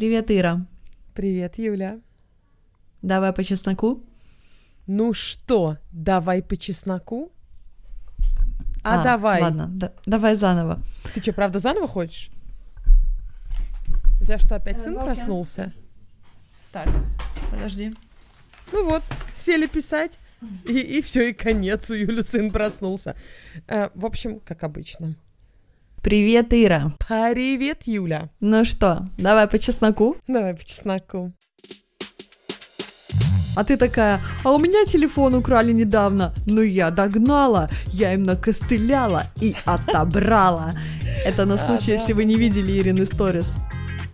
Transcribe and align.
Привет, 0.00 0.30
Ира. 0.30 0.64
Привет, 1.12 1.58
Юля. 1.58 2.00
Давай 3.02 3.34
по 3.34 3.44
чесноку. 3.44 4.02
Ну 4.86 5.12
что, 5.12 5.76
давай 5.92 6.42
по 6.42 6.56
чесноку? 6.56 7.30
А, 8.82 9.02
А, 9.02 9.04
давай. 9.04 9.42
Ладно, 9.42 9.68
да- 9.70 9.92
давай 10.06 10.36
заново. 10.36 10.80
Ты 11.12 11.20
что, 11.20 11.34
правда 11.34 11.58
заново 11.58 11.86
хочешь? 11.86 12.30
У 14.22 14.24
тебя 14.24 14.38
что, 14.38 14.56
опять 14.56 14.78
Э, 14.78 14.80
сын 14.80 14.94
Балкин. 14.94 15.14
проснулся? 15.14 15.74
Так, 16.72 16.88
подожди. 17.50 17.94
Ну 18.72 18.88
вот, 18.88 19.02
сели 19.36 19.66
писать, 19.66 20.18
и, 20.66 20.78
и 20.78 21.02
все, 21.02 21.28
и 21.28 21.34
конец, 21.34 21.90
у 21.90 21.94
Юли 21.94 22.22
сын 22.22 22.50
проснулся. 22.50 23.16
Э, 23.68 23.90
в 23.94 24.06
общем, 24.06 24.40
как 24.40 24.64
обычно. 24.64 25.14
Привет, 26.02 26.54
Ира. 26.54 26.92
Привет, 27.06 27.82
Юля. 27.84 28.30
Ну 28.40 28.64
что, 28.64 29.08
давай 29.18 29.46
по 29.46 29.58
чесноку. 29.58 30.16
Давай 30.26 30.54
по 30.54 30.64
чесноку. 30.64 31.32
А 33.54 33.64
ты 33.64 33.76
такая, 33.76 34.20
а 34.42 34.52
у 34.52 34.58
меня 34.58 34.86
телефон 34.86 35.34
украли 35.34 35.72
недавно. 35.72 36.32
Ну 36.46 36.62
я 36.62 36.90
догнала, 36.90 37.68
я 37.88 38.14
им 38.14 38.22
накостыляла 38.22 39.24
и 39.42 39.54
отобрала. 39.66 40.72
Это 41.26 41.44
на 41.44 41.58
случай, 41.58 41.92
А, 41.92 41.94
если 41.96 42.14
вы 42.14 42.24
не 42.24 42.36
видели 42.36 42.78
Ирины 42.78 43.04
сторис. 43.04 43.52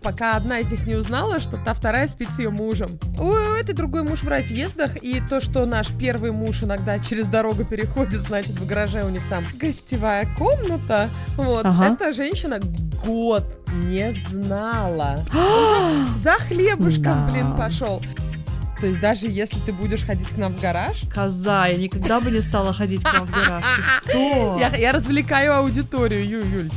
Пока 0.02 0.36
одна 0.36 0.60
из 0.60 0.70
них 0.70 0.86
не 0.86 0.94
узнала, 0.94 1.40
что 1.40 1.56
та 1.56 1.74
вторая 1.74 2.06
спит 2.08 2.28
с 2.30 2.38
ее 2.38 2.50
мужем. 2.50 2.90
У 3.18 3.30
этой 3.32 3.74
другой 3.74 4.02
муж 4.02 4.22
в 4.22 4.28
разъездах, 4.28 4.96
и 5.02 5.20
то, 5.20 5.40
что 5.40 5.66
наш 5.66 5.88
первый 5.88 6.30
муж 6.30 6.62
иногда 6.62 6.98
через 6.98 7.26
дорогу 7.26 7.64
переходит, 7.64 8.20
значит, 8.22 8.52
в 8.58 8.66
гараже 8.66 9.04
у 9.04 9.08
них 9.08 9.22
там 9.28 9.44
гостевая 9.58 10.28
комната. 10.38 11.10
Вот, 11.36 11.64
Ага. 11.64 11.94
эта 11.94 12.12
женщина 12.12 12.58
год 13.04 13.44
не 13.72 14.12
знала. 14.12 15.18
За, 15.32 16.16
за 16.16 16.32
хлебушком, 16.44 17.02
Да. 17.04 17.28
блин, 17.30 17.56
пошел. 17.56 18.02
То 18.80 18.86
есть 18.86 19.00
даже 19.00 19.26
если 19.28 19.58
ты 19.60 19.72
будешь 19.72 20.04
ходить 20.04 20.28
к 20.28 20.36
нам 20.36 20.54
в 20.54 20.60
гараж, 20.60 21.02
Коза, 21.12 21.66
я 21.66 21.78
никогда 21.78 22.20
бы 22.20 22.30
не 22.30 22.42
стала 22.42 22.74
ходить 22.74 23.02
к 23.02 23.12
вам 23.12 23.26
в 23.26 23.30
гараж. 23.30 23.64
Ты 24.04 24.10
что? 24.10 24.58
я, 24.60 24.68
я 24.76 24.92
развлекаю 24.92 25.54
аудиторию, 25.56 26.26
Ю, 26.28 26.44
Юль. 26.44 26.70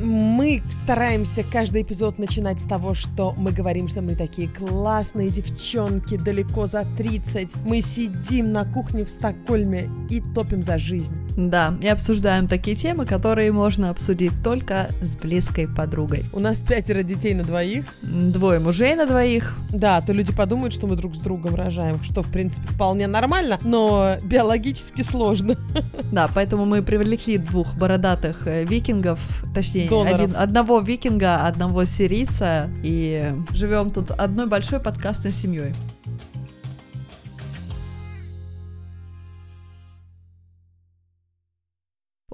Мы 0.00 0.62
стараемся 0.70 1.42
каждый 1.42 1.82
эпизод 1.82 2.18
начинать 2.18 2.60
с 2.60 2.64
того, 2.64 2.94
что 2.94 3.34
мы 3.36 3.50
говорим, 3.50 3.88
что 3.88 4.00
мы 4.00 4.14
такие 4.14 4.48
классные 4.48 5.28
девчонки, 5.28 6.16
далеко 6.16 6.66
за 6.66 6.86
30. 6.96 7.56
Мы 7.64 7.80
сидим 7.80 8.52
на 8.52 8.64
кухне 8.64 9.04
в 9.04 9.10
Стокгольме 9.10 9.90
и 10.08 10.20
топим 10.20 10.62
за 10.62 10.78
жизнь. 10.78 11.16
Да, 11.38 11.76
и 11.80 11.86
обсуждаем 11.86 12.48
такие 12.48 12.76
темы, 12.76 13.06
которые 13.06 13.52
можно 13.52 13.90
обсудить 13.90 14.32
только 14.42 14.90
с 15.00 15.14
близкой 15.14 15.68
подругой. 15.68 16.24
У 16.32 16.40
нас 16.40 16.58
пятеро 16.58 17.04
детей 17.04 17.32
на 17.32 17.44
двоих. 17.44 17.84
Двое 18.02 18.58
мужей 18.58 18.96
на 18.96 19.06
двоих. 19.06 19.56
Да, 19.70 20.00
то 20.00 20.12
люди 20.12 20.32
подумают, 20.32 20.74
что 20.74 20.88
мы 20.88 20.96
друг 20.96 21.14
с 21.14 21.18
другом 21.20 21.54
рожаем, 21.54 22.02
что, 22.02 22.24
в 22.24 22.32
принципе, 22.32 22.66
вполне 22.66 23.06
нормально, 23.06 23.60
но 23.62 24.16
биологически 24.22 25.02
сложно. 25.02 25.56
Да, 26.10 26.28
поэтому 26.34 26.64
мы 26.64 26.82
привлекли 26.82 27.36
двух 27.38 27.74
бородатых 27.74 28.46
э, 28.46 28.64
викингов, 28.64 29.44
точнее, 29.54 29.88
один, 30.06 30.34
одного 30.34 30.80
викинга, 30.80 31.46
одного 31.46 31.84
сирийца, 31.84 32.70
и 32.82 33.34
живем 33.52 33.90
тут 33.90 34.10
одной 34.10 34.46
большой 34.46 34.80
подкастной 34.80 35.32
семьей. 35.32 35.74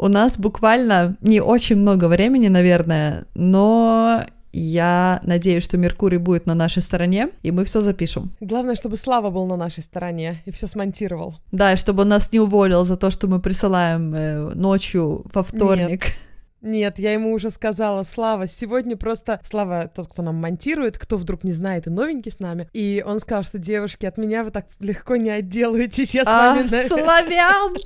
У 0.04 0.08
нас 0.08 0.38
буквально 0.38 1.16
не 1.22 1.40
очень 1.40 1.76
много 1.76 2.08
времени, 2.08 2.48
наверное, 2.48 3.24
но 3.34 4.22
я 4.52 5.18
надеюсь, 5.22 5.64
что 5.64 5.78
Меркурий 5.78 6.18
будет 6.18 6.44
на 6.44 6.54
нашей 6.54 6.82
стороне, 6.82 7.30
и 7.42 7.50
мы 7.50 7.64
все 7.64 7.80
запишем. 7.80 8.30
Главное, 8.40 8.74
чтобы 8.74 8.98
Слава 8.98 9.30
был 9.30 9.46
на 9.46 9.56
нашей 9.56 9.82
стороне 9.82 10.42
и 10.44 10.50
все 10.50 10.66
смонтировал. 10.66 11.36
Да, 11.52 11.72
и 11.72 11.76
чтобы 11.76 12.02
он 12.02 12.10
нас 12.10 12.30
не 12.32 12.38
уволил 12.38 12.84
за 12.84 12.98
то, 12.98 13.08
что 13.08 13.28
мы 13.28 13.40
присылаем 13.40 14.14
э, 14.14 14.54
ночью 14.54 15.24
во 15.32 15.42
вторник. 15.42 16.04
Нет, 16.04 16.14
я 16.72 17.12
ему 17.12 17.32
уже 17.32 17.50
сказала, 17.50 18.02
Слава, 18.04 18.46
сегодня 18.48 18.96
просто... 18.96 19.40
Слава 19.44 19.90
тот, 19.94 20.08
кто 20.08 20.22
нам 20.22 20.36
монтирует, 20.36 20.98
кто 20.98 21.16
вдруг 21.16 21.44
не 21.44 21.52
знает 21.52 21.86
и 21.86 21.90
новенький 21.90 22.32
с 22.32 22.40
нами. 22.40 22.68
И 22.72 23.04
он 23.06 23.20
сказал, 23.20 23.42
что 23.42 23.58
девушки, 23.58 24.06
от 24.06 24.16
меня 24.18 24.44
вы 24.44 24.50
так 24.50 24.66
легко 24.80 25.16
не 25.16 25.30
отделаетесь, 25.30 26.14
я 26.14 26.24
с 26.24 26.28
А, 26.28 26.54
вами... 26.54 26.88
славян! 26.88 27.76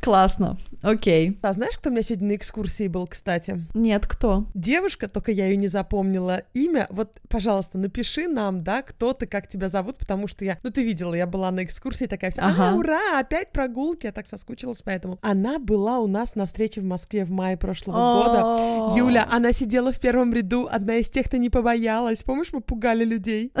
Классно. 0.00 0.56
Окей. 0.82 1.38
А 1.42 1.52
знаешь, 1.52 1.76
кто 1.78 1.90
у 1.90 1.92
меня 1.92 2.02
сегодня 2.02 2.28
на 2.28 2.36
экскурсии 2.36 2.88
был, 2.88 3.06
кстати? 3.06 3.64
Нет, 3.74 4.06
кто? 4.06 4.46
Девушка, 4.54 5.08
только 5.08 5.30
я 5.30 5.46
ее 5.46 5.56
не 5.56 5.68
запомнила 5.68 6.42
имя. 6.54 6.86
Вот, 6.90 7.18
пожалуйста, 7.28 7.78
напиши 7.78 8.26
нам, 8.26 8.64
да, 8.64 8.82
кто 8.82 9.12
ты, 9.12 9.26
как 9.26 9.46
тебя 9.48 9.68
зовут, 9.68 9.98
потому 9.98 10.26
что 10.26 10.44
я... 10.44 10.58
Ну, 10.62 10.70
ты 10.70 10.82
видела, 10.82 11.14
я 11.14 11.26
была 11.26 11.50
на 11.50 11.62
экскурсии 11.64 12.06
такая 12.06 12.30
вся, 12.30 12.42
Ага. 12.42 12.70
а, 12.70 12.74
ура, 12.74 13.20
опять 13.20 13.52
прогулки, 13.52 14.06
я 14.06 14.12
так 14.12 14.26
соскучилась 14.26 14.82
поэтому. 14.82 15.18
Она 15.22 15.58
была 15.58 15.98
у 15.98 16.06
нас 16.08 16.34
на 16.34 16.46
встрече 16.46 16.80
в 16.80 16.84
Москве 16.84 17.24
в 17.24 17.30
мае 17.30 17.56
прошлого 17.56 17.96
года. 17.96 18.21
О. 18.26 18.94
Юля, 18.96 19.26
она 19.30 19.52
сидела 19.52 19.92
в 19.92 19.98
первом 20.00 20.32
ряду, 20.32 20.68
одна 20.70 20.96
из 20.96 21.08
тех, 21.10 21.26
кто 21.26 21.36
не 21.36 21.50
побоялась. 21.50 22.22
Помнишь, 22.22 22.52
мы 22.52 22.60
пугали 22.60 23.04
людей? 23.04 23.52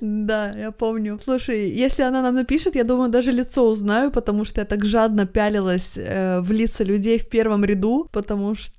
Да, 0.00 0.52
я 0.56 0.70
помню. 0.70 1.18
Слушай, 1.22 1.70
если 1.70 2.02
она 2.02 2.22
нам 2.22 2.34
напишет, 2.34 2.74
я 2.74 2.84
думаю, 2.84 3.10
даже 3.10 3.32
лицо 3.32 3.68
узнаю, 3.68 4.10
потому 4.10 4.44
что 4.44 4.60
я 4.60 4.64
так 4.64 4.84
жадно 4.84 5.26
пялилась 5.26 5.92
э, 5.96 6.40
в 6.40 6.52
лица 6.52 6.84
людей 6.84 7.18
в 7.18 7.28
первом 7.28 7.64
ряду, 7.64 8.08
потому 8.12 8.54
что 8.54 8.74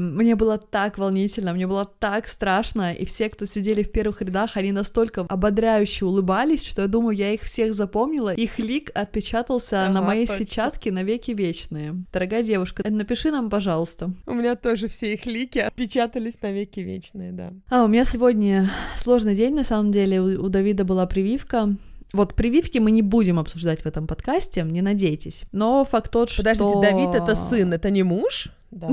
мне 0.00 0.36
было 0.36 0.58
так 0.58 0.98
волнительно, 0.98 1.52
мне 1.52 1.66
было 1.66 1.84
так 1.84 2.28
страшно, 2.28 2.92
и 2.92 3.04
все, 3.04 3.28
кто 3.28 3.46
сидели 3.46 3.82
в 3.82 3.92
первых 3.92 4.22
рядах, 4.22 4.56
они 4.56 4.72
настолько 4.72 5.22
ободряюще 5.28 6.04
улыбались, 6.04 6.64
что 6.66 6.82
я 6.82 6.88
думаю, 6.88 7.16
я 7.16 7.32
их 7.32 7.42
всех 7.42 7.74
запомнила. 7.74 8.34
Их 8.34 8.58
лик 8.58 8.90
отпечатался 8.94 9.76
на 9.88 9.98
Ага, 9.98 10.02
моей 10.02 10.26
точно. 10.26 10.44
сетчатке 10.44 10.92
на 10.92 11.02
веки 11.02 11.32
вечные. 11.32 12.04
Дорогая 12.12 12.42
девушка, 12.42 12.82
напиши 12.88 13.30
нам, 13.30 13.50
пожалуйста. 13.50 14.12
У 14.26 14.34
меня 14.34 14.56
тоже 14.56 14.88
все 14.88 15.14
их 15.14 15.26
лики 15.26 15.58
отпечатались 15.58 16.40
на 16.42 16.52
веки 16.52 16.80
вечные, 16.80 17.32
да. 17.32 17.52
А, 17.70 17.84
у 17.84 17.88
меня 17.88 18.04
сегодня 18.04 18.70
сложный 18.96 19.34
день, 19.34 19.54
на 19.54 19.64
самом 19.64 19.90
деле. 19.90 20.20
У, 20.20 20.44
у 20.44 20.48
Давида 20.48 20.84
была 20.84 21.06
прививка. 21.06 21.76
Вот 22.12 22.34
прививки 22.34 22.78
мы 22.78 22.90
не 22.90 23.00
будем 23.00 23.38
обсуждать 23.38 23.80
в 23.82 23.86
этом 23.86 24.06
подкасте, 24.06 24.62
не 24.62 24.82
надейтесь. 24.82 25.44
Но 25.52 25.82
факт 25.84 26.10
тот, 26.12 26.30
Подождите, 26.36 26.68
что... 26.68 26.80
Давид 26.82 27.14
это 27.14 27.34
сын, 27.34 27.72
это 27.72 27.88
не 27.90 28.02
муж? 28.02 28.50
Да. 28.72 28.90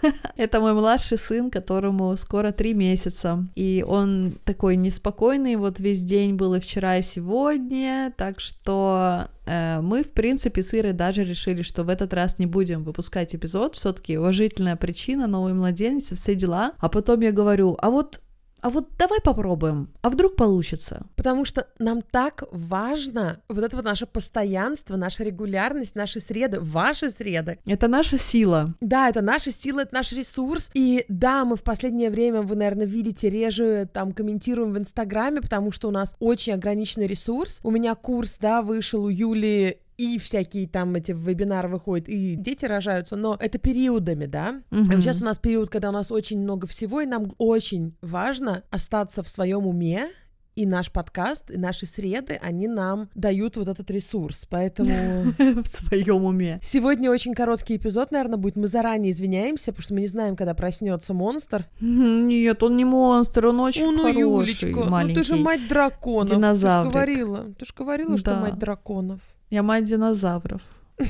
Это 0.36 0.60
мой 0.60 0.72
младший 0.74 1.18
сын, 1.18 1.50
которому 1.50 2.16
скоро 2.16 2.52
три 2.52 2.72
месяца. 2.72 3.44
И 3.56 3.84
он 3.86 4.38
такой 4.44 4.76
неспокойный, 4.76 5.56
вот 5.56 5.80
весь 5.80 6.02
день 6.02 6.34
был 6.34 6.54
и 6.54 6.60
вчера, 6.60 6.98
и 6.98 7.02
сегодня. 7.02 8.14
Так 8.16 8.38
что 8.38 9.28
э, 9.44 9.80
мы, 9.80 10.04
в 10.04 10.12
принципе, 10.12 10.62
с 10.62 10.72
Ирой 10.72 10.92
даже 10.92 11.24
решили, 11.24 11.62
что 11.62 11.82
в 11.82 11.88
этот 11.88 12.14
раз 12.14 12.38
не 12.38 12.46
будем 12.46 12.84
выпускать 12.84 13.34
эпизод. 13.34 13.74
Все-таки 13.74 14.16
уважительная 14.16 14.76
причина, 14.76 15.26
новый 15.26 15.52
младенец, 15.52 16.12
все 16.12 16.36
дела. 16.36 16.72
А 16.78 16.88
потом 16.88 17.20
я 17.20 17.32
говорю, 17.32 17.76
а 17.80 17.90
вот 17.90 18.20
а 18.60 18.70
вот 18.70 18.88
давай 18.98 19.20
попробуем, 19.20 19.88
а 20.02 20.10
вдруг 20.10 20.36
получится? 20.36 21.06
Потому 21.16 21.44
что 21.44 21.68
нам 21.78 22.02
так 22.02 22.44
важно 22.50 23.40
вот 23.48 23.64
это 23.64 23.76
вот 23.76 23.84
наше 23.84 24.06
постоянство, 24.06 24.96
наша 24.96 25.24
регулярность, 25.24 25.94
наши 25.94 26.20
среды, 26.20 26.60
ваши 26.60 27.10
среды. 27.10 27.58
Это 27.66 27.88
наша 27.88 28.18
сила. 28.18 28.74
Да, 28.80 29.08
это 29.08 29.20
наша 29.20 29.52
сила, 29.52 29.80
это 29.80 29.94
наш 29.94 30.12
ресурс. 30.12 30.70
И 30.74 31.04
да, 31.08 31.44
мы 31.44 31.56
в 31.56 31.62
последнее 31.62 32.10
время, 32.10 32.42
вы, 32.42 32.56
наверное, 32.56 32.86
видите, 32.86 33.28
реже 33.28 33.88
там 33.92 34.12
комментируем 34.12 34.72
в 34.72 34.78
Инстаграме, 34.78 35.40
потому 35.40 35.72
что 35.72 35.88
у 35.88 35.90
нас 35.90 36.16
очень 36.18 36.54
ограниченный 36.54 37.06
ресурс. 37.06 37.60
У 37.62 37.70
меня 37.70 37.94
курс, 37.94 38.38
да, 38.40 38.62
вышел 38.62 39.04
у 39.04 39.08
Юли 39.08 39.78
и 39.98 40.18
всякие 40.18 40.68
там 40.68 40.94
эти 40.94 41.12
вебинары 41.12 41.68
выходят, 41.68 42.08
и 42.08 42.36
дети 42.36 42.64
рожаются, 42.64 43.16
но 43.16 43.36
это 43.38 43.58
периодами, 43.58 44.26
да. 44.26 44.62
Мгм. 44.70 45.02
Сейчас 45.02 45.20
у 45.20 45.24
нас 45.24 45.38
период, 45.38 45.68
когда 45.70 45.90
у 45.90 45.92
нас 45.92 46.10
очень 46.12 46.40
много 46.40 46.66
всего, 46.68 47.00
и 47.00 47.06
нам 47.06 47.32
очень 47.36 47.96
важно 48.00 48.62
остаться 48.70 49.22
в 49.24 49.28
своем 49.28 49.66
уме, 49.66 50.08
и 50.54 50.66
наш 50.66 50.90
подкаст, 50.90 51.50
и 51.52 51.56
наши 51.56 51.86
среды, 51.86 52.38
они 52.42 52.66
нам 52.66 53.08
дают 53.14 53.56
вот 53.56 53.68
этот 53.68 53.90
ресурс. 53.92 54.44
Поэтому 54.50 55.32
в 55.38 55.66
своем 55.66 56.24
уме. 56.24 56.58
сегодня 56.64 57.12
очень 57.12 57.32
короткий 57.34 57.76
эпизод, 57.76 58.10
наверное, 58.10 58.38
будет. 58.38 58.56
Мы 58.56 58.66
заранее 58.66 59.12
извиняемся, 59.12 59.66
потому 59.66 59.82
что 59.82 59.94
мы 59.94 60.00
не 60.00 60.08
знаем, 60.08 60.34
когда 60.34 60.54
проснется 60.54 61.14
монстр. 61.14 61.66
Нет, 61.80 62.60
он 62.64 62.76
не 62.76 62.84
монстр, 62.84 63.46
он 63.46 63.60
очень 63.60 63.86
ну, 63.86 63.98
хороший, 63.98 64.20
Юлечка, 64.20 64.90
маленький. 64.90 65.14
ну 65.16 65.20
ты 65.22 65.26
же 65.28 65.36
мать 65.36 65.68
драконов. 65.68 66.30
Ты 66.30 66.36
Динозаврик. 66.36 66.92
же 66.92 66.92
говорила, 66.92 67.54
ты 67.56 67.64
же 67.64 67.72
говорила, 67.76 68.18
что 68.18 68.30
Да. 68.30 68.40
мать 68.40 68.58
драконов. 68.58 69.20
Я 69.50 69.62
мать 69.62 69.84
динозавров. 69.84 70.62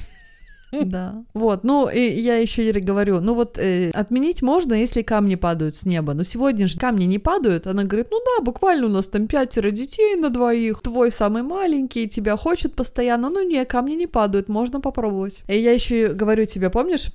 Да. 0.70 1.24
Вот, 1.34 1.64
ну, 1.64 1.88
и 1.88 2.00
я 2.00 2.36
еще 2.36 2.70
говорю, 2.72 3.20
ну 3.20 3.34
вот 3.34 3.58
э, 3.58 3.90
отменить 3.90 4.42
можно, 4.42 4.74
если 4.74 5.02
камни 5.02 5.34
падают 5.34 5.76
с 5.76 5.86
неба. 5.86 6.14
Но 6.14 6.22
сегодня 6.24 6.66
же 6.66 6.78
камни 6.78 7.04
не 7.04 7.18
падают. 7.18 7.66
Она 7.66 7.84
говорит, 7.84 8.08
ну 8.10 8.20
да, 8.24 8.44
буквально 8.44 8.86
у 8.86 8.90
нас 8.90 9.08
там 9.08 9.26
пятеро 9.26 9.70
детей 9.70 10.16
на 10.16 10.30
двоих. 10.30 10.80
Твой 10.82 11.10
самый 11.10 11.42
маленький, 11.42 12.08
тебя 12.08 12.36
хочет 12.36 12.74
постоянно. 12.74 13.30
Ну 13.30 13.48
не, 13.48 13.64
камни 13.64 13.94
не 13.94 14.06
падают, 14.06 14.48
можно 14.48 14.80
попробовать. 14.80 15.42
И 15.48 15.58
я 15.58 15.72
еще 15.72 16.08
говорю 16.08 16.44
тебе, 16.44 16.70
помнишь, 16.70 17.10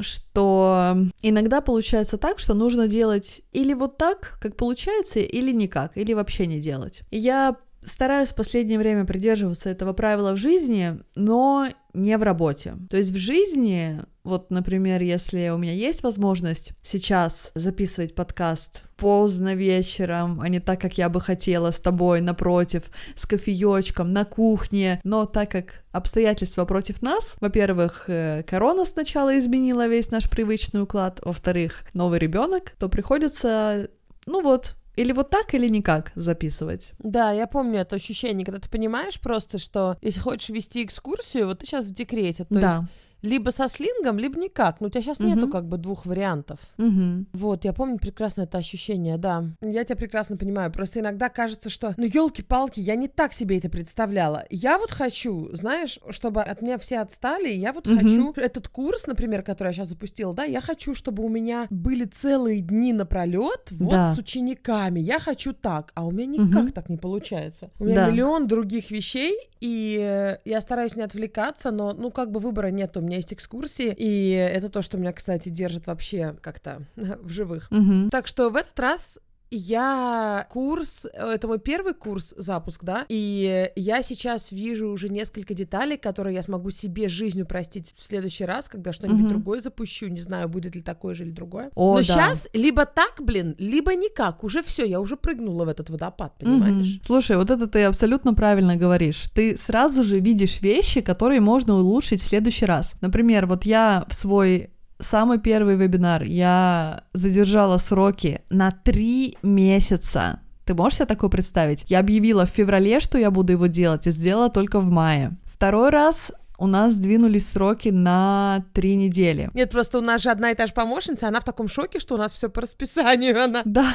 что 0.00 0.96
иногда 1.22 1.60
получается 1.60 2.16
так, 2.16 2.38
что 2.38 2.54
нужно 2.54 2.88
делать 2.88 3.42
или 3.52 3.74
вот 3.74 3.96
так, 3.96 4.38
как 4.40 4.56
получается, 4.56 5.20
или 5.20 5.52
никак, 5.52 5.96
или 5.96 6.12
вообще 6.14 6.46
не 6.46 6.58
делать. 6.58 7.02
Я 7.10 7.56
стараюсь 7.86 8.30
в 8.30 8.34
последнее 8.34 8.78
время 8.78 9.04
придерживаться 9.04 9.70
этого 9.70 9.92
правила 9.92 10.32
в 10.32 10.36
жизни, 10.36 10.98
но 11.14 11.68
не 11.94 12.18
в 12.18 12.22
работе. 12.22 12.74
То 12.90 12.96
есть 12.96 13.10
в 13.10 13.16
жизни, 13.16 14.02
вот, 14.24 14.50
например, 14.50 15.00
если 15.00 15.48
у 15.50 15.56
меня 15.56 15.72
есть 15.72 16.02
возможность 16.02 16.72
сейчас 16.82 17.52
записывать 17.54 18.14
подкаст 18.14 18.82
поздно 18.96 19.54
вечером, 19.54 20.40
а 20.40 20.48
не 20.48 20.58
так, 20.58 20.80
как 20.80 20.98
я 20.98 21.08
бы 21.08 21.20
хотела, 21.20 21.70
с 21.70 21.80
тобой 21.80 22.20
напротив, 22.20 22.90
с 23.14 23.24
кофеечком, 23.24 24.10
на 24.10 24.24
кухне, 24.24 25.00
но 25.04 25.24
так 25.24 25.52
как 25.52 25.84
обстоятельства 25.92 26.64
против 26.64 27.02
нас, 27.02 27.36
во-первых, 27.40 28.06
э, 28.08 28.42
корона 28.46 28.84
сначала 28.84 29.38
изменила 29.38 29.86
весь 29.86 30.10
наш 30.10 30.28
привычный 30.28 30.82
уклад, 30.82 31.20
во-вторых, 31.24 31.84
новый 31.94 32.18
ребенок, 32.18 32.72
то 32.78 32.88
приходится, 32.88 33.88
ну 34.26 34.42
вот, 34.42 34.74
или 34.96 35.12
вот 35.12 35.30
так, 35.30 35.54
или 35.54 35.68
никак 35.68 36.12
записывать. 36.14 36.92
Да, 36.98 37.30
я 37.30 37.46
помню 37.46 37.80
это 37.80 37.96
ощущение, 37.96 38.44
когда 38.44 38.60
ты 38.60 38.68
понимаешь 38.68 39.20
просто, 39.20 39.58
что 39.58 39.96
если 40.00 40.20
хочешь 40.20 40.48
вести 40.48 40.84
экскурсию, 40.84 41.46
вот 41.46 41.60
ты 41.60 41.66
сейчас 41.66 41.86
в 41.86 41.94
декрете, 41.94 42.44
то 42.44 42.54
да. 42.54 42.74
есть 42.76 42.86
либо 43.22 43.50
со 43.50 43.68
слингом, 43.68 44.18
либо 44.18 44.38
никак. 44.38 44.80
Но 44.80 44.86
у 44.86 44.90
тебя 44.90 45.02
сейчас 45.02 45.20
угу. 45.20 45.28
нету 45.28 45.48
как 45.48 45.66
бы 45.66 45.78
двух 45.78 46.06
вариантов. 46.06 46.58
Угу. 46.78 47.26
Вот, 47.32 47.64
я 47.64 47.72
помню 47.72 47.98
прекрасно 47.98 48.42
это 48.42 48.58
ощущение, 48.58 49.18
да. 49.18 49.44
Я 49.60 49.84
тебя 49.84 49.96
прекрасно 49.96 50.36
понимаю. 50.36 50.70
Просто 50.70 51.00
иногда 51.00 51.28
кажется, 51.28 51.70
что, 51.70 51.94
ну, 51.96 52.04
елки-палки, 52.04 52.80
я 52.80 52.94
не 52.94 53.08
так 53.08 53.32
себе 53.32 53.58
это 53.58 53.68
представляла. 53.68 54.44
Я 54.50 54.78
вот 54.78 54.90
хочу, 54.90 55.54
знаешь, 55.54 55.98
чтобы 56.10 56.42
от 56.42 56.62
меня 56.62 56.78
все 56.78 56.98
отстали, 56.98 57.48
я 57.48 57.72
вот 57.72 57.86
угу. 57.86 57.96
хочу 57.96 58.32
этот 58.36 58.68
курс, 58.68 59.06
например, 59.06 59.42
который 59.42 59.68
я 59.68 59.72
сейчас 59.72 59.88
запустила, 59.88 60.34
да, 60.34 60.44
я 60.44 60.60
хочу, 60.60 60.94
чтобы 60.94 61.24
у 61.24 61.28
меня 61.28 61.66
были 61.70 62.04
целые 62.04 62.60
дни 62.60 62.92
напролет 62.92 63.70
вот 63.70 63.90
да. 63.90 64.14
с 64.14 64.18
учениками. 64.18 65.00
Я 65.00 65.18
хочу 65.18 65.52
так, 65.52 65.92
а 65.94 66.06
у 66.06 66.10
меня 66.10 66.26
никак 66.26 66.64
угу. 66.64 66.72
так 66.72 66.88
не 66.88 66.96
получается. 66.96 67.70
У 67.78 67.84
меня 67.84 68.06
да. 68.06 68.10
миллион 68.10 68.46
других 68.46 68.90
вещей, 68.90 69.36
и 69.60 70.38
я 70.44 70.60
стараюсь 70.60 70.96
не 70.96 71.02
отвлекаться, 71.02 71.70
но, 71.70 71.92
ну, 71.92 72.10
как 72.10 72.30
бы 72.30 72.40
выбора 72.40 72.68
нет 72.68 72.96
у 72.96 73.00
меня 73.06 73.16
есть 73.16 73.32
экскурсии, 73.32 73.94
и 73.96 74.30
это 74.30 74.68
то, 74.68 74.82
что 74.82 74.98
меня, 74.98 75.12
кстати, 75.12 75.48
держит 75.48 75.86
вообще 75.86 76.36
как-то 76.42 76.82
в 76.96 77.28
живых. 77.28 77.68
Угу. 77.70 78.10
Так 78.10 78.26
что 78.26 78.50
в 78.50 78.56
этот 78.56 78.78
раз 78.78 79.18
я 79.56 80.46
курс, 80.50 81.06
это 81.12 81.48
мой 81.48 81.58
первый 81.58 81.94
курс 81.94 82.34
запуск, 82.36 82.84
да, 82.84 83.04
и 83.08 83.70
я 83.76 84.02
сейчас 84.02 84.52
вижу 84.52 84.88
уже 84.88 85.08
несколько 85.08 85.54
деталей, 85.54 85.96
которые 85.96 86.34
я 86.34 86.42
смогу 86.42 86.70
себе 86.70 87.08
жизнь 87.08 87.40
упростить 87.42 87.90
в 87.90 88.02
следующий 88.02 88.44
раз, 88.44 88.68
когда 88.68 88.92
что-нибудь 88.92 89.22
угу. 89.22 89.30
другое 89.30 89.60
запущу, 89.60 90.08
не 90.08 90.20
знаю, 90.20 90.48
будет 90.48 90.74
ли 90.74 90.82
такое 90.82 91.14
же 91.14 91.24
или 91.24 91.30
другое. 91.30 91.70
О, 91.74 91.94
Но 91.94 91.98
да. 91.98 92.02
сейчас 92.02 92.48
либо 92.52 92.84
так, 92.86 93.16
блин, 93.20 93.54
либо 93.58 93.94
никак, 93.94 94.44
уже 94.44 94.62
все, 94.62 94.84
я 94.84 95.00
уже 95.00 95.16
прыгнула 95.16 95.64
в 95.64 95.68
этот 95.68 95.90
водопад, 95.90 96.34
понимаешь? 96.38 96.96
Угу. 96.96 97.04
Слушай, 97.04 97.36
вот 97.36 97.50
это 97.50 97.66
ты 97.66 97.84
абсолютно 97.84 98.34
правильно 98.34 98.76
говоришь. 98.76 99.28
Ты 99.28 99.56
сразу 99.56 100.02
же 100.02 100.20
видишь 100.20 100.60
вещи, 100.60 101.00
которые 101.00 101.40
можно 101.40 101.74
улучшить 101.74 102.20
в 102.20 102.26
следующий 102.26 102.66
раз. 102.66 102.92
Например, 103.00 103.46
вот 103.46 103.64
я 103.64 104.04
в 104.08 104.14
свой 104.14 104.70
самый 104.98 105.38
первый 105.38 105.76
вебинар 105.76 106.22
я 106.22 107.04
задержала 107.12 107.78
сроки 107.78 108.42
на 108.50 108.70
три 108.70 109.36
месяца. 109.42 110.40
Ты 110.64 110.74
можешь 110.74 110.98
себе 110.98 111.06
такое 111.06 111.30
представить? 111.30 111.84
Я 111.88 112.00
объявила 112.00 112.44
в 112.44 112.50
феврале, 112.50 113.00
что 113.00 113.18
я 113.18 113.30
буду 113.30 113.52
его 113.52 113.66
делать, 113.66 114.06
и 114.06 114.10
сделала 114.10 114.50
только 114.50 114.80
в 114.80 114.90
мае. 114.90 115.36
Второй 115.44 115.90
раз 115.90 116.32
у 116.58 116.66
нас 116.66 116.94
сдвинулись 116.94 117.48
сроки 117.48 117.90
на 117.90 118.64
три 118.72 118.96
недели. 118.96 119.50
Нет, 119.54 119.70
просто 119.70 119.98
у 119.98 120.00
нас 120.00 120.22
же 120.22 120.30
одна 120.30 120.50
и 120.50 120.54
та 120.54 120.66
же 120.66 120.72
помощница, 120.72 121.28
она 121.28 121.40
в 121.40 121.44
таком 121.44 121.68
шоке, 121.68 122.00
что 122.00 122.14
у 122.14 122.18
нас 122.18 122.32
все 122.32 122.48
по 122.48 122.62
расписанию, 122.62 123.42
она... 123.42 123.62
Да. 123.64 123.94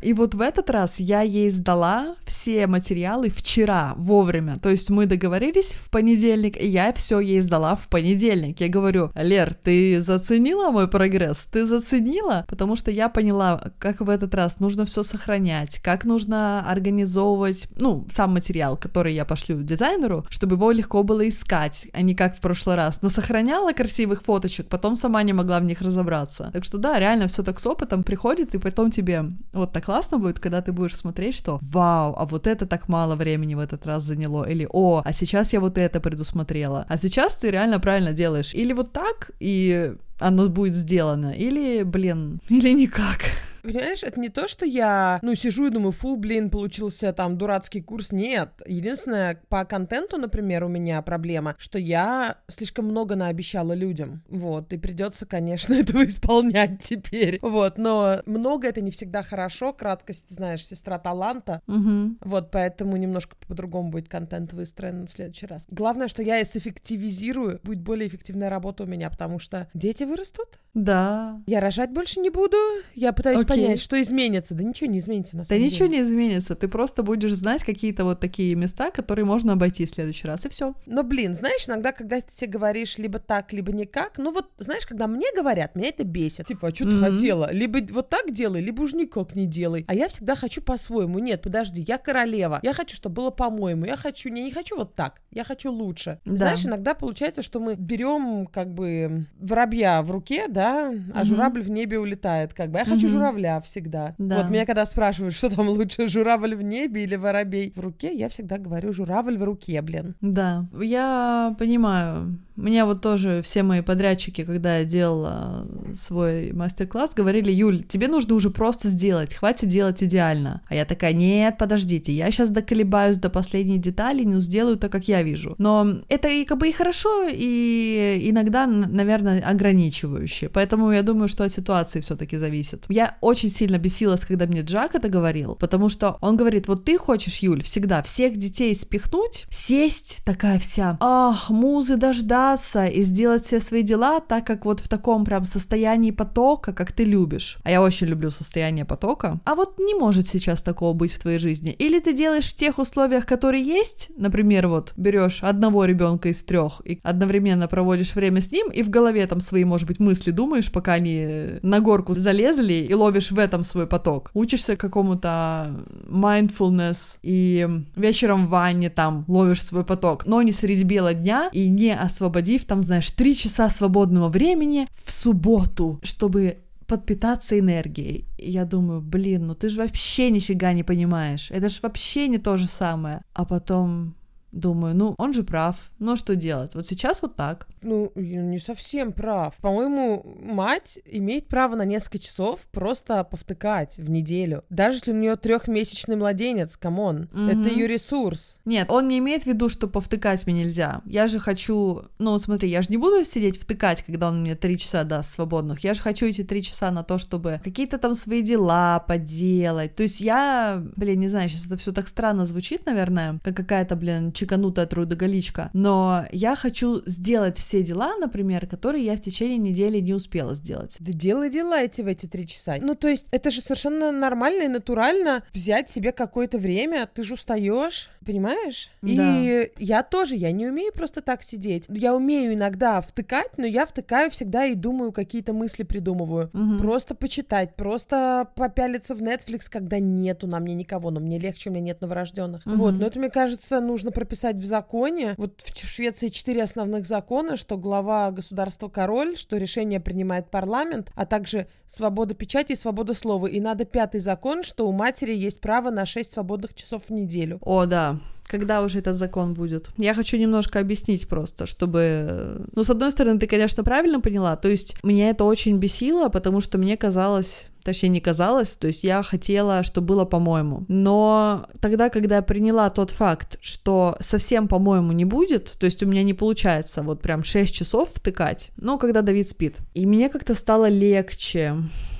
И 0.00 0.12
вот 0.12 0.34
в 0.34 0.40
этот 0.40 0.70
раз 0.70 1.00
я 1.00 1.22
ей 1.22 1.50
сдала 1.50 2.16
все 2.24 2.66
материалы 2.66 3.28
вчера, 3.28 3.94
вовремя. 3.96 4.58
То 4.58 4.70
есть 4.70 4.90
мы 4.90 5.06
договорились 5.06 5.72
в 5.72 5.90
понедельник, 5.90 6.60
и 6.60 6.66
я 6.66 6.92
все 6.92 7.20
ей 7.20 7.40
сдала 7.40 7.74
в 7.76 7.88
понедельник. 7.88 8.60
Я 8.60 8.68
говорю, 8.68 9.10
Лер, 9.14 9.54
ты 9.54 10.00
заценила 10.00 10.70
мой 10.70 10.88
прогресс? 10.88 11.46
Ты 11.46 11.64
заценила? 11.64 12.44
Потому 12.48 12.76
что 12.76 12.90
я 12.90 13.08
поняла, 13.08 13.72
как 13.78 14.00
в 14.00 14.10
этот 14.10 14.34
раз 14.34 14.60
нужно 14.60 14.84
все 14.84 15.02
сохранять, 15.02 15.80
как 15.80 16.04
нужно 16.04 16.64
организовывать, 16.68 17.68
ну, 17.76 18.06
сам 18.10 18.34
материал, 18.34 18.76
который 18.76 19.14
я 19.14 19.24
пошлю 19.24 19.62
дизайнеру, 19.62 20.24
чтобы 20.28 20.56
его 20.56 20.70
легко 20.70 21.02
было 21.02 21.28
искать, 21.28 21.88
а 21.92 22.02
не 22.02 22.14
как 22.14 22.36
в 22.36 22.40
прошлый 22.40 22.76
раз. 22.76 23.02
Но 23.02 23.08
сохраняла 23.08 23.72
красивых 23.72 24.22
фоточек, 24.22 24.68
потом 24.68 24.96
сама 24.96 25.22
не 25.22 25.32
могла 25.32 25.60
в 25.60 25.64
них 25.64 25.80
разобраться. 25.80 26.50
Так 26.52 26.64
что 26.64 26.78
да, 26.78 26.98
реально 26.98 27.28
все 27.28 27.42
так 27.42 27.60
с 27.60 27.66
опытом 27.66 28.02
приходит, 28.02 28.54
и 28.54 28.58
потом 28.58 28.90
тебе 28.90 29.24
вот 29.52 29.72
так 29.72 29.85
классно 29.86 30.18
будет, 30.18 30.40
когда 30.40 30.60
ты 30.62 30.72
будешь 30.72 30.96
смотреть, 30.96 31.36
что 31.36 31.58
вау, 31.62 32.14
а 32.18 32.24
вот 32.24 32.46
это 32.48 32.66
так 32.66 32.88
мало 32.88 33.14
времени 33.14 33.54
в 33.54 33.60
этот 33.60 33.86
раз 33.86 34.02
заняло, 34.02 34.44
или 34.50 34.66
о, 34.72 35.02
а 35.04 35.12
сейчас 35.12 35.52
я 35.52 35.60
вот 35.60 35.78
это 35.78 36.00
предусмотрела. 36.00 36.84
А 36.88 36.98
сейчас 36.98 37.36
ты 37.36 37.50
реально 37.52 37.78
правильно 37.78 38.12
делаешь. 38.12 38.54
Или 38.54 38.72
вот 38.72 38.92
так, 38.92 39.30
и 39.40 39.94
оно 40.18 40.48
будет 40.48 40.74
сделано, 40.74 41.30
или, 41.30 41.84
блин, 41.84 42.40
или 42.48 42.74
никак. 42.74 43.30
Понимаешь, 43.66 44.04
это 44.04 44.20
не 44.20 44.28
то, 44.28 44.46
что 44.46 44.64
я, 44.64 45.18
ну, 45.22 45.34
сижу 45.34 45.66
и 45.66 45.70
думаю, 45.70 45.90
фу, 45.90 46.14
блин, 46.14 46.50
получился 46.50 47.12
там 47.12 47.36
дурацкий 47.36 47.80
курс. 47.80 48.12
Нет. 48.12 48.62
Единственное, 48.64 49.40
по 49.48 49.64
контенту, 49.64 50.18
например, 50.18 50.62
у 50.62 50.68
меня 50.68 51.02
проблема, 51.02 51.56
что 51.58 51.76
я 51.76 52.38
слишком 52.46 52.84
много 52.84 53.16
наобещала 53.16 53.72
людям. 53.72 54.22
Вот, 54.28 54.72
и 54.72 54.78
придется, 54.78 55.26
конечно, 55.26 55.74
этого 55.80 56.04
исполнять 56.04 56.80
теперь. 56.82 57.40
Вот, 57.42 57.76
но 57.76 58.22
много 58.24 58.68
это 58.68 58.80
не 58.80 58.92
всегда 58.92 59.24
хорошо. 59.24 59.72
Краткость, 59.72 60.30
знаешь, 60.30 60.64
сестра 60.64 61.00
таланта. 61.00 61.60
Угу. 61.66 62.18
Вот, 62.20 62.52
поэтому 62.52 62.96
немножко 62.96 63.34
по-другому 63.48 63.90
будет 63.90 64.08
контент 64.08 64.52
выстроен 64.52 65.08
в 65.08 65.10
следующий 65.10 65.46
раз. 65.46 65.66
Главное, 65.70 66.06
что 66.06 66.22
я 66.22 66.40
эффективизирую, 66.40 67.58
будет 67.64 67.80
более 67.80 68.06
эффективная 68.06 68.48
работа 68.48 68.84
у 68.84 68.86
меня, 68.86 69.10
потому 69.10 69.40
что 69.40 69.68
дети 69.74 70.04
вырастут. 70.04 70.60
Да. 70.72 71.42
Я 71.46 71.60
рожать 71.60 71.90
больше 71.90 72.20
не 72.20 72.30
буду. 72.30 72.56
Я 72.94 73.12
пытаюсь 73.12 73.40
okay 73.40 73.55
понять, 73.62 73.80
что 73.80 74.00
изменится. 74.00 74.54
Да 74.54 74.64
ничего 74.64 74.90
не 74.90 74.98
изменится 74.98 75.36
на 75.36 75.44
самом 75.44 75.48
да 75.48 75.64
деле. 75.64 75.70
ничего 75.70 75.88
не 75.88 76.00
изменится. 76.00 76.54
Ты 76.54 76.68
просто 76.68 77.02
будешь 77.02 77.32
знать 77.32 77.64
какие-то 77.64 78.04
вот 78.04 78.20
такие 78.20 78.54
места, 78.54 78.90
которые 78.90 79.24
можно 79.24 79.54
обойти 79.54 79.86
в 79.86 79.90
следующий 79.90 80.26
раз, 80.26 80.46
и 80.46 80.48
все. 80.48 80.74
Но, 80.86 81.02
блин, 81.02 81.34
знаешь, 81.34 81.68
иногда, 81.68 81.92
когда 81.92 82.20
ты 82.20 82.46
говоришь 82.46 82.98
либо 82.98 83.18
так, 83.18 83.52
либо 83.52 83.72
никак, 83.72 84.18
ну 84.18 84.32
вот, 84.32 84.50
знаешь, 84.58 84.86
когда 84.86 85.06
мне 85.06 85.26
говорят, 85.34 85.74
меня 85.74 85.88
это 85.88 86.04
бесит. 86.04 86.46
Типа, 86.46 86.68
а 86.68 86.74
что 86.74 86.84
ты 86.84 86.98
хотела? 86.98 87.52
Либо 87.52 87.80
вот 87.92 88.08
так 88.08 88.32
делай, 88.32 88.60
либо 88.60 88.82
уж 88.82 88.92
никак 88.92 89.34
не 89.34 89.46
делай. 89.46 89.84
А 89.88 89.94
я 89.94 90.08
всегда 90.08 90.34
хочу 90.34 90.62
по-своему. 90.62 91.18
Нет, 91.18 91.42
подожди, 91.42 91.84
я 91.86 91.98
королева. 91.98 92.60
Я 92.62 92.72
хочу, 92.72 92.96
чтобы 92.96 93.16
было 93.16 93.30
по-моему. 93.30 93.84
Я 93.84 93.96
хочу, 93.96 94.28
не, 94.28 94.42
не 94.42 94.50
хочу 94.50 94.76
вот 94.76 94.94
так. 94.94 95.20
Я 95.30 95.44
хочу 95.44 95.70
лучше. 95.70 96.20
Да. 96.24 96.36
Знаешь, 96.36 96.64
иногда 96.64 96.94
получается, 96.94 97.42
что 97.42 97.60
мы 97.60 97.74
берем 97.74 98.46
как 98.46 98.72
бы 98.72 99.26
воробья 99.38 100.02
в 100.02 100.10
руке, 100.10 100.48
да, 100.48 100.88
а 100.88 100.92
mm-hmm. 100.92 101.24
журавль 101.24 101.62
в 101.62 101.70
небе 101.70 101.98
улетает. 101.98 102.54
Как 102.54 102.70
бы 102.70 102.78
я 102.78 102.84
хочу 102.84 103.06
mm-hmm. 103.06 103.10
журавля 103.10 103.35
журавля 103.36 103.60
всегда. 103.60 104.14
Да. 104.18 104.38
Вот 104.38 104.50
меня 104.50 104.66
когда 104.66 104.86
спрашивают, 104.86 105.34
что 105.34 105.54
там 105.54 105.68
лучше, 105.68 106.08
журавль 106.08 106.54
в 106.54 106.62
небе 106.62 107.04
или 107.04 107.16
воробей 107.16 107.72
в 107.74 107.80
руке, 107.80 108.14
я 108.14 108.28
всегда 108.28 108.58
говорю 108.58 108.92
журавль 108.92 109.38
в 109.38 109.44
руке, 109.44 109.82
блин. 109.82 110.14
Да, 110.20 110.66
я 110.80 111.54
понимаю. 111.58 112.38
Мне 112.56 112.84
вот 112.84 113.02
тоже 113.02 113.42
все 113.42 113.62
мои 113.62 113.82
подрядчики, 113.82 114.42
когда 114.42 114.78
я 114.78 114.84
делала 114.84 115.66
свой 115.94 116.52
мастер-класс, 116.52 117.12
говорили, 117.14 117.52
Юль, 117.52 117.84
тебе 117.84 118.08
нужно 118.08 118.34
уже 118.34 118.50
просто 118.50 118.88
сделать, 118.88 119.34
хватит 119.34 119.68
делать 119.68 120.02
идеально. 120.02 120.62
А 120.68 120.74
я 120.74 120.86
такая, 120.86 121.12
нет, 121.12 121.58
подождите, 121.58 122.12
я 122.12 122.30
сейчас 122.30 122.48
доколебаюсь 122.48 123.18
до 123.18 123.28
последней 123.28 123.78
детали, 123.78 124.24
но 124.24 124.40
сделаю 124.40 124.76
так, 124.78 124.90
как 124.90 125.06
я 125.06 125.22
вижу. 125.22 125.54
Но 125.58 125.86
это 126.08 126.28
и 126.28 126.44
как 126.44 126.58
бы 126.58 126.68
и 126.68 126.72
хорошо, 126.72 127.28
и 127.30 128.20
иногда, 128.24 128.66
наверное, 128.66 129.42
ограничивающе. 129.42 130.48
Поэтому 130.48 130.90
я 130.92 131.02
думаю, 131.02 131.28
что 131.28 131.44
от 131.44 131.52
ситуации 131.52 132.00
все-таки 132.00 132.38
зависит. 132.38 132.84
Я 132.88 133.18
очень 133.20 133.50
сильно 133.50 133.76
бесилась, 133.78 134.24
когда 134.24 134.46
мне 134.46 134.62
Джак 134.62 134.94
это 134.94 135.10
говорил, 135.10 135.56
потому 135.56 135.90
что 135.90 136.16
он 136.22 136.36
говорит, 136.36 136.68
вот 136.68 136.84
ты 136.84 136.96
хочешь, 136.96 137.40
Юль, 137.40 137.62
всегда 137.62 138.02
всех 138.02 138.38
детей 138.38 138.74
спихнуть, 138.74 139.44
сесть 139.50 140.24
такая 140.24 140.58
вся, 140.58 140.96
ах, 141.00 141.50
музы 141.50 141.96
дождаться 141.96 142.45
и 142.54 143.02
сделать 143.02 143.44
все 143.44 143.60
свои 143.60 143.82
дела 143.82 144.20
так, 144.20 144.46
как 144.46 144.64
вот 144.64 144.80
в 144.80 144.88
таком 144.88 145.24
прям 145.24 145.44
состоянии 145.44 146.10
потока, 146.10 146.72
как 146.72 146.92
ты 146.92 147.04
любишь. 147.04 147.58
А 147.64 147.70
я 147.70 147.82
очень 147.82 148.06
люблю 148.06 148.30
состояние 148.30 148.84
потока. 148.84 149.40
А 149.44 149.54
вот 149.54 149.78
не 149.78 149.94
может 149.94 150.28
сейчас 150.28 150.62
такого 150.62 150.92
быть 150.92 151.12
в 151.12 151.18
твоей 151.18 151.38
жизни. 151.38 151.72
Или 151.72 152.00
ты 152.00 152.12
делаешь 152.12 152.50
в 152.50 152.54
тех 152.54 152.78
условиях, 152.78 153.26
которые 153.26 153.62
есть, 153.64 154.10
например, 154.16 154.68
вот 154.68 154.92
берешь 154.96 155.42
одного 155.42 155.84
ребенка 155.84 156.28
из 156.28 156.44
трех 156.44 156.80
и 156.84 157.00
одновременно 157.02 157.68
проводишь 157.68 158.14
время 158.14 158.40
с 158.40 158.52
ним, 158.52 158.70
и 158.70 158.82
в 158.82 158.90
голове 158.90 159.26
там 159.26 159.40
свои, 159.40 159.64
может 159.64 159.86
быть, 159.86 159.98
мысли 159.98 160.30
думаешь, 160.30 160.70
пока 160.70 160.94
они 160.94 161.58
на 161.62 161.80
горку 161.80 162.14
залезли, 162.14 162.86
и 162.88 162.94
ловишь 162.94 163.30
в 163.30 163.38
этом 163.38 163.64
свой 163.64 163.86
поток. 163.86 164.30
Учишься 164.34 164.76
какому-то 164.76 165.84
mindfulness, 166.08 167.18
и 167.22 167.68
вечером 167.96 168.46
в 168.46 168.50
ванне 168.50 168.90
там 168.90 169.24
ловишь 169.28 169.62
свой 169.62 169.84
поток, 169.84 170.26
но 170.26 170.42
не 170.42 170.52
среди 170.52 170.84
бела 170.84 171.14
дня 171.14 171.48
и 171.52 171.68
не 171.68 171.96
освободив 172.36 172.64
там, 172.64 172.82
знаешь, 172.82 173.10
три 173.10 173.34
часа 173.34 173.70
свободного 173.70 174.28
времени 174.28 174.86
в 174.92 175.10
субботу, 175.10 175.98
чтобы 176.02 176.58
подпитаться 176.86 177.58
энергией. 177.58 178.24
И 178.38 178.50
я 178.50 178.64
думаю, 178.64 179.00
блин, 179.00 179.46
ну 179.46 179.54
ты 179.54 179.68
же 179.68 179.80
вообще 179.80 180.30
нифига 180.30 180.72
не 180.72 180.84
понимаешь. 180.84 181.50
Это 181.50 181.68
же 181.68 181.78
вообще 181.82 182.28
не 182.28 182.38
то 182.38 182.56
же 182.56 182.68
самое. 182.68 183.22
А 183.32 183.44
потом 183.44 184.14
Думаю, 184.52 184.94
ну, 184.94 185.14
он 185.18 185.32
же 185.32 185.42
прав, 185.42 185.90
ну 185.98 186.16
что 186.16 186.34
делать? 186.36 186.74
Вот 186.74 186.86
сейчас 186.86 187.22
вот 187.22 187.36
так. 187.36 187.66
Ну, 187.82 188.12
не 188.14 188.58
совсем 188.58 189.12
прав. 189.12 189.54
По-моему, 189.56 190.24
мать 190.40 190.98
имеет 191.04 191.46
право 191.48 191.76
на 191.76 191.84
несколько 191.84 192.18
часов 192.18 192.60
просто 192.70 193.22
повтыкать 193.24 193.98
в 193.98 194.08
неделю. 194.08 194.64
Даже 194.70 194.98
если 194.98 195.12
у 195.12 195.16
нее 195.16 195.36
трехмесячный 195.36 196.16
младенец, 196.16 196.76
come 196.76 197.06
on, 197.06 197.28
mm-hmm. 197.32 197.60
это 197.60 197.74
ее 197.74 197.86
ресурс. 197.86 198.56
Нет, 198.64 198.90
он 198.90 199.08
не 199.08 199.18
имеет 199.18 199.44
в 199.44 199.46
виду, 199.46 199.68
что 199.68 199.88
повтыкать 199.88 200.46
мне 200.46 200.60
нельзя. 200.60 201.02
Я 201.04 201.26
же 201.26 201.38
хочу, 201.38 202.04
ну, 202.18 202.38
смотри, 202.38 202.70
я 202.70 202.82
же 202.82 202.88
не 202.90 202.96
буду 202.96 203.24
сидеть 203.24 203.60
втыкать, 203.60 204.02
когда 204.02 204.28
он 204.28 204.40
мне 204.40 204.54
три 204.54 204.78
часа 204.78 205.04
даст 205.04 205.32
свободных. 205.32 205.80
Я 205.84 205.94
же 205.94 206.02
хочу 206.02 206.26
эти 206.26 206.42
три 206.42 206.62
часа 206.62 206.90
на 206.90 207.02
то, 207.02 207.18
чтобы 207.18 207.60
какие-то 207.62 207.98
там 207.98 208.14
свои 208.14 208.42
дела 208.42 209.00
поделать. 209.00 209.94
То 209.96 210.02
есть 210.02 210.20
я, 210.20 210.82
блин, 210.96 211.20
не 211.20 211.28
знаю, 211.28 211.48
сейчас 211.48 211.66
это 211.66 211.76
все 211.76 211.92
так 211.92 212.08
странно 212.08 212.46
звучит, 212.46 212.86
наверное, 212.86 213.38
как 213.42 213.56
какая-то, 213.56 213.96
блин, 213.96 214.32
чеканутая 214.46 214.86
трудоголичка, 214.86 215.70
но 215.72 216.24
я 216.30 216.54
хочу 216.54 217.02
сделать 217.04 217.58
все 217.58 217.82
дела, 217.82 218.16
например, 218.16 218.66
которые 218.66 219.04
я 219.04 219.16
в 219.16 219.20
течение 219.20 219.58
недели 219.58 219.98
не 219.98 220.14
успела 220.14 220.54
сделать. 220.54 220.96
Да 221.00 221.12
делай 221.12 221.50
дела 221.50 221.82
эти 221.82 222.00
в 222.00 222.06
эти 222.06 222.26
три 222.26 222.46
часа. 222.46 222.76
Ну, 222.80 222.94
то 222.94 223.08
есть, 223.08 223.26
это 223.32 223.50
же 223.50 223.60
совершенно 223.60 224.12
нормально 224.12 224.62
и 224.62 224.68
натурально 224.68 225.42
взять 225.52 225.90
себе 225.90 226.12
какое-то 226.12 226.58
время, 226.58 227.08
ты 227.12 227.24
же 227.24 227.34
устаешь, 227.34 228.10
понимаешь? 228.24 228.90
Да. 229.02 229.10
И 229.10 229.72
я 229.78 230.02
тоже, 230.02 230.36
я 230.36 230.52
не 230.52 230.66
умею 230.66 230.92
просто 230.92 231.22
так 231.22 231.42
сидеть. 231.42 231.86
Я 231.88 232.14
умею 232.14 232.54
иногда 232.54 233.00
втыкать, 233.00 233.56
но 233.56 233.66
я 233.66 233.86
втыкаю 233.86 234.30
всегда 234.30 234.66
и 234.66 234.74
думаю, 234.74 235.12
какие-то 235.12 235.52
мысли 235.52 235.82
придумываю. 235.82 236.50
Угу. 236.52 236.78
Просто 236.78 237.14
почитать, 237.14 237.74
просто 237.74 238.48
попялиться 238.54 239.14
в 239.14 239.22
Netflix, 239.22 239.62
когда 239.70 239.98
нету 239.98 240.46
на 240.46 240.60
мне 240.60 240.74
никого, 240.74 241.10
но 241.10 241.20
мне 241.20 241.38
легче, 241.38 241.70
у 241.70 241.72
меня 241.72 241.82
нет 241.82 242.00
новорожденных. 242.00 242.66
Угу. 242.66 242.76
Вот, 242.76 242.92
но 242.92 243.06
это, 243.06 243.18
мне 243.18 243.30
кажется, 243.30 243.80
нужно 243.80 244.10
прописать 244.10 244.25
прописать 244.26 244.56
в 244.56 244.64
законе. 244.64 245.34
Вот 245.38 245.60
в 245.64 245.86
Швеции 245.86 246.28
четыре 246.28 246.64
основных 246.64 247.06
закона, 247.06 247.56
что 247.56 247.78
глава 247.78 248.32
государства 248.32 248.88
король, 248.88 249.36
что 249.36 249.56
решение 249.56 250.00
принимает 250.00 250.50
парламент, 250.50 251.12
а 251.14 251.26
также 251.26 251.68
свобода 251.86 252.34
печати 252.34 252.72
и 252.72 252.76
свобода 252.76 253.14
слова. 253.14 253.46
И 253.46 253.60
надо 253.60 253.84
пятый 253.84 254.20
закон, 254.20 254.64
что 254.64 254.88
у 254.88 254.92
матери 254.92 255.32
есть 255.32 255.60
право 255.60 255.90
на 255.90 256.06
шесть 256.06 256.32
свободных 256.32 256.74
часов 256.74 257.04
в 257.08 257.12
неделю. 257.12 257.58
О, 257.62 257.86
да 257.86 258.18
когда 258.48 258.82
уже 258.82 259.00
этот 259.00 259.16
закон 259.16 259.54
будет. 259.54 259.90
Я 259.96 260.14
хочу 260.14 260.36
немножко 260.36 260.78
объяснить 260.78 261.26
просто, 261.28 261.66
чтобы... 261.66 262.64
Ну, 262.76 262.84
с 262.84 262.90
одной 262.90 263.10
стороны, 263.10 263.40
ты, 263.40 263.48
конечно, 263.48 263.82
правильно 263.82 264.20
поняла, 264.20 264.54
то 264.54 264.68
есть 264.68 265.02
меня 265.02 265.30
это 265.30 265.42
очень 265.42 265.78
бесило, 265.78 266.28
потому 266.28 266.60
что 266.60 266.78
мне 266.78 266.96
казалось, 266.96 267.66
точнее 267.86 268.10
не 268.10 268.20
казалось, 268.20 268.76
то 268.76 268.88
есть 268.88 269.04
я 269.04 269.22
хотела, 269.22 269.82
чтобы 269.82 270.08
было 270.08 270.24
по-моему. 270.24 270.84
Но 270.88 271.68
тогда, 271.80 272.10
когда 272.10 272.36
я 272.36 272.42
приняла 272.42 272.90
тот 272.90 273.12
факт, 273.12 273.56
что 273.60 274.16
совсем 274.20 274.68
по-моему 274.68 275.12
не 275.12 275.24
будет, 275.24 275.72
то 275.78 275.86
есть 275.86 276.02
у 276.02 276.06
меня 276.06 276.22
не 276.24 276.34
получается 276.34 277.02
вот 277.02 277.22
прям 277.22 277.44
6 277.44 277.72
часов 277.72 278.10
втыкать, 278.12 278.70
но 278.76 278.98
когда 278.98 279.22
Давид 279.22 279.48
спит, 279.48 279.78
и 279.94 280.04
мне 280.04 280.28
как-то 280.28 280.54
стало 280.54 280.88
легче. 280.88 281.74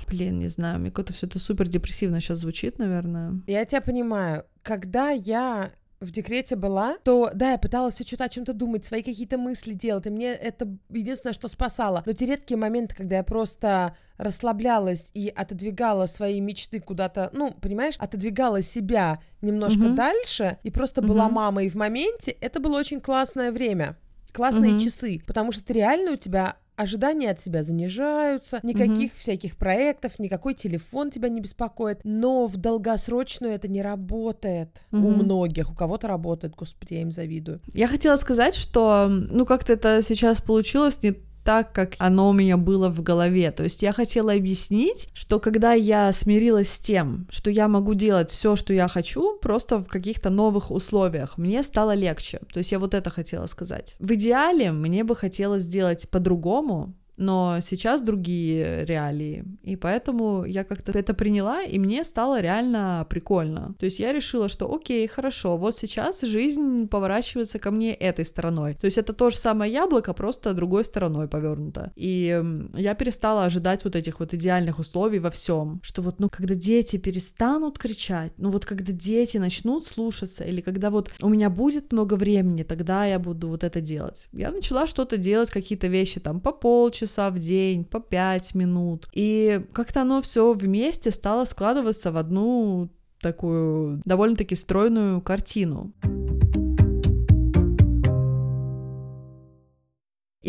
Блин, 0.07 0.39
не 0.39 0.47
знаю, 0.47 0.79
мне 0.79 0.89
как-то 0.89 1.11
все 1.11 1.27
это 1.27 1.37
супер 1.37 1.67
депрессивно 1.67 2.21
сейчас 2.21 2.39
звучит, 2.39 2.79
наверное. 2.79 3.41
Я 3.45 3.65
тебя 3.65 3.81
понимаю. 3.81 4.45
Когда 4.61 5.09
я 5.09 5.71
в 5.99 6.11
декрете 6.11 6.55
была, 6.55 6.97
то 7.03 7.31
да, 7.33 7.51
я 7.51 7.57
пыталась 7.57 7.95
что-то 8.05 8.25
о 8.25 8.29
чем-то 8.29 8.53
думать, 8.53 8.85
свои 8.85 9.01
какие-то 9.01 9.37
мысли 9.37 9.73
делать, 9.73 10.05
и 10.05 10.09
мне 10.09 10.27
это 10.33 10.67
единственное, 10.89 11.33
что 11.33 11.47
спасало. 11.47 12.03
Но 12.05 12.13
те 12.13 12.25
редкие 12.25 12.57
моменты, 12.57 12.95
когда 12.95 13.17
я 13.17 13.23
просто 13.23 13.95
расслаблялась 14.17 15.11
и 15.13 15.27
отодвигала 15.29 16.05
свои 16.05 16.39
мечты 16.39 16.79
куда-то, 16.79 17.29
ну, 17.33 17.51
понимаешь, 17.51 17.95
отодвигала 17.97 18.61
себя 18.61 19.19
немножко 19.41 19.79
mm-hmm. 19.79 19.95
дальше 19.95 20.57
и 20.63 20.71
просто 20.71 21.01
mm-hmm. 21.01 21.07
была 21.07 21.29
мамой 21.29 21.67
в 21.69 21.75
моменте, 21.75 22.31
это 22.31 22.59
было 22.59 22.77
очень 22.77 23.01
классное 23.01 23.51
время 23.51 23.97
классные 24.33 24.73
mm-hmm. 24.73 24.79
часы, 24.79 25.21
потому 25.25 25.51
что 25.51 25.65
ты 25.65 25.73
реально 25.73 26.11
у 26.11 26.15
тебя 26.15 26.57
ожидания 26.77 27.31
от 27.31 27.41
себя 27.41 27.63
занижаются, 27.63 28.59
никаких 28.63 29.11
угу. 29.11 29.19
всяких 29.19 29.57
проектов, 29.57 30.19
никакой 30.19 30.53
телефон 30.53 31.11
тебя 31.11 31.27
не 31.27 31.41
беспокоит, 31.41 31.99
но 32.03 32.45
в 32.45 32.55
долгосрочную 32.55 33.53
это 33.53 33.67
не 33.67 33.81
работает 33.81 34.69
угу. 34.91 35.07
у 35.07 35.11
многих, 35.11 35.71
у 35.71 35.75
кого-то 35.75 36.07
работает, 36.07 36.55
господи, 36.55 36.93
я 36.93 37.01
им 37.01 37.11
завидую. 37.11 37.61
Я 37.73 37.87
хотела 37.87 38.15
сказать, 38.15 38.55
что, 38.55 39.07
ну, 39.09 39.45
как-то 39.45 39.73
это 39.73 40.01
сейчас 40.01 40.39
получилось 40.39 41.01
не 41.03 41.17
так, 41.47 41.71
как 41.71 41.95
оно 41.97 42.27
у 42.29 42.33
меня 42.33 42.57
было 42.57 42.89
в 42.89 43.01
голове. 43.01 43.51
То 43.51 43.63
есть 43.63 43.81
я 43.81 43.93
хотела 43.93 44.33
объяснить, 44.33 45.07
что 45.13 45.39
когда 45.39 45.71
я 45.71 46.11
смирилась 46.11 46.69
с 46.69 46.77
тем, 46.77 47.25
что 47.29 47.49
я 47.49 47.69
могу 47.69 47.93
делать 47.93 48.29
все, 48.29 48.57
что 48.57 48.73
я 48.73 48.89
хочу, 48.89 49.37
просто 49.37 49.77
в 49.77 49.87
каких-то 49.87 50.29
новых 50.29 50.71
условиях, 50.71 51.37
мне 51.37 51.63
стало 51.63 51.95
легче. 51.95 52.39
То 52.51 52.57
есть 52.57 52.73
я 52.73 52.79
вот 52.79 52.93
это 52.93 53.09
хотела 53.09 53.45
сказать. 53.45 53.95
В 53.97 54.13
идеале 54.15 54.73
мне 54.73 55.05
бы 55.05 55.15
хотелось 55.15 55.63
сделать 55.63 56.09
по-другому, 56.09 56.93
но 57.17 57.57
сейчас 57.61 58.01
другие 58.01 58.85
реалии, 58.85 59.45
и 59.63 59.75
поэтому 59.75 60.45
я 60.45 60.63
как-то 60.63 60.91
это 60.97 61.13
приняла, 61.13 61.63
и 61.63 61.79
мне 61.79 62.03
стало 62.03 62.39
реально 62.39 63.05
прикольно. 63.09 63.75
То 63.79 63.85
есть 63.85 63.99
я 63.99 64.13
решила, 64.13 64.49
что 64.49 64.73
окей, 64.73 65.07
хорошо, 65.07 65.57
вот 65.57 65.75
сейчас 65.75 66.21
жизнь 66.21 66.87
поворачивается 66.87 67.59
ко 67.59 67.71
мне 67.71 67.93
этой 67.93 68.25
стороной. 68.25 68.73
То 68.73 68.85
есть 68.85 68.97
это 68.97 69.13
то 69.13 69.29
же 69.29 69.37
самое 69.37 69.71
яблоко, 69.71 70.13
просто 70.13 70.53
другой 70.53 70.85
стороной 70.85 71.27
повернуто. 71.27 71.91
И 71.95 72.41
я 72.75 72.93
перестала 72.93 73.45
ожидать 73.45 73.83
вот 73.83 73.95
этих 73.95 74.19
вот 74.19 74.33
идеальных 74.33 74.79
условий 74.79 75.19
во 75.19 75.29
всем, 75.29 75.79
что 75.83 76.01
вот, 76.01 76.19
ну, 76.19 76.29
когда 76.29 76.53
дети 76.53 76.97
перестанут 76.97 77.79
кричать, 77.79 78.33
ну 78.37 78.49
вот 78.49 78.65
когда 78.65 78.93
дети 78.93 79.37
начнут 79.37 79.85
слушаться, 79.85 80.43
или 80.43 80.61
когда 80.61 80.89
вот 80.89 81.11
у 81.21 81.29
меня 81.29 81.49
будет 81.49 81.91
много 81.91 82.13
времени, 82.13 82.63
тогда 82.63 83.05
я 83.05 83.19
буду 83.19 83.47
вот 83.47 83.63
это 83.63 83.81
делать. 83.81 84.27
Я 84.33 84.51
начала 84.51 84.87
что-то 84.87 85.17
делать, 85.17 85.49
какие-то 85.49 85.87
вещи 85.87 86.19
там 86.19 86.39
по 86.39 86.51
полчаса, 86.51 87.06
часа 87.07 87.29
в 87.29 87.39
день, 87.39 87.85
по 87.85 87.99
5 87.99 88.55
минут. 88.55 89.07
И 89.13 89.61
как-то 89.73 90.01
оно 90.01 90.21
все 90.21 90.53
вместе 90.53 91.11
стало 91.11 91.45
складываться 91.45 92.11
в 92.11 92.17
одну 92.17 92.89
такую 93.21 94.01
довольно-таки 94.05 94.55
стройную 94.55 95.21
картину. 95.21 95.93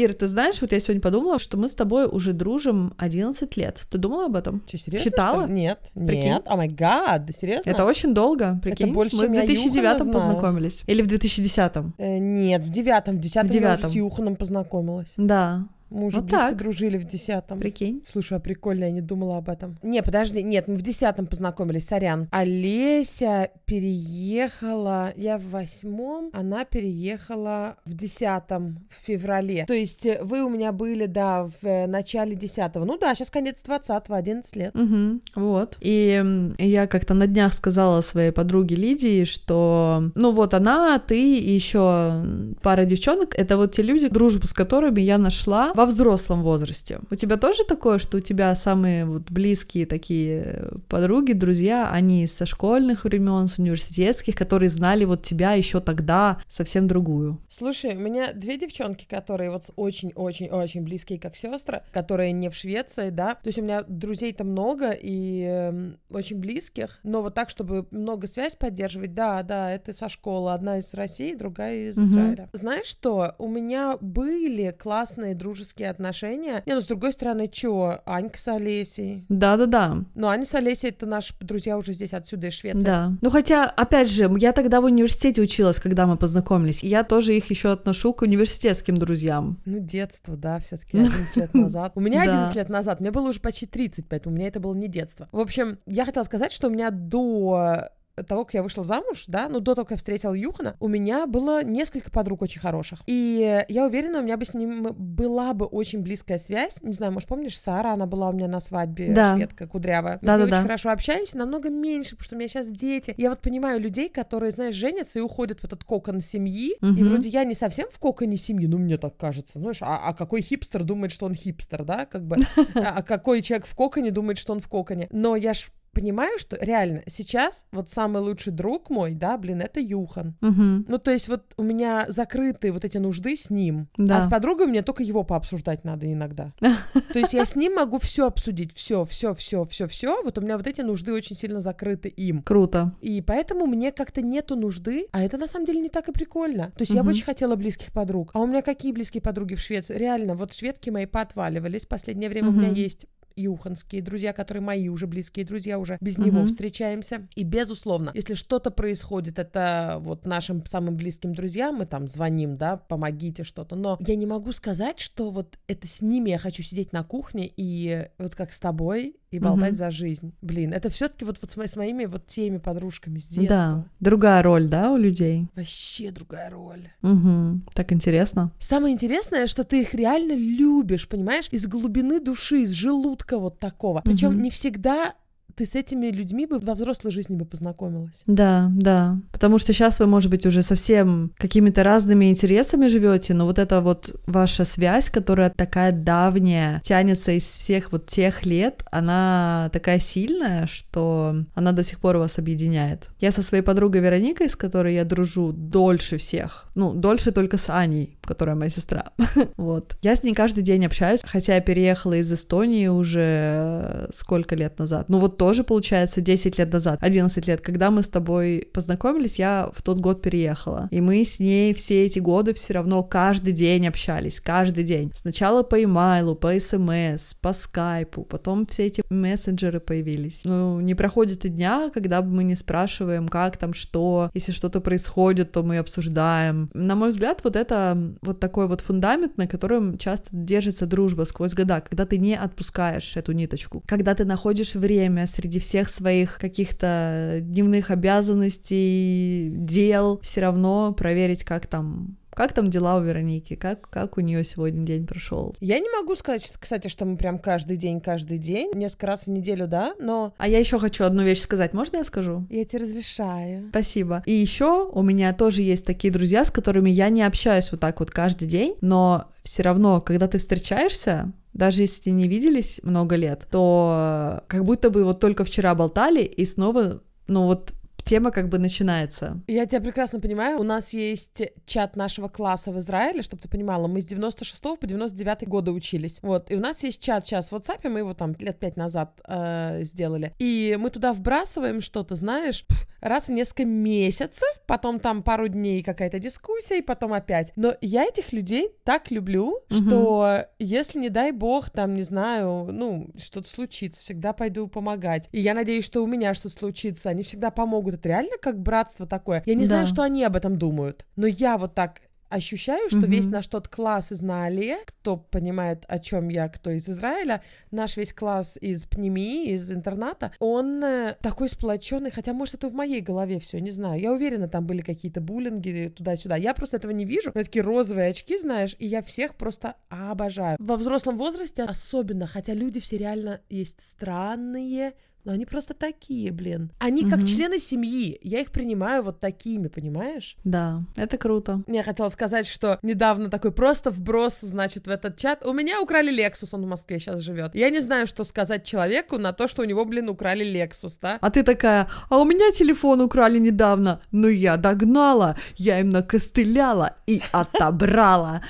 Ира, 0.00 0.12
ты 0.12 0.28
знаешь, 0.28 0.60
вот 0.60 0.70
я 0.70 0.78
сегодня 0.78 1.00
подумала, 1.00 1.40
что 1.40 1.56
мы 1.56 1.66
с 1.66 1.74
тобой 1.74 2.06
уже 2.06 2.32
дружим 2.32 2.94
11 2.98 3.56
лет. 3.56 3.82
Ты 3.90 3.98
думала 3.98 4.26
об 4.26 4.36
этом? 4.36 4.62
Что, 4.68 4.78
серьезно? 4.78 5.10
Читала? 5.10 5.44
Что 5.46 5.52
Нет, 5.52 5.90
прикинь? 5.94 6.24
нет. 6.24 6.42
О 6.46 6.56
май 6.56 6.68
гад, 6.68 7.30
серьезно? 7.36 7.68
Это 7.68 7.84
очень 7.84 8.14
долго, 8.14 8.60
прикинь. 8.62 8.86
Это 8.86 8.94
больше, 8.94 9.16
Мы 9.16 9.26
в 9.26 9.32
2009 9.32 10.12
познакомились. 10.12 10.84
Или 10.86 11.02
в 11.02 11.08
2010? 11.08 11.72
Э, 11.98 12.18
нет, 12.18 12.62
в 12.62 12.70
девятом. 12.70 13.16
В 13.16 13.20
десятом 13.20 13.50
я 13.50 13.74
уже 13.74 13.88
с 13.88 13.90
Юханом 13.90 14.36
познакомилась. 14.36 15.12
Да. 15.16 15.66
Мы 15.90 16.06
уже 16.06 16.18
вот 16.18 16.26
близко 16.26 16.48
так. 16.48 16.56
дружили 16.56 16.98
в 16.98 17.06
десятом. 17.06 17.58
Прикинь. 17.58 18.02
Слушай, 18.10 18.38
а 18.38 18.40
прикольно, 18.40 18.84
я 18.84 18.90
не 18.90 19.00
думала 19.00 19.38
об 19.38 19.48
этом. 19.48 19.78
Не, 19.82 20.02
подожди, 20.02 20.42
нет, 20.42 20.68
мы 20.68 20.74
в 20.74 20.82
десятом 20.82 21.26
познакомились, 21.26 21.86
сорян. 21.86 22.28
Олеся 22.30 23.50
переехала, 23.64 25.12
я 25.16 25.38
в 25.38 25.48
восьмом, 25.50 26.30
она 26.32 26.64
переехала 26.64 27.76
в 27.84 27.94
десятом, 27.94 28.86
в 28.90 29.06
феврале. 29.06 29.64
То 29.66 29.74
есть 29.74 30.04
э, 30.06 30.20
вы 30.22 30.42
у 30.42 30.48
меня 30.48 30.72
были, 30.72 31.06
да, 31.06 31.44
в 31.44 31.64
э, 31.64 31.86
начале 31.86 32.34
десятого. 32.34 32.84
Ну 32.84 32.98
да, 32.98 33.14
сейчас 33.14 33.30
конец 33.30 33.62
двадцатого, 33.62 34.18
одиннадцать 34.18 34.56
лет. 34.56 34.76
Угу, 34.76 35.20
вот. 35.36 35.78
И 35.80 36.52
я 36.58 36.86
как-то 36.86 37.14
на 37.14 37.26
днях 37.26 37.54
сказала 37.54 38.00
своей 38.02 38.30
подруге 38.30 38.76
Лидии, 38.76 39.24
что, 39.24 40.10
ну 40.14 40.32
вот 40.32 40.54
она, 40.54 40.98
ты 40.98 41.38
и 41.38 41.52
еще 41.52 42.24
пара 42.62 42.84
девчонок, 42.84 43.38
это 43.38 43.56
вот 43.56 43.72
те 43.72 43.82
люди, 43.82 44.08
дружбу 44.08 44.46
с 44.46 44.52
которыми 44.52 45.00
я 45.00 45.18
нашла 45.18 45.72
во 45.78 45.86
взрослом 45.86 46.42
возрасте. 46.42 46.98
У 47.08 47.14
тебя 47.14 47.36
тоже 47.36 47.62
такое, 47.62 48.00
что 48.00 48.16
у 48.16 48.20
тебя 48.20 48.52
самые 48.56 49.04
вот 49.04 49.30
близкие 49.30 49.86
такие 49.86 50.72
подруги, 50.88 51.34
друзья, 51.34 51.88
они 51.88 52.26
со 52.26 52.46
школьных 52.46 53.04
времен, 53.04 53.46
с 53.46 53.60
университетских, 53.60 54.34
которые 54.34 54.70
знали 54.70 55.04
вот 55.04 55.22
тебя 55.22 55.52
еще 55.52 55.78
тогда 55.78 56.42
совсем 56.50 56.88
другую? 56.88 57.38
Слушай, 57.48 57.94
у 57.94 58.00
меня 58.00 58.32
две 58.32 58.58
девчонки, 58.58 59.06
которые 59.08 59.52
вот 59.52 59.70
очень-очень-очень 59.76 60.82
близкие, 60.82 61.20
как 61.20 61.36
сестры, 61.36 61.82
которые 61.92 62.32
не 62.32 62.50
в 62.50 62.56
Швеции, 62.56 63.10
да. 63.10 63.34
То 63.34 63.46
есть 63.46 63.60
у 63.60 63.62
меня 63.62 63.84
друзей-то 63.86 64.42
много 64.42 64.90
и 64.90 65.44
э, 65.48 65.92
очень 66.10 66.38
близких, 66.38 66.98
но 67.04 67.22
вот 67.22 67.34
так, 67.34 67.50
чтобы 67.50 67.86
много 67.92 68.26
связь 68.26 68.56
поддерживать, 68.56 69.14
да, 69.14 69.44
да, 69.44 69.70
это 69.70 69.92
со 69.92 70.08
школы. 70.08 70.52
Одна 70.52 70.78
из 70.78 70.92
России, 70.92 71.36
другая 71.36 71.90
из 71.90 71.98
Израиля. 71.98 72.48
Знаешь 72.52 72.86
что? 72.86 73.36
У 73.38 73.46
меня 73.46 73.96
были 74.00 74.74
классные 74.76 75.36
дружеские 75.36 75.67
отношения. 75.82 76.62
Не, 76.66 76.74
ну, 76.74 76.80
с 76.80 76.86
другой 76.86 77.12
стороны, 77.12 77.48
чё? 77.48 78.00
Анька 78.04 78.38
с 78.38 78.48
Олесей. 78.48 79.24
Да-да-да. 79.28 80.04
Ну, 80.14 80.26
Аня 80.28 80.44
с 80.44 80.54
Олесей— 80.54 80.88
это 80.90 81.06
наши 81.06 81.34
друзья 81.40 81.78
уже 81.78 81.92
здесь, 81.92 82.14
отсюда, 82.14 82.48
из 82.48 82.54
Швеции. 82.54 82.84
Да. 82.84 83.12
Ну, 83.20 83.30
хотя, 83.30 83.64
опять 83.64 84.10
же, 84.10 84.30
я 84.38 84.52
тогда 84.52 84.80
в 84.80 84.84
университете 84.84 85.42
училась, 85.42 85.78
когда 85.78 86.06
мы 86.06 86.16
познакомились, 86.16 86.82
и 86.82 86.88
я 86.88 87.04
тоже 87.04 87.36
их 87.36 87.50
еще 87.50 87.72
отношу 87.72 88.12
к 88.12 88.22
университетским 88.22 88.96
друзьям. 88.96 89.58
Ну, 89.64 89.78
детство, 89.78 90.36
да, 90.36 90.58
все 90.58 90.76
таки 90.76 90.98
11 90.98 91.36
лет 91.36 91.54
назад. 91.54 91.92
У 91.94 92.00
меня 92.00 92.22
11 92.22 92.56
лет 92.56 92.68
назад, 92.68 93.00
мне 93.00 93.10
было 93.10 93.28
уже 93.28 93.40
почти 93.40 93.66
30, 93.66 94.06
поэтому 94.08 94.34
у 94.34 94.38
меня 94.38 94.48
это 94.48 94.60
было 94.60 94.74
не 94.74 94.88
детство. 94.88 95.28
В 95.32 95.40
общем, 95.40 95.78
я 95.86 96.04
хотела 96.04 96.24
сказать, 96.24 96.52
что 96.52 96.68
у 96.68 96.70
меня 96.70 96.90
до 96.90 97.90
того, 98.26 98.44
как 98.44 98.54
я 98.54 98.62
вышла 98.62 98.84
замуж, 98.84 99.24
да, 99.26 99.48
ну, 99.48 99.60
до 99.60 99.74
того, 99.74 99.84
как 99.84 99.92
я 99.92 99.96
встретила 99.96 100.34
Юхана, 100.34 100.76
у 100.80 100.88
меня 100.88 101.26
было 101.26 101.62
несколько 101.62 102.10
подруг 102.10 102.42
очень 102.42 102.60
хороших. 102.60 103.00
И 103.06 103.64
я 103.68 103.86
уверена, 103.86 104.20
у 104.20 104.22
меня 104.22 104.36
бы 104.36 104.44
с 104.44 104.54
ним 104.54 104.94
была 104.96 105.54
бы 105.54 105.66
очень 105.66 106.00
близкая 106.00 106.38
связь. 106.38 106.82
Не 106.82 106.92
знаю, 106.92 107.12
может, 107.12 107.28
помнишь, 107.28 107.58
Сара, 107.58 107.92
она 107.92 108.06
была 108.06 108.28
у 108.28 108.32
меня 108.32 108.48
на 108.48 108.60
свадьбе, 108.60 109.12
да. 109.12 109.36
шведка, 109.36 109.66
кудрявая. 109.66 110.18
Мы 110.20 110.26
да, 110.26 110.36
с 110.36 110.38
ней 110.38 110.38
да, 110.38 110.44
очень 110.44 110.50
да. 110.50 110.62
хорошо 110.62 110.90
общаемся, 110.90 111.38
намного 111.38 111.70
меньше, 111.70 112.10
потому 112.10 112.24
что 112.24 112.36
у 112.36 112.38
меня 112.38 112.48
сейчас 112.48 112.68
дети. 112.68 113.14
Я 113.16 113.30
вот 113.30 113.40
понимаю 113.40 113.80
людей, 113.80 114.08
которые, 114.08 114.50
знаешь, 114.50 114.74
женятся 114.74 115.18
и 115.18 115.22
уходят 115.22 115.60
в 115.60 115.64
этот 115.64 115.84
кокон 115.84 116.20
семьи, 116.20 116.76
угу. 116.80 116.92
и 116.92 117.02
вроде 117.02 117.28
я 117.28 117.44
не 117.44 117.54
совсем 117.54 117.88
в 117.90 117.98
коконе 117.98 118.36
семьи, 118.36 118.66
ну, 118.66 118.78
мне 118.78 118.98
так 118.98 119.16
кажется, 119.16 119.58
знаешь, 119.58 119.78
а, 119.80 120.00
а 120.04 120.14
какой 120.14 120.42
хипстер 120.42 120.84
думает, 120.84 121.12
что 121.12 121.26
он 121.26 121.34
хипстер, 121.34 121.84
да, 121.84 122.06
как 122.06 122.24
бы, 122.24 122.36
а, 122.74 122.98
а 122.98 123.02
какой 123.02 123.42
человек 123.42 123.66
в 123.66 123.74
коконе 123.74 124.10
думает, 124.10 124.38
что 124.38 124.52
он 124.52 124.60
в 124.60 124.68
коконе. 124.68 125.08
Но 125.10 125.36
я 125.36 125.54
ж 125.54 125.70
понимаю, 125.92 126.38
что 126.38 126.56
реально 126.60 127.02
сейчас 127.06 127.64
вот 127.72 127.90
самый 127.90 128.22
лучший 128.22 128.52
друг 128.52 128.90
мой, 128.90 129.14
да, 129.14 129.36
блин, 129.36 129.60
это 129.60 129.80
Юхан. 129.80 130.36
Угу. 130.40 130.84
Ну, 130.88 130.98
то 130.98 131.10
есть 131.10 131.28
вот 131.28 131.54
у 131.56 131.62
меня 131.62 132.06
закрыты 132.08 132.72
вот 132.72 132.84
эти 132.84 132.98
нужды 132.98 133.36
с 133.36 133.50
ним, 133.50 133.88
да. 133.96 134.18
а 134.18 134.20
с 134.22 134.30
подругой 134.30 134.66
мне 134.66 134.82
только 134.82 135.02
его 135.02 135.24
пообсуждать 135.24 135.84
надо 135.84 136.10
иногда. 136.12 136.52
То 137.12 137.18
есть 137.18 137.32
я 137.32 137.44
с 137.44 137.56
ним 137.56 137.74
могу 137.74 137.98
все 137.98 138.26
обсудить, 138.26 138.74
все, 138.74 139.04
все, 139.04 139.34
все, 139.34 139.64
все, 139.64 139.86
все. 139.86 140.22
Вот 140.22 140.38
у 140.38 140.40
меня 140.40 140.56
вот 140.56 140.66
эти 140.66 140.80
нужды 140.80 141.12
очень 141.12 141.36
сильно 141.36 141.60
закрыты 141.60 142.08
им. 142.08 142.42
Круто. 142.42 142.94
И 143.00 143.20
поэтому 143.20 143.66
мне 143.66 143.92
как-то 143.92 144.22
нету 144.22 144.56
нужды, 144.56 145.08
а 145.12 145.22
это 145.22 145.38
на 145.38 145.46
самом 145.46 145.66
деле 145.66 145.80
не 145.80 145.88
так 145.88 146.08
и 146.08 146.12
прикольно. 146.12 146.72
То 146.76 146.82
есть 146.82 146.92
я 146.92 147.02
бы 147.02 147.10
очень 147.10 147.24
хотела 147.24 147.56
близких 147.56 147.92
подруг. 147.92 148.30
А 148.34 148.40
у 148.40 148.46
меня 148.46 148.62
какие 148.62 148.92
близкие 148.92 149.20
подруги 149.20 149.54
в 149.54 149.60
Швеции? 149.60 149.96
Реально, 149.96 150.34
вот 150.34 150.52
шведки 150.52 150.90
мои 150.90 151.06
поотваливались. 151.06 151.86
Последнее 151.86 152.28
время 152.28 152.48
у 152.48 152.52
меня 152.52 152.68
есть 152.68 153.06
юханские 153.38 154.02
друзья, 154.02 154.32
которые 154.32 154.62
мои 154.62 154.88
уже 154.88 155.06
близкие 155.06 155.44
друзья, 155.44 155.78
уже 155.78 155.98
без 156.00 156.18
угу. 156.18 156.26
него 156.26 156.44
встречаемся. 156.46 157.28
И, 157.34 157.44
безусловно, 157.44 158.10
если 158.14 158.34
что-то 158.34 158.70
происходит, 158.70 159.38
это 159.38 159.98
вот 160.00 160.26
нашим 160.26 160.64
самым 160.66 160.96
близким 160.96 161.34
друзьям, 161.34 161.76
мы 161.76 161.86
там 161.86 162.06
звоним, 162.06 162.56
да, 162.56 162.76
помогите 162.76 163.44
что-то. 163.44 163.76
Но 163.76 163.96
я 164.00 164.16
не 164.16 164.26
могу 164.26 164.52
сказать, 164.52 165.00
что 165.00 165.30
вот 165.30 165.58
это 165.66 165.86
с 165.86 166.00
ними 166.00 166.30
я 166.30 166.38
хочу 166.38 166.62
сидеть 166.62 166.92
на 166.92 167.04
кухне 167.04 167.50
и 167.56 168.08
вот 168.18 168.34
как 168.34 168.52
с 168.52 168.58
тобой 168.58 169.16
и 169.30 169.38
болтать 169.38 169.70
угу. 169.70 169.78
за 169.78 169.90
жизнь. 169.90 170.32
Блин, 170.40 170.72
это 170.72 170.88
все-таки 170.88 171.24
вот, 171.24 171.38
вот 171.40 171.50
с, 171.50 171.76
моими 171.76 172.06
вот 172.06 172.26
теми 172.26 172.58
подружками 172.58 173.18
с 173.18 173.26
детства. 173.26 173.48
Да, 173.48 173.84
другая 174.00 174.42
роль, 174.42 174.68
да, 174.68 174.90
у 174.90 174.96
людей? 174.96 175.48
Вообще 175.54 176.10
другая 176.10 176.50
роль. 176.50 176.88
Угу. 177.02 177.60
Так 177.74 177.92
интересно. 177.92 178.52
Самое 178.58 178.94
интересное, 178.94 179.46
что 179.46 179.64
ты 179.64 179.82
их 179.82 179.94
реально 179.94 180.32
любишь, 180.32 181.08
понимаешь, 181.08 181.48
из 181.50 181.66
глубины 181.66 182.20
души, 182.20 182.62
из 182.62 182.70
желудка 182.70 183.38
вот 183.38 183.58
такого. 183.58 184.00
Причем 184.04 184.30
угу. 184.30 184.40
не 184.40 184.50
всегда 184.50 185.14
ты 185.58 185.66
с 185.66 185.74
этими 185.74 186.06
людьми 186.06 186.46
бы 186.46 186.60
во 186.60 186.74
взрослой 186.74 187.10
жизни 187.10 187.34
бы 187.34 187.44
познакомилась. 187.44 188.22
Да, 188.26 188.70
да. 188.72 189.18
Потому 189.32 189.58
что 189.58 189.72
сейчас 189.72 189.98
вы, 189.98 190.06
может 190.06 190.30
быть, 190.30 190.46
уже 190.46 190.62
совсем 190.62 191.32
какими-то 191.36 191.82
разными 191.82 192.30
интересами 192.30 192.86
живете, 192.86 193.34
но 193.34 193.44
вот 193.44 193.58
эта 193.58 193.80
вот 193.80 194.14
ваша 194.26 194.64
связь, 194.64 195.10
которая 195.10 195.50
такая 195.50 195.90
давняя, 195.90 196.80
тянется 196.84 197.32
из 197.32 197.42
всех 197.42 197.90
вот 197.90 198.06
тех 198.06 198.46
лет, 198.46 198.84
она 198.92 199.68
такая 199.72 199.98
сильная, 199.98 200.68
что 200.68 201.34
она 201.54 201.72
до 201.72 201.82
сих 201.82 201.98
пор 201.98 202.18
вас 202.18 202.38
объединяет. 202.38 203.08
Я 203.18 203.32
со 203.32 203.42
своей 203.42 203.64
подругой 203.64 204.00
Вероникой, 204.00 204.48
с 204.48 204.54
которой 204.54 204.94
я 204.94 205.04
дружу 205.04 205.52
дольше 205.52 206.18
всех, 206.18 206.68
ну, 206.76 206.92
дольше 206.94 207.32
только 207.32 207.58
с 207.58 207.68
Аней, 207.68 208.16
которая 208.22 208.54
моя 208.54 208.70
сестра. 208.70 209.10
вот. 209.56 209.96
Я 210.02 210.14
с 210.14 210.22
ней 210.22 210.34
каждый 210.34 210.62
день 210.62 210.86
общаюсь, 210.86 211.22
хотя 211.24 211.56
я 211.56 211.60
переехала 211.60 212.14
из 212.14 212.32
Эстонии 212.32 212.86
уже 212.86 214.08
сколько 214.14 214.54
лет 214.54 214.78
назад. 214.78 215.08
Ну, 215.08 215.18
вот 215.18 215.36
то 215.36 215.47
тоже, 215.48 215.64
получается, 215.64 216.20
10 216.20 216.58
лет 216.58 216.70
назад, 216.70 216.98
11 217.00 217.48
лет, 217.48 217.62
когда 217.62 217.90
мы 217.90 218.02
с 218.02 218.08
тобой 218.10 218.68
познакомились, 218.70 219.38
я 219.38 219.70
в 219.72 219.80
тот 219.80 219.98
год 219.98 220.20
переехала. 220.20 220.88
И 220.90 221.00
мы 221.00 221.24
с 221.24 221.38
ней 221.38 221.72
все 221.72 222.04
эти 222.04 222.18
годы 222.18 222.52
все 222.52 222.74
равно 222.74 223.02
каждый 223.02 223.54
день 223.54 223.88
общались, 223.88 224.40
каждый 224.40 224.84
день. 224.84 225.10
Сначала 225.16 225.62
по 225.62 225.82
имейлу, 225.82 226.34
по 226.34 226.52
смс, 226.60 227.32
по 227.40 227.54
скайпу, 227.54 228.24
потом 228.24 228.66
все 228.66 228.84
эти 228.88 229.02
мессенджеры 229.08 229.80
появились. 229.80 230.42
Ну, 230.44 230.80
не 230.80 230.94
проходит 230.94 231.46
и 231.46 231.48
дня, 231.48 231.90
когда 231.94 232.20
мы 232.20 232.44
не 232.44 232.54
спрашиваем, 232.54 233.26
как 233.26 233.56
там, 233.56 233.72
что, 233.72 234.30
если 234.34 234.52
что-то 234.52 234.82
происходит, 234.82 235.50
то 235.52 235.62
мы 235.62 235.78
обсуждаем. 235.78 236.68
На 236.74 236.94
мой 236.94 237.08
взгляд, 237.08 237.40
вот 237.42 237.56
это 237.56 237.96
вот 238.20 238.38
такой 238.38 238.66
вот 238.66 238.82
фундамент, 238.82 239.38
на 239.38 239.46
котором 239.46 239.96
часто 239.96 240.28
держится 240.30 240.84
дружба 240.84 241.24
сквозь 241.24 241.54
года, 241.54 241.80
когда 241.80 242.04
ты 242.04 242.18
не 242.18 242.36
отпускаешь 242.36 243.16
эту 243.16 243.32
ниточку, 243.32 243.82
когда 243.86 244.14
ты 244.14 244.26
находишь 244.26 244.74
время 244.74 245.26
среди 245.38 245.60
всех 245.60 245.88
своих 245.88 246.36
каких-то 246.38 247.38
дневных 247.42 247.92
обязанностей, 247.92 249.50
дел, 249.50 250.18
все 250.20 250.40
равно 250.40 250.92
проверить, 250.92 251.44
как 251.44 251.68
там 251.68 252.16
как 252.38 252.52
там 252.52 252.70
дела 252.70 252.98
у 252.98 253.02
Вероники? 253.02 253.56
Как, 253.56 253.90
как 253.90 254.16
у 254.16 254.20
нее 254.20 254.44
сегодня 254.44 254.86
день 254.86 255.08
прошел? 255.08 255.56
Я 255.58 255.80
не 255.80 255.90
могу 255.90 256.14
сказать, 256.14 256.52
кстати, 256.60 256.86
что 256.86 257.04
мы 257.04 257.16
прям 257.16 257.40
каждый 257.40 257.76
день, 257.76 258.00
каждый 258.00 258.38
день, 258.38 258.70
несколько 258.74 259.08
раз 259.08 259.22
в 259.26 259.26
неделю, 259.26 259.66
да, 259.66 259.94
но... 259.98 260.32
А 260.38 260.46
я 260.46 260.60
еще 260.60 260.78
хочу 260.78 261.02
одну 261.02 261.24
вещь 261.24 261.40
сказать. 261.40 261.72
Можно 261.72 261.96
я 261.96 262.04
скажу? 262.04 262.46
Я 262.48 262.64
тебе 262.64 262.82
разрешаю. 262.82 263.70
Спасибо. 263.70 264.22
И 264.24 264.32
еще 264.32 264.88
у 264.88 265.02
меня 265.02 265.32
тоже 265.32 265.62
есть 265.62 265.84
такие 265.84 266.12
друзья, 266.12 266.44
с 266.44 266.52
которыми 266.52 266.90
я 266.90 267.08
не 267.08 267.24
общаюсь 267.24 267.72
вот 267.72 267.80
так 267.80 267.98
вот 267.98 268.12
каждый 268.12 268.46
день, 268.46 268.76
но 268.82 269.32
все 269.42 269.64
равно, 269.64 270.00
когда 270.00 270.28
ты 270.28 270.38
встречаешься, 270.38 271.32
даже 271.52 271.82
если 271.82 272.10
не 272.10 272.28
виделись 272.28 272.80
много 272.82 273.16
лет, 273.16 273.46
то 273.50 274.42
как 274.48 274.64
будто 274.64 274.90
бы 274.90 275.04
вот 275.04 275.20
только 275.20 275.44
вчера 275.44 275.74
болтали 275.74 276.22
и 276.22 276.44
снова 276.46 277.02
ну 277.26 277.46
вот 277.46 277.72
тема 278.02 278.30
как 278.30 278.48
бы 278.48 278.58
начинается. 278.58 279.40
Я 279.46 279.66
тебя 279.66 279.80
прекрасно 279.80 280.20
понимаю. 280.20 280.58
У 280.58 280.62
нас 280.62 280.92
есть 280.92 281.42
чат 281.66 281.96
нашего 281.96 282.28
класса 282.28 282.72
в 282.72 282.78
Израиле, 282.78 283.22
чтобы 283.22 283.42
ты 283.42 283.48
понимала. 283.48 283.86
Мы 283.86 284.00
с 284.00 284.04
96 284.04 284.62
по 284.62 284.86
99 284.86 285.48
годы 285.48 285.72
учились. 285.72 286.18
Вот. 286.22 286.50
И 286.50 286.56
у 286.56 286.60
нас 286.60 286.82
есть 286.82 287.00
чат 287.00 287.26
сейчас 287.26 287.50
в 287.50 287.54
WhatsApp, 287.54 287.88
мы 287.88 288.00
его 288.00 288.14
там 288.14 288.34
лет 288.38 288.58
пять 288.58 288.76
назад 288.76 289.20
э, 289.26 289.80
сделали. 289.82 290.34
И 290.38 290.76
мы 290.80 290.90
туда 290.90 291.12
вбрасываем 291.12 291.80
что-то, 291.80 292.14
знаешь, 292.16 292.64
раз 293.00 293.28
в 293.28 293.32
несколько 293.32 293.64
месяцев, 293.64 294.48
потом 294.66 295.00
там 295.00 295.22
пару 295.22 295.48
дней 295.48 295.82
какая-то 295.82 296.18
дискуссия, 296.18 296.78
и 296.78 296.82
потом 296.82 297.12
опять. 297.12 297.52
Но 297.56 297.74
я 297.80 298.04
этих 298.04 298.32
людей 298.32 298.70
так 298.84 299.10
люблю, 299.10 299.60
угу. 299.70 299.74
что 299.74 300.46
если, 300.58 300.98
не 300.98 301.08
дай 301.08 301.32
бог, 301.32 301.70
там, 301.70 301.94
не 301.94 302.02
знаю, 302.02 302.68
ну, 302.70 303.10
что-то 303.18 303.48
случится, 303.48 304.00
всегда 304.00 304.32
пойду 304.32 304.66
помогать. 304.68 305.28
И 305.32 305.40
я 305.40 305.54
надеюсь, 305.54 305.84
что 305.84 306.02
у 306.02 306.06
меня 306.06 306.34
что-то 306.34 306.56
случится. 306.56 307.10
Они 307.10 307.22
всегда 307.22 307.50
помогут 307.50 307.87
это 307.94 308.08
реально 308.08 308.36
как 308.40 308.60
братство 308.60 309.06
такое. 309.06 309.42
Я 309.46 309.54
не 309.54 309.64
да. 309.64 309.66
знаю, 309.66 309.86
что 309.86 310.02
они 310.02 310.24
об 310.24 310.36
этом 310.36 310.58
думают, 310.58 311.06
но 311.16 311.26
я 311.26 311.58
вот 311.58 311.74
так 311.74 312.00
ощущаю, 312.28 312.88
что 312.88 313.00
mm-hmm. 313.00 313.08
весь 313.08 313.26
наш 313.26 313.46
тот 313.46 313.68
класс 313.68 314.12
из 314.12 314.22
Наале, 314.22 314.78
кто 314.84 315.16
понимает, 315.16 315.84
о 315.88 315.98
чем 315.98 316.28
я, 316.28 316.48
кто 316.48 316.70
из 316.70 316.88
Израиля, 316.88 317.42
наш 317.70 317.96
весь 317.96 318.12
класс 318.12 318.58
из 318.60 318.84
пнемии, 318.84 319.50
из 319.52 319.70
интерната, 319.72 320.32
он 320.38 320.82
э, 320.84 321.16
такой 321.22 321.48
сплоченный, 321.48 322.10
хотя, 322.10 322.32
может, 322.32 322.54
это 322.54 322.68
в 322.68 322.74
моей 322.74 323.00
голове 323.00 323.38
все, 323.38 323.60
не 323.60 323.70
знаю. 323.70 324.00
Я 324.00 324.12
уверена, 324.12 324.48
там 324.48 324.66
были 324.66 324.82
какие-то 324.82 325.20
буллинги 325.20 325.92
туда-сюда. 325.96 326.36
Я 326.36 326.54
просто 326.54 326.76
этого 326.76 326.92
не 326.92 327.04
вижу. 327.04 327.32
Но 327.34 327.42
такие 327.42 327.62
розовые 327.62 328.10
очки, 328.10 328.38
знаешь, 328.38 328.76
и 328.78 328.86
я 328.86 329.02
всех 329.02 329.34
просто 329.34 329.76
обожаю. 329.88 330.56
Во 330.60 330.76
взрослом 330.76 331.16
возрасте 331.16 331.62
особенно, 331.62 332.26
хотя 332.26 332.54
люди 332.54 332.80
все 332.80 332.96
реально 332.96 333.40
есть 333.48 333.82
странные, 333.82 334.94
но 335.28 335.34
они 335.34 335.44
просто 335.44 335.74
такие, 335.74 336.32
блин. 336.32 336.72
Они 336.78 337.04
как 337.04 337.22
члены 337.26 337.58
семьи, 337.58 338.18
я 338.22 338.40
их 338.40 338.50
принимаю 338.50 339.02
вот 339.02 339.20
такими, 339.20 339.68
понимаешь? 339.68 340.38
Да, 340.42 340.84
это 340.96 341.18
круто. 341.18 341.62
Я 341.66 341.82
хотела 341.82 342.08
сказать, 342.08 342.46
что 342.46 342.78
недавно 342.80 343.28
такой 343.28 343.52
просто 343.52 343.90
вброс, 343.90 344.40
значит, 344.40 344.86
в 344.86 344.90
этот 344.90 345.18
чат. 345.18 345.44
У 345.44 345.52
меня 345.52 345.82
украли 345.82 346.10
Lexus, 346.10 346.48
он 346.52 346.64
в 346.64 346.66
Москве 346.66 346.98
сейчас 346.98 347.20
живет. 347.20 347.54
Я 347.54 347.68
не 347.68 347.80
знаю, 347.80 348.06
что 348.06 348.24
сказать 348.24 348.64
человеку 348.64 349.18
на 349.18 349.34
то, 349.34 349.48
что 349.48 349.60
у 349.60 349.64
него, 349.66 349.84
блин, 349.84 350.08
украли 350.08 350.46
Lexus, 350.46 350.98
да? 351.02 351.18
А 351.20 351.30
ты 351.30 351.42
такая, 351.42 351.90
а 352.08 352.18
у 352.18 352.24
меня 352.24 352.50
телефон 352.50 353.02
украли 353.02 353.38
недавно, 353.38 354.00
но 354.10 354.28
я 354.28 354.56
догнала, 354.56 355.36
я 355.56 355.78
им 355.80 355.90
накостыляла 355.90 356.96
и 357.06 357.20
отобрала. 357.32 358.40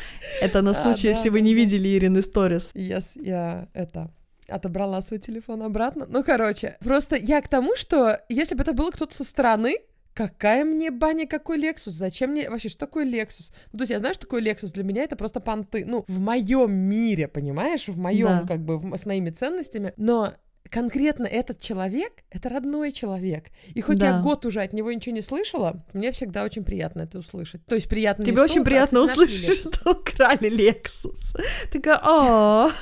Это 0.40 0.62
на 0.62 0.70
А, 0.70 0.74
случай, 0.74 1.08
да, 1.08 1.14
если 1.16 1.30
вы 1.30 1.40
не 1.40 1.54
видели 1.54 1.88
Ирины 1.88 2.22
сторис. 2.22 2.70
Yes, 2.74 3.20
я 3.20 3.66
это 3.74 4.12
отобрала 4.48 5.00
свой 5.02 5.20
телефон 5.20 5.62
обратно. 5.62 6.06
Ну, 6.08 6.24
короче, 6.24 6.76
просто 6.80 7.16
я 7.16 7.40
к 7.40 7.48
тому, 7.48 7.76
что 7.76 8.20
если 8.28 8.54
бы 8.54 8.62
это 8.62 8.72
было 8.72 8.90
кто-то 8.90 9.14
со 9.14 9.24
стороны, 9.24 9.76
Какая 10.14 10.64
мне 10.64 10.90
баня, 10.90 11.28
какой 11.28 11.60
Lexus? 11.62 11.90
Зачем 11.92 12.30
мне 12.32 12.50
вообще, 12.50 12.68
что 12.68 12.80
такое 12.80 13.04
Lexus? 13.06 13.52
Ну, 13.72 13.78
то 13.78 13.82
есть 13.82 13.90
я 13.92 14.00
знаю, 14.00 14.14
что 14.14 14.22
такое 14.26 14.42
Lexus, 14.42 14.72
для 14.72 14.82
меня 14.82 15.04
это 15.04 15.14
просто 15.14 15.38
понты. 15.38 15.84
Ну, 15.86 16.04
в 16.08 16.18
моем 16.18 16.72
мире, 16.74 17.28
понимаешь, 17.28 17.86
в 17.86 17.96
моем, 17.96 18.26
Да. 18.40 18.44
как 18.48 18.64
бы, 18.64 18.78
в- 18.78 18.96
с 18.98 19.06
моими 19.06 19.30
ценностями. 19.30 19.92
Но 19.96 20.32
конкретно 20.70 21.24
этот 21.26 21.60
человек— 21.60 22.12
это 22.30 22.48
родной 22.48 22.90
человек. 22.90 23.44
И 23.76 23.80
хоть 23.80 24.00
я 24.00 24.14
Да. 24.14 24.20
год 24.22 24.44
уже 24.44 24.60
от 24.60 24.72
него 24.72 24.90
ничего 24.90 25.14
не 25.14 25.22
слышала, 25.22 25.84
мне 25.92 26.10
всегда 26.10 26.42
очень 26.42 26.64
приятно 26.64 27.02
это 27.02 27.18
услышать. 27.20 27.64
То 27.66 27.76
есть 27.76 27.88
приятно 27.88 28.24
Тебе 28.24 28.42
очень 28.42 28.64
приятно 28.64 29.02
услышать, 29.02 29.56
что 29.60 29.92
украли 29.92 30.50
Lexus. 30.50 31.40
Такая, 31.70 32.00
о, 32.02 32.72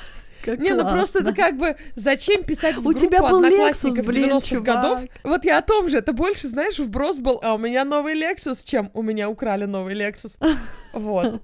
как 0.43 0.59
Не, 0.59 0.73
ну 0.73 0.81
просто 0.81 1.19
классно». 1.19 1.29
это 1.29 1.33
как 1.33 1.57
бы 1.57 1.75
зачем 1.95 2.43
писать 2.43 2.75
в 2.75 2.79
У 2.79 2.81
группу 2.83 2.99
тебя 2.99 3.21
был 3.21 3.37
одноклассников 3.37 3.99
Lexus, 3.99 4.05
блин, 4.05 4.29
90-х 4.31 4.59
годов? 4.61 4.99
чувак. 4.99 5.11
Вот 5.23 5.45
я 5.45 5.57
о 5.57 5.61
том 5.61 5.89
же, 5.89 5.97
это 5.97 6.13
больше, 6.13 6.47
знаешь, 6.47 6.79
вброс 6.79 7.19
был, 7.19 7.39
а 7.43 7.53
у 7.55 7.57
меня 7.57 7.83
новый 7.85 8.13
Lexus, 8.19 8.59
чем 8.63 8.91
у 8.93 9.01
меня 9.01 9.29
украли 9.29 9.65
новый 9.65 9.95
Lexus. 9.95 10.37
Вот. 10.93 11.41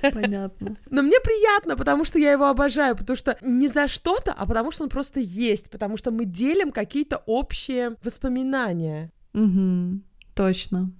Понятно. 0.00 0.76
Но 0.90 1.02
мне 1.02 1.20
приятно, 1.20 1.76
потому 1.76 2.04
что 2.04 2.18
я 2.18 2.32
его 2.32 2.46
обожаю, 2.46 2.96
потому 2.96 3.16
что 3.16 3.36
не 3.40 3.68
за 3.68 3.86
что-то, 3.86 4.32
а 4.36 4.46
потому 4.46 4.72
что 4.72 4.82
он 4.82 4.88
просто 4.88 5.20
есть, 5.20 5.70
потому 5.70 5.96
что 5.96 6.10
мы 6.10 6.24
делим 6.24 6.72
какие-то 6.72 7.22
общие 7.26 7.94
воспоминания. 8.02 9.12
Мгм, 9.32 10.02
Точно. 10.34 10.90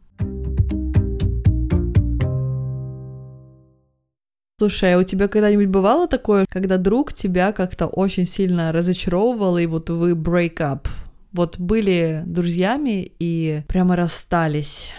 Слушай, 4.61 4.95
а 4.95 4.99
у 4.99 5.03
тебя 5.03 5.27
когда-нибудь 5.27 5.69
бывало 5.69 6.07
такое, 6.07 6.45
когда 6.47 6.77
друг 6.77 7.15
тебя 7.15 7.53
как-то 7.53 7.87
очень 7.87 8.27
сильно 8.27 8.73
разочаровывал, 8.73 9.57
и 9.57 9.65
вот 9.65 9.89
вы 9.89 10.11
break 10.11 10.57
up? 10.57 10.87
Вот 11.33 11.59
были 11.59 12.23
друзьями 12.27 13.11
и 13.19 13.63
прямо 13.69 13.97
расстались, 13.97 14.91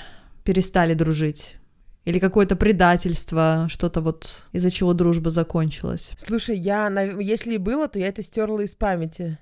перестали 0.43 0.95
дружить? 0.95 1.57
Или 2.05 2.17
какое-то 2.17 2.55
предательство, 2.55 3.67
что-то 3.69 4.01
вот 4.01 4.47
из-за 4.51 4.71
чего 4.71 4.93
дружба 4.93 5.29
закончилась? 5.29 6.13
Слушай, 6.17 6.57
я, 6.57 6.89
если 7.19 7.53
и 7.53 7.59
было, 7.59 7.87
то 7.87 7.99
я 7.99 8.07
это 8.07 8.23
стерла 8.23 8.61
из 8.61 8.73
памяти. 8.73 9.37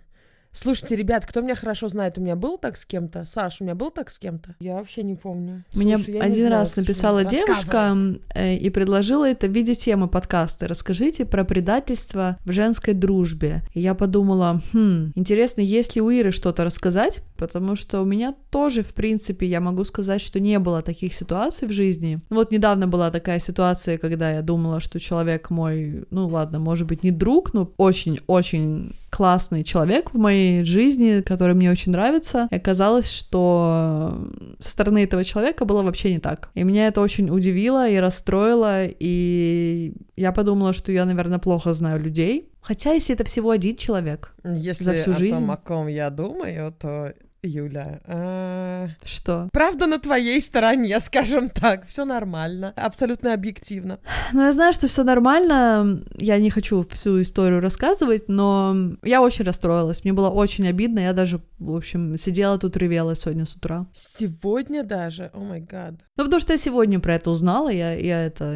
Слушайте, 0.62 0.98
ребят, 0.98 1.26
кто 1.26 1.40
меня 1.40 1.56
хорошо 1.56 1.88
знает, 1.88 2.18
у 2.18 2.22
меня 2.22 2.36
был 2.36 2.58
так 2.58 2.78
с 2.78 2.86
кем-то? 2.86 3.24
Саш, 3.26 3.62
у 3.62 3.64
меня 3.64 3.76
был 3.76 3.92
так 3.92 4.10
с 4.10 4.20
кем-то? 4.20 4.56
Я 4.60 4.76
вообще 4.76 5.04
не 5.04 5.16
помню. 5.16 5.64
Мне 5.74 5.98
Слушай, 5.98 6.20
один 6.20 6.48
знаю, 6.48 6.52
раз 6.52 6.76
написала 6.76 7.24
девушка 7.24 7.96
э, 8.36 8.56
и 8.56 8.70
предложила 8.70 9.30
это 9.30 9.48
в 9.48 9.52
виде 9.52 9.74
темы 9.74 10.10
подкаста. 10.10 10.68
Расскажите 10.68 11.26
про 11.26 11.46
предательство 11.46 12.38
в 12.44 12.52
женской 12.52 12.94
дружбе. 12.94 13.64
И 13.74 13.80
я 13.80 13.94
подумала, 13.94 14.62
хм, 14.74 15.14
интересно, 15.16 15.62
есть 15.62 15.96
ли 15.96 16.02
у 16.02 16.10
Иры 16.10 16.32
что-то 16.32 16.66
рассказать, 16.66 17.22
потому 17.38 17.78
что 17.78 18.02
у 18.02 18.06
меня 18.06 18.36
тоже, 18.52 18.84
в 18.84 18.94
принципе, 18.94 19.48
я 19.48 19.62
могу 19.62 19.86
сказать, 19.86 20.20
что 20.20 20.42
не 20.42 20.60
было 20.60 20.82
таких 20.82 21.14
ситуаций 21.14 21.70
в 21.70 21.72
жизни. 21.72 22.20
Вот 22.30 22.52
недавно 22.52 22.86
была 22.86 23.12
такая 23.12 23.40
ситуация, 23.40 23.98
когда 23.98 24.32
я 24.32 24.42
думала, 24.42 24.82
что 24.82 25.00
человек 25.00 25.50
мой, 25.50 26.06
ну 26.10 26.28
ладно, 26.28 26.60
может 26.60 26.88
быть, 26.88 27.04
не 27.04 27.12
друг, 27.12 27.54
но 27.54 27.72
очень-очень 27.78 28.94
классный 29.10 29.64
человек 29.64 30.12
в 30.14 30.18
моей 30.18 30.64
жизни, 30.64 31.22
который 31.22 31.56
мне 31.56 31.72
очень 31.72 31.92
нравится. 31.92 32.48
И 32.52 32.56
оказалось, 32.56 33.12
что 33.12 34.30
со 34.60 34.70
стороны 34.70 35.04
этого 35.04 35.24
человека 35.24 35.66
было 35.66 35.84
вообще 35.84 36.14
не 36.14 36.20
так. 36.20 36.50
И 36.54 36.64
меня 36.64 36.88
это 36.88 37.02
очень 37.02 37.30
удивило 37.30 37.88
и 37.88 37.98
расстроило, 37.98 38.86
и 38.86 39.94
я 40.16 40.32
подумала, 40.32 40.74
что 40.74 40.92
я, 40.92 41.06
наверное, 41.06 41.40
плохо 41.40 41.74
знаю 41.74 42.02
людей. 42.02 42.50
Хотя, 42.62 42.92
если 42.92 43.16
это 43.16 43.24
всего 43.24 43.52
один 43.52 43.78
человек, 43.78 44.34
Если 44.44 44.84
за 44.84 44.94
всю 44.94 45.12
о 45.12 45.18
жизнь. 45.18 45.36
том, 45.36 45.50
о 45.50 45.58
ком 45.58 45.88
я 45.88 46.10
думаю, 46.10 46.74
то 46.78 47.14
Юля, 47.42 48.02
а, 48.06 48.88
что? 49.04 49.50
правда 49.54 49.88
на 49.88 50.00
твоей 50.00 50.42
стороне, 50.42 51.00
скажем 51.02 51.50
так, 51.50 51.86
все 51.88 52.06
нормально, 52.06 52.74
абсолютно 52.76 53.34
объективно. 53.34 54.00
Ну, 54.34 54.42
я 54.42 54.52
знаю, 54.52 54.74
что 54.74 54.88
все 54.88 55.04
нормально, 55.04 56.04
я 56.18 56.38
не 56.38 56.50
хочу 56.50 56.84
всю 56.84 57.22
историю 57.22 57.62
рассказывать, 57.62 58.28
но 58.28 58.76
я 59.04 59.22
очень 59.22 59.46
расстроилась, 59.46 60.04
мне 60.04 60.14
было 60.14 60.30
очень 60.30 60.68
обидно, 60.68 61.00
я 61.00 61.14
даже, 61.14 61.42
в 61.60 61.76
общем, 61.76 62.18
сидела 62.18 62.58
тут 62.58 62.78
ревела 62.78 63.16
сегодня 63.16 63.46
с 63.46 63.56
утра. 63.56 63.88
Сегодня 63.94 64.84
даже, 64.84 65.32
о 65.34 65.40
май 65.40 65.62
гад. 65.62 65.96
Ну, 66.18 66.24
потому 66.26 66.40
что 66.40 66.54
я 66.54 66.58
сегодня 66.58 67.00
про 67.00 67.16
это 67.16 67.30
узнала, 67.30 67.70
я, 67.70 67.94
я 67.94 68.26
это... 68.26 68.56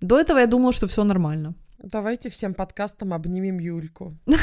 До 0.00 0.18
этого 0.18 0.38
я 0.38 0.46
думала, 0.46 0.72
что 0.72 0.86
все 0.86 1.04
нормально. 1.04 1.54
Давайте 1.78 2.28
всем 2.28 2.54
подкастам 2.54 3.12
обнимем 3.14 3.58
Юльку. 3.58 4.16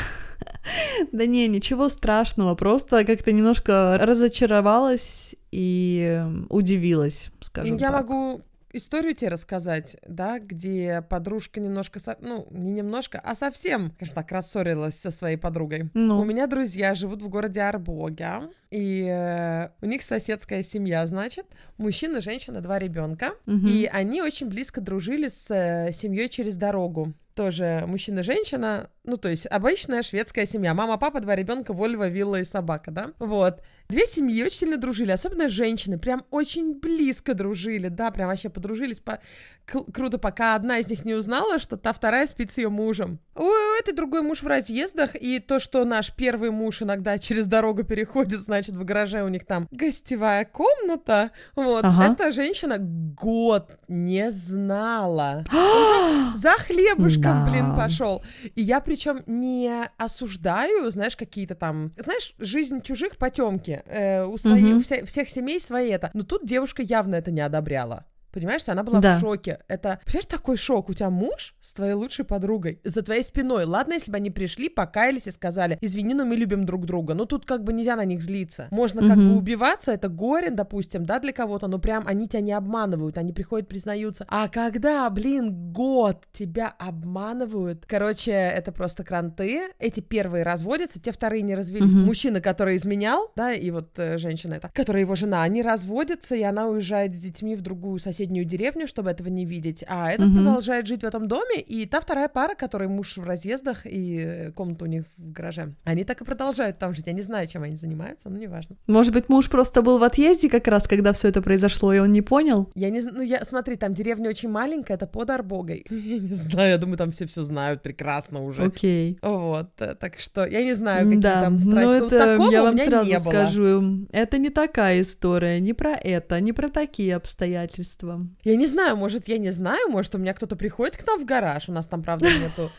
Да 1.12 1.26
не, 1.26 1.48
ничего 1.48 1.90
страшного, 1.90 2.56
просто 2.56 3.06
как-то 3.06 3.32
немножко 3.32 3.98
разочаровалась 4.02 5.36
и 5.52 6.04
эм, 6.08 6.48
удивилась, 6.50 7.30
скажем 7.42 7.78
я 7.78 7.92
так. 7.92 8.02
могу 8.02 8.42
историю 8.74 9.16
тебе 9.16 9.30
рассказать, 9.30 9.98
да, 10.08 10.40
где 10.40 11.04
подружка 11.08 11.60
немножко, 11.60 12.00
со- 12.00 12.18
ну, 12.22 12.48
не 12.52 12.72
немножко, 12.72 13.20
а 13.24 13.36
совсем, 13.36 13.92
скажем 13.96 14.16
так, 14.16 14.32
рассорилась 14.32 14.96
со 15.00 15.12
своей 15.12 15.38
подругой. 15.38 15.90
Ну, 15.94 16.20
У 16.20 16.26
меня 16.26 16.48
друзья 16.48 16.96
живут 16.96 17.22
в 17.22 17.30
городе 17.30 17.62
Арбога, 17.62 18.50
и 18.72 19.06
э, 19.08 19.70
у 19.82 19.86
них 19.86 20.02
соседская 20.02 20.64
семья, 20.64 21.06
значит, 21.08 21.46
мужчина, 21.78 22.22
женщина, 22.22 22.62
два 22.62 22.80
ребенка, 22.80 23.34
мгм. 23.46 23.68
и 23.68 23.86
они 23.86 24.22
очень 24.22 24.48
близко 24.48 24.82
дружили 24.82 25.30
с 25.30 25.50
э, 25.52 25.92
семьей 25.94 26.30
через 26.30 26.56
дорогу. 26.56 27.14
Тоже 27.36 27.84
мужчина, 27.86 28.24
женщина, 28.24 28.90
ну 29.06 29.18
то 29.18 29.30
есть 29.30 29.46
обычная 29.50 30.04
шведская 30.04 30.46
семья. 30.46 30.74
Мама, 30.74 30.98
папа, 30.98 31.20
два 31.20 31.36
ребенка, 31.36 31.74
Вольва, 31.74 32.08
вилла 32.10 32.42
и 32.42 32.46
собака, 32.46 32.92
да? 32.92 33.12
Вот. 33.20 33.62
Две 33.88 34.06
семьи 34.08 34.44
очень 34.44 34.58
сильно 34.58 34.78
дружили, 34.78 35.12
особенно 35.12 35.48
женщины, 35.48 36.00
прям 36.00 36.24
очень 36.32 36.80
близко 36.80 37.36
дружили, 37.36 37.88
да, 37.88 38.10
прям 38.10 38.30
вообще 38.30 38.50
подружились 38.50 39.00
по... 39.00 39.20
к- 39.66 39.92
круто, 39.94 40.18
пока 40.18 40.56
одна 40.56 40.80
из 40.80 40.90
них 40.90 41.06
не 41.06 41.14
узнала, 41.14 41.60
что 41.60 41.78
та 41.78 41.94
вторая 41.94 42.26
спит 42.26 42.52
с 42.52 42.58
ее 42.58 42.70
мужем. 42.70 43.20
У 43.36 43.48
этой 43.80 43.94
другой 43.94 44.24
муж 44.24 44.42
в 44.42 44.48
разъездах, 44.48 45.16
и 45.16 45.38
то, 45.40 45.60
что 45.60 45.86
наш 45.86 46.12
первый 46.16 46.50
муж 46.50 46.82
иногда 46.82 47.20
через 47.20 47.46
дорогу 47.46 47.84
переходит, 47.84 48.40
значит, 48.40 48.76
в 48.76 48.84
гараже 48.86 49.22
у 49.24 49.28
них 49.28 49.46
там 49.46 49.68
гостевая 49.70 50.46
комната, 50.46 51.30
вот, 51.56 51.84
Ага. 51.86 52.14
эта 52.14 52.32
женщина 52.32 52.78
год 52.80 53.78
не 53.88 54.32
знала. 54.32 55.46
За, 55.54 56.36
за 56.36 56.52
хлебушком, 56.52 57.24
Да. 57.46 57.48
блин, 57.52 57.76
пошел. 57.76 58.24
И 58.56 58.62
я 58.64 58.80
причем 58.96 59.24
не 59.26 59.90
осуждаю, 59.98 60.90
знаешь, 60.90 61.18
какие-то 61.18 61.54
там, 61.56 61.92
знаешь, 61.98 62.34
жизнь 62.40 62.82
чужих 62.82 63.18
потемки. 63.18 63.84
у, 64.26 64.38
своей, 64.38 64.64
Мгм. 64.64 64.78
у 64.78 64.80
вся- 64.80 65.04
всех 65.06 65.30
семей 65.30 65.60
свои 65.60 65.90
это. 65.90 66.12
Но 66.14 66.24
тут 66.24 66.46
девушка 66.46 66.82
явно 66.82 67.16
это 67.16 67.30
не 67.30 67.42
одобряла. 67.42 68.06
Понимаешь, 68.36 68.68
она 68.68 68.84
была 68.84 69.00
Да. 69.00 69.18
в 69.18 69.22
шоке. 69.22 69.60
Это, 69.70 70.00
представляешь, 70.04 70.26
такой 70.26 70.58
шок. 70.58 70.90
У 70.90 70.94
тебя 70.94 71.10
муж 71.10 71.56
с 71.62 71.74
твоей 71.74 71.94
лучшей 71.94 72.26
подругой 72.26 72.82
за 72.84 73.02
твоей 73.02 73.24
спиной. 73.24 73.64
Ладно, 73.64 73.94
если 73.94 74.12
бы 74.12 74.18
они 74.18 74.30
пришли, 74.30 74.68
покаялись 74.68 75.26
и 75.28 75.32
сказали, 75.32 75.78
извини, 75.80 76.14
но 76.14 76.26
мы 76.26 76.36
любим 76.36 76.66
друг 76.66 76.86
друга. 76.86 77.14
Но 77.14 77.24
тут 77.24 77.46
как 77.46 77.64
бы 77.64 77.72
нельзя 77.72 77.96
на 77.96 78.04
них 78.04 78.22
злиться. 78.22 78.68
Можно 78.72 79.08
как 79.08 79.18
бы 79.18 79.38
убиваться, 79.38 79.94
это 79.94 80.10
горе, 80.10 80.50
допустим, 80.50 81.06
да, 81.06 81.20
для 81.20 81.32
кого-то, 81.32 81.68
но 81.68 81.80
прям 81.80 82.04
они 82.06 82.28
тебя 82.28 82.42
не 82.42 82.52
обманывают, 82.52 83.18
они 83.18 83.32
приходят, 83.32 83.70
признаются. 83.70 84.26
А 84.28 84.50
когда, 84.50 85.10
блин, 85.10 85.72
год 85.72 86.26
тебя 86.34 86.76
обманывают, 86.78 87.86
короче, 87.86 88.32
это 88.32 88.74
просто 88.74 89.06
кранты. 89.06 89.62
Эти 89.80 90.02
первые 90.02 90.44
разводятся, 90.44 91.00
те 91.00 91.14
вторые 91.14 91.42
не 91.42 91.56
развелись. 91.56 91.94
Мгм. 91.94 92.06
Мужчина, 92.06 92.42
который 92.42 92.76
изменял, 92.76 93.32
да, 93.38 93.54
и 93.54 93.72
вот 93.72 93.98
э, 93.98 94.18
женщина 94.18 94.56
эта, 94.56 94.70
которая 94.74 95.04
его 95.04 95.16
жена, 95.16 95.42
они 95.44 95.62
разводятся, 95.62 96.36
и 96.36 96.42
она 96.42 96.68
уезжает 96.68 97.16
с 97.16 97.20
детьми 97.20 97.56
в 97.56 97.62
другую 97.62 98.00
соседнюю 98.00 98.25
соседнюю 98.26 98.46
деревню, 98.46 98.88
чтобы 98.88 99.12
этого 99.12 99.30
не 99.30 99.46
видеть, 99.46 99.84
а 99.88 100.12
этот 100.12 100.28
Мгм. 100.28 100.36
продолжает 100.36 100.88
жить 100.88 101.02
в 101.02 101.06
этом 101.06 101.28
доме, 101.28 101.60
и 101.60 101.86
та 101.86 102.00
вторая 102.00 102.28
пара, 102.28 102.56
которой 102.56 102.88
муж 102.88 103.18
в 103.18 103.24
разъездах 103.24 103.86
и 103.86 104.18
э, 104.20 104.52
комната 104.52 104.86
у 104.86 104.88
них 104.88 105.04
в 105.18 105.32
гараже, 105.32 105.74
они 105.84 106.04
так 106.04 106.22
и 106.22 106.26
продолжают 106.26 106.78
там 106.80 106.94
жить. 106.96 107.08
Я 107.08 107.14
не 107.14 107.22
знаю, 107.22 107.48
чем 107.48 107.64
они 107.64 107.76
занимаются, 107.76 108.30
но 108.30 108.38
неважно. 108.38 108.76
Может 108.88 109.14
быть, 109.14 109.30
муж 109.30 109.50
просто 109.50 109.82
был 109.82 110.00
в 110.00 110.04
отъезде 110.04 110.50
как 110.50 110.68
раз, 110.68 110.88
когда 110.88 111.12
все 111.14 111.28
это 111.28 111.42
произошло, 111.42 111.94
и 111.94 112.00
он 112.00 112.12
не 112.12 112.22
понял? 112.22 112.70
Я 112.76 112.90
не 112.90 113.02
знаю, 113.02 113.18
ну 113.18 113.24
я, 113.24 113.46
смотри, 113.46 113.76
там 113.76 113.94
деревня 113.94 114.30
очень 114.30 114.50
маленькая, 114.50 114.96
это 114.98 115.08
под 115.08 115.30
Арбогой. 115.30 115.86
Я 115.90 116.20
не 116.20 116.34
знаю, 116.34 116.70
я 116.70 116.78
думаю, 116.78 116.98
там 116.98 117.12
все 117.12 117.26
все 117.26 117.44
знают 117.44 117.82
прекрасно 117.82 118.44
уже. 118.44 118.64
Окей. 118.64 119.18
Вот, 119.22 119.70
э, 119.80 119.96
так 119.96 120.20
что 120.20 120.46
я 120.46 120.64
не 120.64 120.76
знаю, 120.76 121.06
какие 121.06 121.20
да, 121.22 121.42
там 121.42 121.60
страсти. 121.60 121.80
ну 121.80 122.00
Ну, 122.00 122.06
это 122.08 122.20
такого 122.20 122.52
я 122.52 122.64
вам 122.64 122.78
сразу 122.78 123.20
скажу, 123.20 124.08
это 124.12 124.38
не 124.38 124.50
такая 124.50 125.02
история, 125.02 125.60
не 125.60 125.74
про 125.74 125.94
это, 125.96 126.40
не 126.40 126.54
про 126.54 126.70
такие 126.70 127.16
обстоятельства. 127.16 128.15
Я 128.44 128.56
не 128.56 128.68
знаю, 128.68 128.98
может, 128.98 129.28
я 129.28 129.38
не 129.38 129.52
знаю, 129.52 129.90
может, 129.90 130.16
у 130.16 130.18
меня 130.18 130.34
кто-то 130.34 130.56
приходит 130.56 130.98
к 130.98 131.06
нам 131.08 131.20
в 131.20 131.26
гараж, 131.26 131.70
у 131.70 131.72
нас 131.72 131.88
там, 131.88 132.04
правда, 132.04 132.28
нету... 132.28 132.70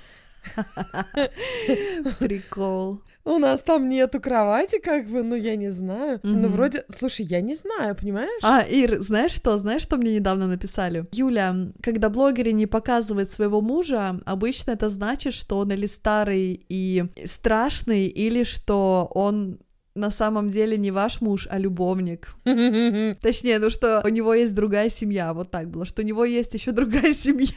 Прикол. 2.19 3.01
У 3.27 3.39
нас 3.39 3.61
там 3.63 3.89
нету 3.89 4.21
кровати, 4.21 4.79
как 4.79 5.09
бы, 5.09 5.25
ну, 5.25 5.35
я 5.35 5.57
не 5.57 5.73
знаю. 5.73 6.21
Ну, 6.23 6.49
вроде, 6.49 6.85
слушай, 6.97 7.27
я 7.27 7.41
не 7.41 7.57
знаю, 7.57 7.97
понимаешь? 7.97 8.41
А, 8.45 8.61
Ир, 8.61 9.01
знаешь 9.01 9.33
что? 9.33 9.57
Знаешь, 9.57 9.83
что 9.83 9.97
мне 9.97 10.15
недавно 10.15 10.47
написали? 10.47 11.07
Юля, 11.11 11.73
когда 11.83 12.09
блогеры 12.09 12.53
не 12.53 12.67
показывают 12.67 13.29
своего 13.29 13.61
мужа, 13.61 14.21
обычно 14.25 14.71
это 14.71 14.89
значит, 14.89 15.35
что 15.35 15.59
он 15.59 15.73
или 15.73 15.87
старый 15.87 16.65
и 16.69 17.05
страшный, 17.25 18.07
или 18.07 18.45
что 18.45 19.11
он 19.13 19.59
на 19.97 20.11
самом 20.11 20.49
деле 20.51 20.77
не 20.77 20.91
ваш 20.91 21.21
муж, 21.21 21.49
а 21.51 21.59
любовник. 21.59 22.35
Точнее, 22.45 23.59
ну 23.59 23.71
что 23.71 24.03
у 24.05 24.09
него 24.09 24.35
есть 24.35 24.55
другая 24.55 24.91
семья, 24.91 25.33
вот 25.33 25.51
так 25.51 25.69
было, 25.71 25.85
что 25.85 26.03
у 26.03 26.05
него 26.05 26.25
есть 26.25 26.55
еще 26.55 26.71
другая 26.73 27.15
семья. 27.25 27.55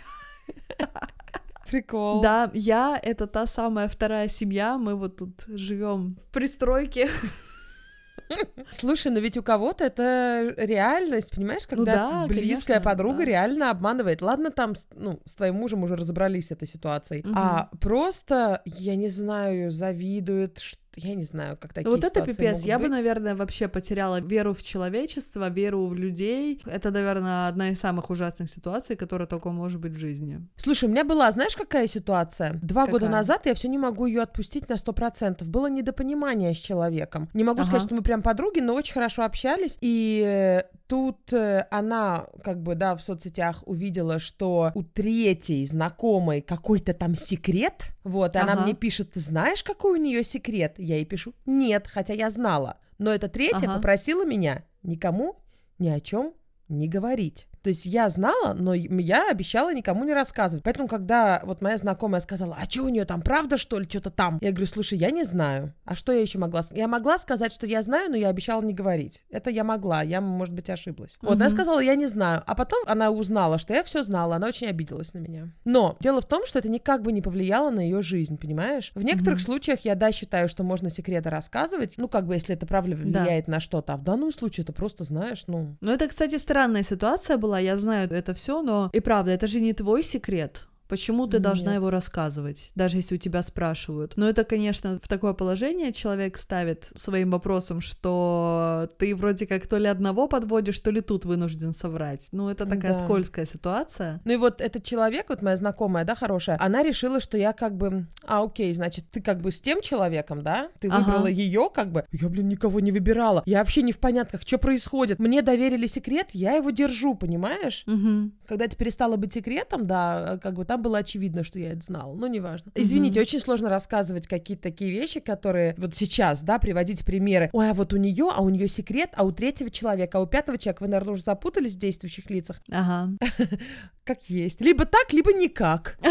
Прикол. 1.69 2.21
Да, 2.21 2.49
я 2.53 2.99
это 3.01 3.27
та 3.27 3.45
самая 3.45 3.87
вторая 3.89 4.27
семья, 4.27 4.77
мы 4.79 4.95
вот 4.95 5.17
тут 5.17 5.43
живем 5.47 6.17
в 6.27 6.31
пристройке. 6.33 7.09
Слушай, 8.71 9.11
но 9.11 9.19
ведь 9.19 9.37
у 9.37 9.43
кого-то 9.43 9.83
это 9.83 10.53
реальность, 10.57 11.31
понимаешь, 11.35 11.63
Ну 11.69 11.77
когда 11.77 11.93
да, 11.95 12.27
близкая 12.27 12.77
конечно, 12.77 12.81
подруга 12.81 13.17
да. 13.19 13.25
реально 13.25 13.71
обманывает. 13.71 14.21
Ладно, 14.21 14.51
там, 14.51 14.73
ну, 14.95 15.19
с 15.25 15.35
твоим 15.35 15.55
мужем 15.55 15.83
уже 15.83 15.95
разобрались 15.95 16.47
с 16.47 16.51
этой 16.51 16.67
ситуацией, 16.67 17.21
Мгм. 17.23 17.33
а 17.35 17.69
просто, 17.79 18.61
я 18.65 18.95
не 18.95 19.09
знаю, 19.09 19.71
завидует, 19.71 20.59
ш- 20.59 20.77
я 20.95 21.15
не 21.15 21.23
знаю, 21.23 21.57
как 21.57 21.73
такие 21.73 21.89
вот 21.89 22.03
это 22.03 22.21
пипец. 22.21 22.61
Я 22.61 22.77
бы, 22.77 22.83
быть. 22.83 22.91
наверное, 22.91 23.35
вообще 23.35 23.67
потеряла 23.67 24.19
веру 24.21 24.53
в 24.53 24.61
человечество, 24.63 25.49
веру 25.49 25.85
в 25.87 25.93
людей. 25.93 26.61
Это, 26.65 26.91
наверное, 26.91 27.47
одна 27.47 27.69
из 27.69 27.79
самых 27.79 28.09
ужасных 28.09 28.49
ситуаций, 28.49 28.95
которая 28.95 29.27
только 29.27 29.49
может 29.49 29.79
быть 29.79 29.93
в 29.93 29.99
жизни. 29.99 30.41
Слушай, 30.57 30.85
у 30.85 30.91
меня 30.91 31.03
была, 31.03 31.31
знаешь, 31.31 31.55
какая 31.55 31.87
ситуация? 31.87 32.53
Два 32.61 32.85
года 32.85 33.05
Какая? 33.05 33.11
назад 33.11 33.45
я 33.45 33.53
все 33.53 33.67
не 33.67 33.77
могу 33.77 34.05
ее 34.05 34.21
отпустить 34.21 34.67
на 34.69 34.77
сто 34.77 34.93
процентов. 34.93 35.47
Было 35.47 35.69
недопонимание 35.69 36.53
с 36.53 36.57
человеком. 36.57 37.29
Не 37.33 37.43
могу 37.43 37.61
Ага. 37.61 37.69
сказать, 37.69 37.85
что 37.85 37.95
мы 37.95 38.01
прям 38.01 38.21
подруги, 38.21 38.59
но 38.59 38.73
очень 38.73 38.93
хорошо 38.93 39.23
общались. 39.23 39.77
И 39.81 40.23
э, 40.25 40.61
тут 40.89 41.31
э, 41.33 41.67
она, 41.69 42.25
как 42.43 42.61
бы, 42.63 42.73
да, 42.73 42.95
в 42.95 43.01
соцсетях 43.01 43.61
увидела, 43.67 44.17
что 44.17 44.71
у 44.73 44.81
третьей 44.83 45.63
знакомой 45.67 46.41
какой-то 46.41 46.93
там 46.95 47.15
секрет. 47.15 47.91
Вот, 48.03 48.33
и 48.33 48.39
она 48.39 48.53
Ага. 48.53 48.63
мне 48.63 48.73
пишет, 48.73 49.11
ты 49.13 49.19
знаешь, 49.19 49.63
какой 49.63 49.99
у 49.99 50.01
нее 50.01 50.23
секрет? 50.23 50.73
Я 50.79 50.95
ей 50.95 51.05
пишу, 51.05 51.33
нет, 51.45 51.87
хотя 51.87 52.13
я 52.13 52.31
знала. 52.31 52.77
Но 52.97 53.11
эта 53.13 53.29
третья 53.29 53.67
Ага. 53.67 53.75
попросила 53.75 54.25
меня 54.25 54.65
никому 54.81 55.37
ни 55.77 55.89
о 55.89 55.99
чем 55.99 56.33
не 56.67 56.87
говорить. 56.87 57.47
То 57.61 57.69
есть 57.69 57.85
я 57.85 58.09
знала, 58.09 58.53
но 58.57 58.73
я 58.73 59.29
обещала 59.29 59.73
никому 59.73 60.03
не 60.03 60.13
рассказывать. 60.13 60.63
Поэтому, 60.63 60.87
когда 60.87 61.41
вот 61.45 61.61
моя 61.61 61.77
знакомая 61.77 62.21
сказала, 62.21 62.57
а 62.59 62.69
что 62.69 62.83
у 62.83 62.89
нее 62.89 63.05
там, 63.05 63.21
правда, 63.21 63.57
что 63.57 63.79
ли, 63.79 63.85
что-то 63.89 64.09
там? 64.11 64.39
Я 64.41 64.51
говорю, 64.51 64.67
слушай, 64.67 64.97
я 64.97 65.11
не 65.11 65.23
знаю. 65.23 65.73
А 65.85 65.95
что 65.95 66.11
я 66.11 66.21
еще 66.21 66.37
могла? 66.39 66.61
Я 66.71 66.87
могла 66.87 67.17
сказать, 67.17 67.51
что 67.53 67.65
я 67.67 67.81
знаю, 67.81 68.09
но 68.11 68.17
я 68.17 68.29
обещала 68.29 68.61
не 68.61 68.73
говорить. 68.73 69.21
Это 69.29 69.49
я 69.49 69.63
могла, 69.63 70.01
я, 70.03 70.21
может 70.21 70.53
быть, 70.53 70.69
ошиблась. 70.69 71.17
Вот, 71.21 71.39
я 71.39 71.45
Мгм. 71.45 71.53
сказала, 71.55 71.79
я 71.79 71.95
не 71.95 72.07
знаю. 72.07 72.43
А 72.45 72.55
потом 72.55 72.79
она 72.87 73.09
узнала, 73.11 73.57
что 73.57 73.73
я 73.73 73.83
все 73.83 74.03
знала, 74.03 74.35
она 74.35 74.47
очень 74.47 74.67
обиделась 74.67 75.13
на 75.13 75.19
меня. 75.19 75.49
Но 75.65 75.97
дело 75.99 76.21
в 76.21 76.25
том, 76.27 76.45
что 76.45 76.59
это 76.59 76.69
никак 76.69 77.01
бы 77.01 77.11
не 77.11 77.21
повлияло 77.21 77.69
на 77.69 77.79
ее 77.81 78.01
жизнь, 78.01 78.37
понимаешь? 78.37 78.91
В 78.95 79.03
некоторых 79.03 79.39
Мгм. 79.39 79.45
случаях 79.45 79.79
я, 79.81 79.95
да, 79.95 80.11
считаю, 80.11 80.47
что 80.49 80.63
можно 80.63 80.89
секреты 80.89 81.29
рассказывать, 81.29 81.95
ну, 81.97 82.07
как 82.07 82.27
бы, 82.27 82.35
если 82.35 82.55
это 82.55 82.65
правда 82.65 82.95
Да. 82.95 83.21
влияет 83.21 83.47
на 83.47 83.59
что-то. 83.59 83.93
А 83.93 83.97
в 83.97 84.03
данном 84.03 84.31
случае 84.31 84.63
это 84.63 84.73
просто, 84.73 85.03
знаешь, 85.03 85.43
ну, 85.47 85.77
Ну, 85.81 85.91
это, 85.91 86.07
кстати, 86.07 86.37
странная 86.37 86.83
ситуация 86.83 87.37
была, 87.37 87.48
я 87.57 87.77
знаю 87.77 88.07
это 88.11 88.33
все, 88.33 88.61
но 88.61 88.89
и 88.93 88.99
правда, 88.99 89.31
это 89.31 89.47
же 89.47 89.59
не 89.59 89.73
твой 89.73 90.03
секрет. 90.03 90.68
Почему 90.89 91.27
ты 91.27 91.37
должна 91.37 91.73
Нет. 91.73 91.81
его 91.81 91.91
рассказывать, 91.91 92.71
даже 92.73 92.97
если 92.97 93.13
у 93.13 93.17
тебя 93.19 93.43
спрашивают? 93.43 94.13
Но 94.15 94.27
это, 94.27 94.43
конечно, 94.43 94.97
в 94.99 95.07
такое 95.07 95.33
положение 95.33 95.93
человек 95.93 96.35
ставит 96.39 96.89
своим 96.95 97.29
вопросом, 97.29 97.79
что 97.79 98.89
ты 98.97 99.15
вроде 99.15 99.45
как 99.45 99.67
то 99.67 99.77
ли 99.77 99.85
одного 99.85 100.27
подводишь, 100.27 100.79
то 100.79 100.89
ли 100.89 101.01
тут 101.01 101.25
вынужден 101.25 101.73
соврать. 101.73 102.29
Ну, 102.31 102.49
это 102.49 102.65
такая 102.65 102.93
Да. 102.93 102.99
скользкая 103.05 103.45
ситуация. 103.45 104.19
Ну 104.25 104.33
и 104.33 104.37
вот 104.37 104.61
этот 104.61 104.83
человек, 104.83 105.27
вот 105.29 105.43
моя 105.43 105.57
знакомая, 105.57 106.05
да, 106.05 106.15
хорошая, 106.15 106.57
она 106.59 106.81
решила, 106.81 107.19
что 107.19 107.37
я 107.37 107.53
как 107.53 107.77
бы, 107.77 108.07
а, 108.25 108.43
окей, 108.43 108.73
значит, 108.73 109.05
ты 109.11 109.21
как 109.21 109.41
бы 109.41 109.51
с 109.51 109.61
тем 109.61 109.81
человеком, 109.83 110.41
да, 110.41 110.69
ты 110.79 110.87
Ага. 110.87 110.97
выбрала 110.97 111.27
ее, 111.27 111.69
как 111.71 111.91
бы, 111.91 112.05
я, 112.11 112.29
блин, 112.29 112.49
никого 112.49 112.79
не 112.79 112.91
выбирала, 112.91 113.43
я 113.45 113.59
вообще 113.59 113.83
не 113.83 113.91
в 113.91 113.99
понятках, 113.99 114.41
что 114.41 114.57
происходит, 114.57 115.19
мне 115.19 115.43
доверили 115.43 115.85
секрет, 115.85 116.29
я 116.33 116.53
его 116.53 116.71
держу, 116.71 117.13
понимаешь? 117.13 117.83
Мгм. 117.85 118.33
Когда 118.47 118.65
это 118.65 118.75
перестало 118.75 119.17
быть 119.17 119.33
секретом, 119.33 119.85
да, 119.85 120.39
как 120.41 120.55
бы 120.55 120.65
там 120.65 120.78
было 120.79 120.99
очевидно, 120.99 121.43
что 121.43 121.59
я 121.59 121.71
это 121.71 121.85
знала, 121.85 122.15
но 122.15 122.27
неважно. 122.27 122.71
Извините, 122.75 123.21
очень 123.21 123.39
сложно 123.39 123.69
рассказывать 123.69 124.27
какие-то 124.27 124.63
такие 124.63 124.91
вещи, 124.91 125.19
которые 125.19 125.75
вот 125.77 125.95
сейчас, 125.95 126.41
да, 126.43 126.59
приводить 126.59 127.05
примеры. 127.05 127.49
Ой, 127.53 127.69
а 127.69 127.73
вот 127.73 127.93
у 127.93 127.97
нее, 127.97 128.29
а 128.33 128.41
у 128.41 128.49
нее 128.49 128.67
секрет, 128.67 129.11
а 129.15 129.23
у 129.23 129.31
третьего 129.31 129.69
человека, 129.69 130.17
а 130.17 130.21
у 130.21 130.25
пятого 130.25 130.57
человека, 130.57 130.83
вы, 130.83 130.89
наверное, 130.89 131.13
уже 131.13 131.23
запутались 131.23 131.75
в 131.75 131.79
действующих 131.79 132.29
лицах. 132.29 132.61
Ага. 132.71 133.11
Как 134.03 134.23
есть. 134.27 134.59
Либо 134.59 134.85
так, 134.85 135.13
либо 135.13 135.31
никак. 135.33 135.99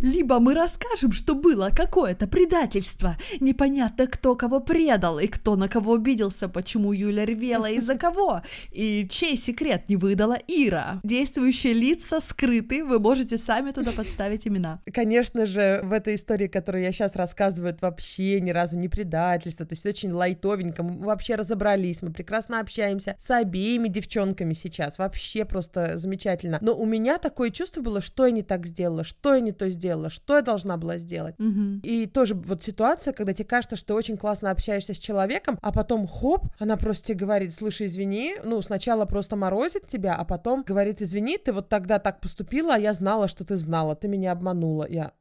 Либо 0.00 0.38
мы 0.38 0.54
расскажем, 0.54 1.12
что 1.12 1.34
было 1.34 1.68
какое-то 1.76 2.26
предательство. 2.26 3.16
Непонятно, 3.38 4.06
кто 4.06 4.34
кого 4.34 4.60
предал 4.60 5.18
и 5.18 5.26
кто 5.26 5.56
на 5.56 5.68
кого 5.68 5.94
обиделся, 5.94 6.48
почему 6.48 6.92
Юля 6.92 7.26
ревела 7.26 7.68
из-за 7.68 7.96
кого, 7.96 8.40
и 8.70 9.06
чей 9.10 9.36
секрет 9.36 9.88
не 9.88 9.96
выдала 9.96 10.38
Ира. 10.46 11.00
Действующие 11.02 11.74
лица 11.74 12.20
скрыты, 12.20 12.43
вы 12.46 12.98
можете 12.98 13.38
сами 13.38 13.70
туда 13.70 13.92
подставить 13.92 14.46
имена. 14.46 14.80
Конечно 14.92 15.46
же, 15.46 15.80
в 15.82 15.92
этой 15.92 16.16
истории, 16.16 16.46
которую 16.46 16.84
я 16.84 16.92
сейчас 16.92 17.16
рассказываю, 17.16 17.72
это 17.72 17.86
вообще 17.86 18.40
ни 18.40 18.50
разу 18.50 18.76
не 18.76 18.88
предательство, 18.88 19.66
то 19.66 19.74
есть 19.74 19.86
очень 19.86 20.12
лайтовенько, 20.12 20.82
мы 20.82 21.04
вообще 21.04 21.34
разобрались, 21.34 22.02
мы 22.02 22.12
прекрасно 22.12 22.60
общаемся 22.60 23.16
с 23.18 23.30
обеими 23.30 23.88
девчонками 23.88 24.52
сейчас, 24.54 24.98
вообще 24.98 25.44
просто 25.44 25.98
замечательно. 25.98 26.58
Но 26.60 26.74
у 26.74 26.86
меня 26.86 27.18
такое 27.18 27.50
чувство 27.50 27.80
было, 27.80 28.00
что 28.00 28.26
я 28.26 28.32
не 28.32 28.42
так 28.42 28.66
сделала, 28.66 29.04
что 29.04 29.34
я 29.34 29.40
не 29.40 29.52
то 29.52 29.68
сделала, 29.70 30.10
что 30.10 30.36
я 30.36 30.42
должна 30.42 30.76
была 30.76 30.98
сделать. 30.98 31.34
Мгм. 31.38 31.80
И 31.82 32.06
тоже 32.06 32.34
вот 32.34 32.62
ситуация, 32.62 33.12
когда 33.12 33.32
тебе 33.32 33.46
кажется, 33.46 33.76
что 33.76 33.88
ты 33.88 33.94
очень 33.94 34.16
классно 34.16 34.50
общаешься 34.50 34.94
с 34.94 34.98
человеком, 34.98 35.58
а 35.62 35.72
потом 35.72 36.06
хоп, 36.06 36.46
она 36.58 36.76
просто 36.76 37.08
тебе 37.08 37.18
говорит, 37.18 37.54
слушай, 37.54 37.86
извини, 37.86 38.36
ну, 38.44 38.62
сначала 38.62 39.04
просто 39.04 39.36
морозит 39.36 39.88
тебя, 39.88 40.14
а 40.14 40.24
потом 40.24 40.62
говорит, 40.62 41.02
извини, 41.02 41.38
ты 41.38 41.52
вот 41.52 41.68
тогда 41.68 41.98
так 41.98 42.20
поступила, 42.20 42.33
а 42.70 42.78
я 42.78 42.94
знала, 42.94 43.28
что 43.28 43.44
ты 43.44 43.56
знала, 43.56 43.94
ты 43.94 44.08
меня 44.08 44.32
обманула. 44.32 44.86
Я... 44.88 45.12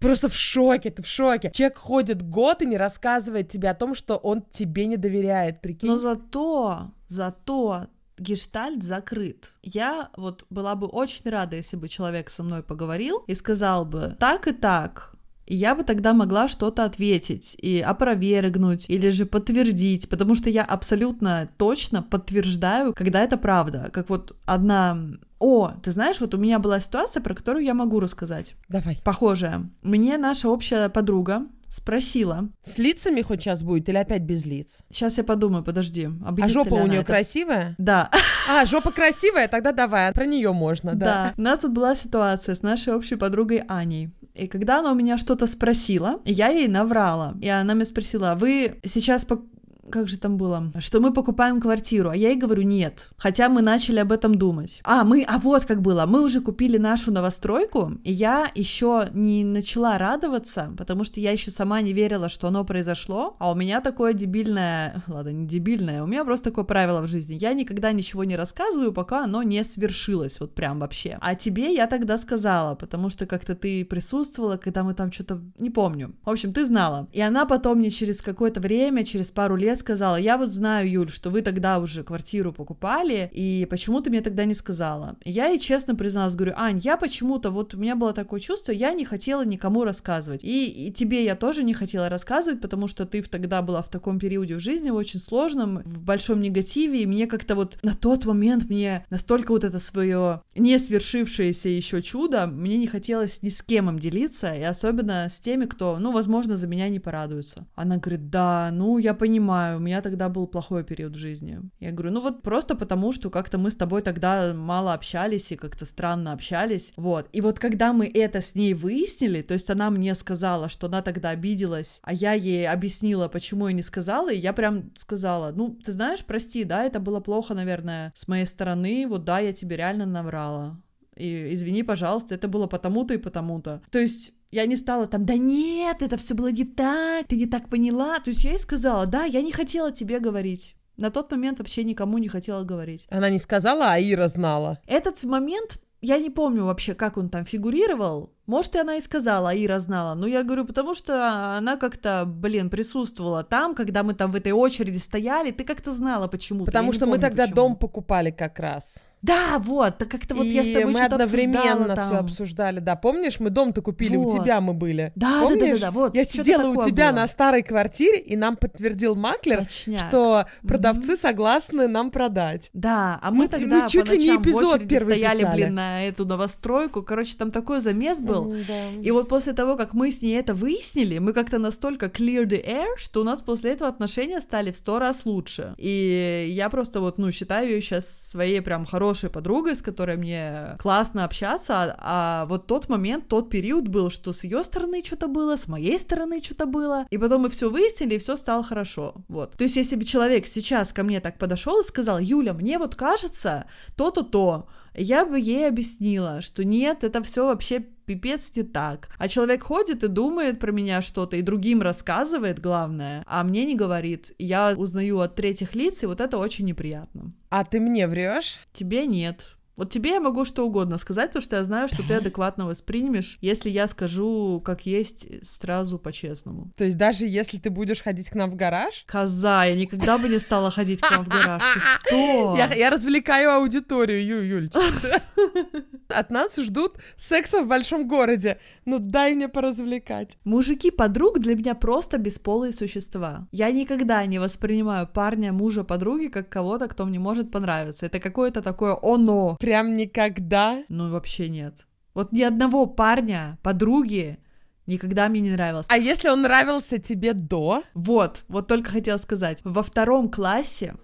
Просто 0.00 0.28
в 0.28 0.34
шоке, 0.34 0.90
ты 0.90 1.02
в 1.02 1.06
шоке. 1.06 1.50
Человек 1.52 1.78
ходит 1.78 2.22
год 2.22 2.62
и 2.62 2.66
не 2.66 2.76
рассказывает 2.76 3.48
тебе 3.48 3.70
о 3.70 3.74
том, 3.74 3.94
что 3.94 4.16
он 4.16 4.42
тебе 4.42 4.86
не 4.86 4.96
доверяет, 4.96 5.60
прикинь. 5.60 5.88
Но 5.88 5.96
зато, 5.96 6.90
зато 7.08 7.86
гештальт 8.18 8.82
закрыт. 8.82 9.52
Я 9.62 10.10
вот 10.16 10.44
была 10.50 10.74
бы 10.74 10.86
очень 10.86 11.30
рада, 11.30 11.56
если 11.56 11.76
бы 11.76 11.88
человек 11.88 12.30
со 12.30 12.42
мной 12.42 12.62
поговорил 12.62 13.24
и 13.26 13.34
сказал 13.34 13.84
бы 13.84 14.16
так 14.18 14.48
и 14.48 14.52
так, 14.52 15.14
и 15.46 15.56
я 15.56 15.74
бы 15.74 15.82
тогда 15.82 16.12
могла 16.12 16.48
что-то 16.48 16.84
ответить 16.84 17.56
и 17.60 17.80
опровергнуть 17.80 18.86
или 18.88 19.10
же 19.10 19.26
подтвердить, 19.26 20.08
потому 20.08 20.34
что 20.34 20.50
я 20.50 20.62
абсолютно 20.62 21.48
точно 21.56 22.02
подтверждаю, 22.02 22.94
когда 22.94 23.22
это 23.22 23.36
правда. 23.36 23.90
Как 23.92 24.08
вот 24.08 24.36
одна... 24.44 24.98
О, 25.38 25.72
ты 25.82 25.90
знаешь, 25.90 26.20
вот 26.20 26.34
у 26.34 26.38
меня 26.38 26.60
была 26.60 26.78
ситуация, 26.78 27.20
про 27.20 27.34
которую 27.34 27.64
я 27.64 27.74
могу 27.74 27.98
рассказать. 27.98 28.54
Давай. 28.68 29.00
Похожая. 29.04 29.68
Мне 29.82 30.16
наша 30.16 30.48
общая 30.48 30.88
подруга 30.88 31.46
спросила. 31.72 32.48
С 32.62 32.78
лицами 32.78 33.22
хоть 33.22 33.42
сейчас 33.42 33.62
будет 33.62 33.88
или 33.88 33.96
опять 33.96 34.22
без 34.22 34.44
лиц? 34.44 34.80
Сейчас 34.90 35.16
я 35.16 35.24
подумаю, 35.24 35.64
подожди. 35.64 36.08
А 36.24 36.48
жопа 36.48 36.74
у 36.74 36.86
нее 36.86 37.00
это? 37.00 37.06
красивая? 37.06 37.74
Да. 37.78 38.10
А, 38.48 38.66
жопа 38.66 38.92
красивая? 38.92 39.48
Тогда 39.48 39.72
давай, 39.72 40.12
про 40.12 40.26
нее 40.26 40.52
можно, 40.52 40.94
да. 40.94 41.06
Да. 41.06 41.34
У 41.38 41.42
нас 41.42 41.60
тут 41.60 41.72
была 41.72 41.96
ситуация 41.96 42.54
с 42.54 42.62
нашей 42.62 42.94
общей 42.94 43.16
подругой 43.16 43.64
Аней. 43.68 44.10
И 44.34 44.46
когда 44.46 44.78
она 44.80 44.92
у 44.92 44.94
меня 44.94 45.18
что-то 45.18 45.46
спросила, 45.46 46.20
я 46.24 46.48
ей 46.48 46.68
наврала. 46.68 47.36
И 47.40 47.48
она 47.48 47.74
меня 47.74 47.84
спросила, 47.84 48.32
«А 48.32 48.34
вы 48.34 48.78
сейчас 48.84 49.24
по- 49.24 49.42
как 49.90 50.08
же 50.08 50.18
там 50.18 50.36
было, 50.36 50.72
что 50.78 51.00
мы 51.00 51.12
покупаем 51.12 51.60
квартиру, 51.60 52.10
а 52.10 52.16
я 52.16 52.30
ей 52.30 52.36
говорю 52.36 52.62
нет, 52.62 53.10
хотя 53.16 53.48
мы 53.48 53.62
начали 53.62 53.98
об 53.98 54.12
этом 54.12 54.36
думать. 54.36 54.80
А, 54.84 55.04
мы, 55.04 55.24
а 55.26 55.38
вот 55.38 55.64
как 55.64 55.82
было, 55.82 56.06
мы 56.06 56.22
уже 56.22 56.40
купили 56.40 56.78
нашу 56.78 57.10
новостройку, 57.10 57.92
и 58.04 58.12
я 58.12 58.50
еще 58.54 59.08
не 59.12 59.44
начала 59.44 59.98
радоваться, 59.98 60.72
потому 60.78 61.04
что 61.04 61.20
я 61.20 61.32
еще 61.32 61.50
сама 61.50 61.80
не 61.80 61.92
верила, 61.92 62.28
что 62.28 62.48
оно 62.48 62.64
произошло, 62.64 63.36
а 63.38 63.50
у 63.50 63.54
меня 63.54 63.80
такое 63.80 64.12
дебильное, 64.12 65.02
ладно, 65.06 65.30
не 65.30 65.46
дебильное, 65.46 66.02
у 66.02 66.06
меня 66.06 66.24
просто 66.24 66.50
такое 66.50 66.64
правило 66.64 67.00
в 67.00 67.06
жизни, 67.06 67.34
я 67.34 67.52
никогда 67.52 67.92
ничего 67.92 68.24
не 68.24 68.36
рассказываю, 68.36 68.92
пока 68.92 69.24
оно 69.24 69.42
не 69.42 69.62
свершилось, 69.64 70.38
вот 70.40 70.54
прям 70.54 70.78
вообще. 70.78 71.18
А 71.20 71.34
тебе 71.34 71.74
я 71.74 71.86
тогда 71.86 72.18
сказала, 72.18 72.74
потому 72.74 73.10
что 73.10 73.26
как-то 73.26 73.54
ты 73.54 73.84
присутствовала, 73.84 74.56
когда 74.56 74.84
мы 74.84 74.94
там 74.94 75.10
что-то, 75.10 75.40
не 75.58 75.70
помню. 75.70 76.14
В 76.24 76.30
общем, 76.30 76.52
ты 76.52 76.64
знала. 76.64 77.08
И 77.12 77.20
она 77.20 77.44
потом 77.46 77.78
мне 77.78 77.90
через 77.90 78.22
какое-то 78.22 78.60
время, 78.60 79.04
через 79.04 79.30
пару 79.30 79.56
лет 79.56 79.71
сказала, 79.76 80.16
я 80.16 80.36
вот 80.36 80.50
знаю, 80.50 80.90
Юль, 80.90 81.10
что 81.10 81.30
вы 81.30 81.42
тогда 81.42 81.78
уже 81.78 82.02
квартиру 82.02 82.52
покупали, 82.52 83.30
и 83.32 83.66
почему 83.70 84.00
ты 84.00 84.10
мне 84.10 84.20
тогда 84.20 84.44
не 84.44 84.54
сказала? 84.54 85.16
Я 85.24 85.46
ей 85.46 85.58
честно 85.58 85.94
призналась, 85.94 86.34
говорю, 86.34 86.54
Ань, 86.56 86.78
я 86.78 86.96
почему-то, 86.96 87.50
вот 87.50 87.74
у 87.74 87.78
меня 87.78 87.96
было 87.96 88.12
такое 88.12 88.40
чувство, 88.40 88.72
я 88.72 88.92
не 88.92 89.04
хотела 89.04 89.44
никому 89.44 89.84
рассказывать. 89.84 90.44
И, 90.44 90.88
и 90.88 90.92
тебе 90.92 91.24
я 91.24 91.36
тоже 91.36 91.64
не 91.64 91.74
хотела 91.74 92.08
рассказывать, 92.08 92.60
потому 92.60 92.88
что 92.88 93.06
ты 93.06 93.22
тогда 93.22 93.62
была 93.62 93.82
в 93.82 93.88
таком 93.88 94.18
периоде 94.18 94.56
в 94.56 94.60
жизни 94.60 94.90
очень 94.90 95.20
сложном, 95.20 95.82
в 95.84 96.02
большом 96.02 96.40
негативе, 96.40 97.02
и 97.02 97.06
мне 97.06 97.26
как-то 97.26 97.54
вот 97.54 97.78
на 97.82 97.94
тот 97.94 98.24
момент 98.24 98.68
мне 98.68 99.06
настолько 99.10 99.52
вот 99.52 99.64
это 99.64 99.78
свое 99.78 100.42
не 100.54 100.78
свершившееся 100.78 101.68
еще 101.68 102.02
чудо, 102.02 102.46
мне 102.46 102.78
не 102.78 102.86
хотелось 102.86 103.42
ни 103.42 103.48
с 103.48 103.62
кем 103.62 103.88
им 103.88 103.98
делиться, 103.98 104.54
и 104.54 104.62
особенно 104.62 105.28
с 105.28 105.38
теми, 105.38 105.66
кто, 105.66 105.98
ну, 105.98 106.12
возможно, 106.12 106.56
за 106.56 106.66
меня 106.66 106.88
не 106.88 107.00
порадуется. 107.00 107.66
Она 107.74 107.96
говорит, 107.96 108.30
да, 108.30 108.70
ну, 108.72 108.98
я 108.98 109.14
понимаю, 109.14 109.61
у 109.76 109.78
меня 109.78 110.00
тогда 110.02 110.28
был 110.28 110.46
плохой 110.46 110.84
период 110.84 111.14
жизни. 111.14 111.60
Я 111.80 111.92
говорю, 111.92 112.12
ну 112.12 112.20
вот 112.20 112.42
просто 112.42 112.74
потому, 112.74 113.12
что 113.12 113.30
как-то 113.30 113.58
мы 113.58 113.70
с 113.70 113.76
тобой 113.76 114.02
тогда 114.02 114.52
мало 114.54 114.94
общались 114.94 115.52
и 115.52 115.56
как-то 115.56 115.84
странно 115.84 116.32
общались, 116.32 116.92
вот. 116.96 117.28
И 117.32 117.40
вот 117.40 117.58
когда 117.58 117.92
мы 117.92 118.10
это 118.12 118.40
с 118.40 118.54
ней 118.54 118.74
выяснили, 118.74 119.42
то 119.42 119.54
есть 119.54 119.70
она 119.70 119.90
мне 119.90 120.14
сказала, 120.14 120.68
что 120.68 120.86
она 120.86 121.02
тогда 121.02 121.30
обиделась, 121.30 122.00
а 122.02 122.12
я 122.12 122.32
ей 122.32 122.68
объяснила, 122.68 123.28
почему 123.28 123.68
я 123.68 123.72
не 123.72 123.82
сказала, 123.82 124.32
и 124.32 124.38
я 124.38 124.52
прям 124.52 124.90
сказала, 124.96 125.52
ну, 125.52 125.78
ты 125.84 125.92
знаешь, 125.92 126.24
прости, 126.24 126.64
да, 126.64 126.84
это 126.84 127.00
было 127.00 127.20
плохо, 127.20 127.54
наверное, 127.54 128.12
с 128.14 128.28
моей 128.28 128.46
стороны, 128.46 129.06
вот 129.08 129.24
да, 129.24 129.38
я 129.38 129.52
тебе 129.52 129.76
реально 129.76 130.06
наврала. 130.06 130.80
И 131.16 131.52
извини, 131.52 131.82
пожалуйста, 131.82 132.34
это 132.34 132.48
было 132.48 132.66
потому-то 132.66 133.14
и 133.14 133.18
потому-то. 133.18 133.82
То 133.90 133.98
есть 133.98 134.32
я 134.52 134.66
не 134.66 134.76
стала 134.76 135.06
там, 135.06 135.24
да 135.24 135.36
нет, 135.36 136.02
это 136.02 136.16
все 136.18 136.34
было 136.34 136.48
не 136.48 136.64
так, 136.64 137.26
ты 137.26 137.36
не 137.36 137.46
так 137.46 137.68
поняла. 137.68 138.20
То 138.20 138.30
есть 138.30 138.44
я 138.44 138.52
ей 138.52 138.58
сказала, 138.58 139.06
да, 139.06 139.24
я 139.24 139.40
не 139.40 139.50
хотела 139.50 139.90
тебе 139.90 140.20
говорить. 140.20 140.76
На 140.98 141.10
тот 141.10 141.30
момент 141.30 141.58
вообще 141.58 141.84
никому 141.84 142.18
не 142.18 142.28
хотела 142.28 142.62
говорить. 142.62 143.06
Она 143.10 143.30
не 143.30 143.38
сказала, 143.38 143.92
а 143.92 143.98
Ира 143.98 144.28
знала. 144.28 144.78
Этот 144.86 145.24
момент, 145.24 145.78
я 146.02 146.18
не 146.18 146.28
помню 146.28 146.66
вообще, 146.66 146.92
как 146.92 147.16
он 147.16 147.30
там 147.30 147.46
фигурировал. 147.46 148.34
Может, 148.46 148.76
и 148.76 148.78
она 148.78 148.96
и 148.96 149.00
сказала, 149.00 149.50
а 149.50 149.54
Ира 149.54 149.80
знала. 149.80 150.14
Но 150.14 150.26
я 150.26 150.42
говорю, 150.42 150.66
потому 150.66 150.94
что 150.94 151.56
она 151.56 151.78
как-то, 151.78 152.24
блин, 152.26 152.68
присутствовала 152.68 153.42
там, 153.42 153.74
когда 153.74 154.02
мы 154.02 154.12
там 154.12 154.30
в 154.30 154.36
этой 154.36 154.52
очереди 154.52 154.98
стояли. 154.98 155.50
Ты 155.50 155.64
как-то 155.64 155.92
знала 155.92 156.28
почему-то. 156.28 156.66
Потому 156.66 156.92
что 156.92 157.06
мы 157.06 157.18
тогда 157.18 157.44
почему. 157.44 157.56
дом 157.56 157.76
покупали 157.76 158.30
как 158.30 158.58
раз. 158.58 159.02
Да, 159.22 159.58
вот, 159.60 159.98
так 159.98 160.08
как-то 160.10 160.34
вот 160.34 160.44
и 160.44 160.48
я 160.48 160.64
с 160.64 160.72
тобой 160.72 160.92
мы 160.94 161.00
одновременно 161.04 161.94
все 162.02 162.16
обсуждали, 162.16 162.80
да. 162.80 162.96
Помнишь, 162.96 163.38
мы 163.40 163.50
дом-то 163.50 163.80
купили, 163.82 164.16
Вот. 164.16 164.34
у 164.34 164.42
тебя 164.42 164.60
мы 164.60 164.74
были. 164.74 165.12
Да, 165.14 165.42
Помнишь? 165.42 165.60
да, 165.60 165.66
да, 165.66 165.74
да, 165.74 165.80
да, 165.86 165.90
вот. 165.92 166.14
Я 166.16 166.24
сидела 166.24 166.68
у 166.68 166.84
тебя 166.84 167.10
было. 167.10 167.20
на 167.20 167.28
старой 167.28 167.62
квартире, 167.62 168.18
и 168.18 168.36
нам 168.36 168.56
подтвердил 168.56 169.14
маклер, 169.14 169.58
Точняк. 169.64 170.08
что 170.08 170.46
продавцы 170.66 171.16
согласны 171.16 171.86
нам 171.86 172.10
продать. 172.10 172.68
Да, 172.72 173.18
а 173.22 173.30
мы, 173.30 173.44
Мы- 173.44 173.48
тогда 173.48 173.82
мы 173.84 173.88
чуть 173.88 174.08
по 174.08 174.12
ли 174.12 174.18
не 174.18 174.36
эпизод 174.36 174.88
первый 174.88 175.12
стояли, 175.14 175.38
писали. 175.40 175.56
блин, 175.56 175.74
на 175.74 176.04
эту 176.04 176.24
новостройку. 176.26 177.02
Короче, 177.02 177.36
там 177.36 177.50
такой 177.52 177.80
замес 177.80 178.20
был. 178.20 178.54
Да. 178.66 178.90
И 179.00 179.10
вот 179.12 179.28
после 179.28 179.52
того, 179.52 179.76
как 179.76 179.94
мы 179.94 180.10
с 180.10 180.20
ней 180.22 180.36
это 180.38 180.52
выяснили, 180.54 181.18
мы 181.18 181.32
как-то 181.32 181.58
настолько 181.58 182.06
clear 182.06 182.44
the 182.44 182.60
air, 182.64 182.86
что 182.96 183.20
у 183.20 183.24
нас 183.24 183.40
после 183.40 183.72
этого 183.72 183.88
отношения 183.88 184.40
стали 184.40 184.72
в 184.72 184.76
сто 184.76 184.98
раз 184.98 185.20
лучше. 185.26 185.74
И 185.78 186.48
я 186.50 186.68
просто 186.70 187.00
вот, 187.00 187.18
ну, 187.18 187.30
считаю 187.30 187.68
ее 187.70 187.80
сейчас 187.80 188.08
своей 188.30 188.60
прям 188.60 188.84
хорошей 188.84 189.11
подругой, 189.30 189.76
с 189.76 189.82
которой 189.82 190.16
мне 190.16 190.76
классно 190.78 191.24
общаться, 191.24 191.74
а, 191.74 191.94
а 191.98 192.44
вот 192.46 192.66
тот 192.66 192.88
момент, 192.88 193.28
тот 193.28 193.50
период 193.50 193.88
был, 193.88 194.10
что 194.10 194.32
с 194.32 194.44
ее 194.44 194.64
стороны 194.64 195.02
что-то 195.04 195.28
было, 195.28 195.56
с 195.56 195.68
моей 195.68 195.98
стороны 195.98 196.42
что-то 196.42 196.66
было, 196.66 197.06
и 197.10 197.18
потом 197.18 197.42
мы 197.42 197.50
все 197.50 197.68
выяснили, 197.70 198.14
и 198.14 198.18
все 198.18 198.36
стало 198.36 198.62
хорошо. 198.62 199.14
Вот. 199.28 199.56
То 199.56 199.64
есть, 199.64 199.76
если 199.76 199.96
бы 199.96 200.04
человек 200.04 200.46
сейчас 200.46 200.92
ко 200.92 201.02
мне 201.02 201.20
так 201.20 201.38
подошел 201.38 201.80
и 201.80 201.84
сказал, 201.84 202.18
Юля, 202.18 202.52
мне 202.52 202.78
вот 202.78 202.94
кажется 202.94 203.66
то-то, 203.96 204.22
то, 204.22 204.68
я 204.94 205.24
бы 205.24 205.40
ей 205.40 205.68
объяснила, 205.68 206.40
что 206.40 206.64
нет, 206.64 207.04
это 207.04 207.22
все 207.22 207.46
вообще 207.46 207.86
пипец 208.04 208.50
не 208.54 208.62
так. 208.62 209.08
А 209.18 209.28
человек 209.28 209.62
ходит 209.62 210.04
и 210.04 210.08
думает 210.08 210.58
про 210.58 210.72
меня 210.72 211.02
что-то, 211.02 211.36
и 211.36 211.42
другим 211.42 211.82
рассказывает, 211.82 212.60
главное, 212.60 213.24
а 213.26 213.42
мне 213.44 213.64
не 213.64 213.74
говорит. 213.74 214.32
Я 214.38 214.74
узнаю 214.76 215.20
от 215.20 215.34
третьих 215.34 215.74
лиц, 215.74 216.02
и 216.02 216.06
вот 216.06 216.20
это 216.20 216.38
очень 216.38 216.64
неприятно. 216.64 217.32
А 217.50 217.64
ты 217.64 217.80
мне 217.80 218.06
врешь? 218.06 218.60
Тебе 218.72 219.06
нет. 219.06 219.56
Вот 219.76 219.90
тебе 219.90 220.10
я 220.10 220.20
могу 220.20 220.44
что 220.44 220.66
угодно 220.66 220.98
сказать, 220.98 221.28
потому 221.28 221.42
что 221.42 221.56
я 221.56 221.64
знаю, 221.64 221.88
что 221.88 222.06
ты 222.06 222.14
адекватно 222.22 222.66
воспримешь, 222.66 223.38
если 223.40 223.70
я 223.70 223.86
скажу, 223.88 224.60
как 224.64 224.86
есть, 224.86 225.26
сразу 225.46 225.98
по-честному. 225.98 226.72
То 226.76 226.84
есть 226.84 226.98
даже 226.98 227.26
если 227.26 227.58
ты 227.58 227.70
будешь 227.70 228.02
ходить 228.02 228.30
к 228.30 228.34
нам 228.34 228.50
в 228.50 228.56
гараж? 228.56 229.04
Коза, 229.06 229.64
я 229.64 229.74
никогда 229.74 230.18
бы 230.18 230.28
не 230.28 230.38
стала 230.38 230.70
ходить 230.70 231.00
к 231.00 231.10
вам 231.10 231.24
в 231.24 231.28
гараж. 231.28 231.62
Ты 231.74 231.80
что? 232.08 232.54
Я, 232.56 232.74
я 232.74 232.90
развлекаю 232.90 233.50
аудиторию, 233.52 234.24
Ю, 234.24 234.42
Юль. 234.42 234.70
От 236.08 236.30
нас 236.30 236.56
ждут 236.56 236.96
секса 237.16 237.62
в 237.62 237.68
большом 237.68 238.06
городе. 238.06 238.58
Ну 238.84 238.98
дай 238.98 239.34
мне 239.34 239.48
поразвлекать. 239.48 240.36
Мужики 240.44 240.90
подруг 240.90 241.38
для 241.38 241.54
меня 241.54 241.74
просто 241.74 242.18
бесполые 242.18 242.72
существа. 242.72 243.48
Я 243.52 243.70
никогда 243.70 244.24
не 244.26 244.38
воспринимаю 244.38 245.06
парня, 245.06 245.52
мужа, 245.52 245.84
подруги 245.84 246.26
как 246.26 246.48
кого-то, 246.48 246.88
кто 246.88 247.06
мне 247.06 247.18
может 247.18 247.50
понравиться. 247.50 248.06
Это 248.06 248.20
какое-то 248.20 248.60
такое 248.60 248.98
оно. 249.02 249.56
Прям 249.62 249.96
никогда. 249.96 250.82
Ну, 250.88 251.08
вообще 251.08 251.48
нет. 251.48 251.86
Вот 252.14 252.32
ни 252.32 252.42
одного 252.42 252.86
парня, 252.86 253.58
подруги 253.62 254.38
никогда 254.86 255.28
мне 255.28 255.40
не 255.40 255.50
нравилось. 255.52 255.86
А 255.88 255.96
если 255.96 256.28
он 256.28 256.42
нравился 256.42 256.98
тебе 256.98 257.32
до? 257.32 257.82
Вот, 257.94 258.42
вот 258.48 258.66
только 258.66 258.90
хотела 258.90 259.18
сказать. 259.18 259.60
Во 259.62 259.82
втором 259.82 260.28
классе 260.30 260.96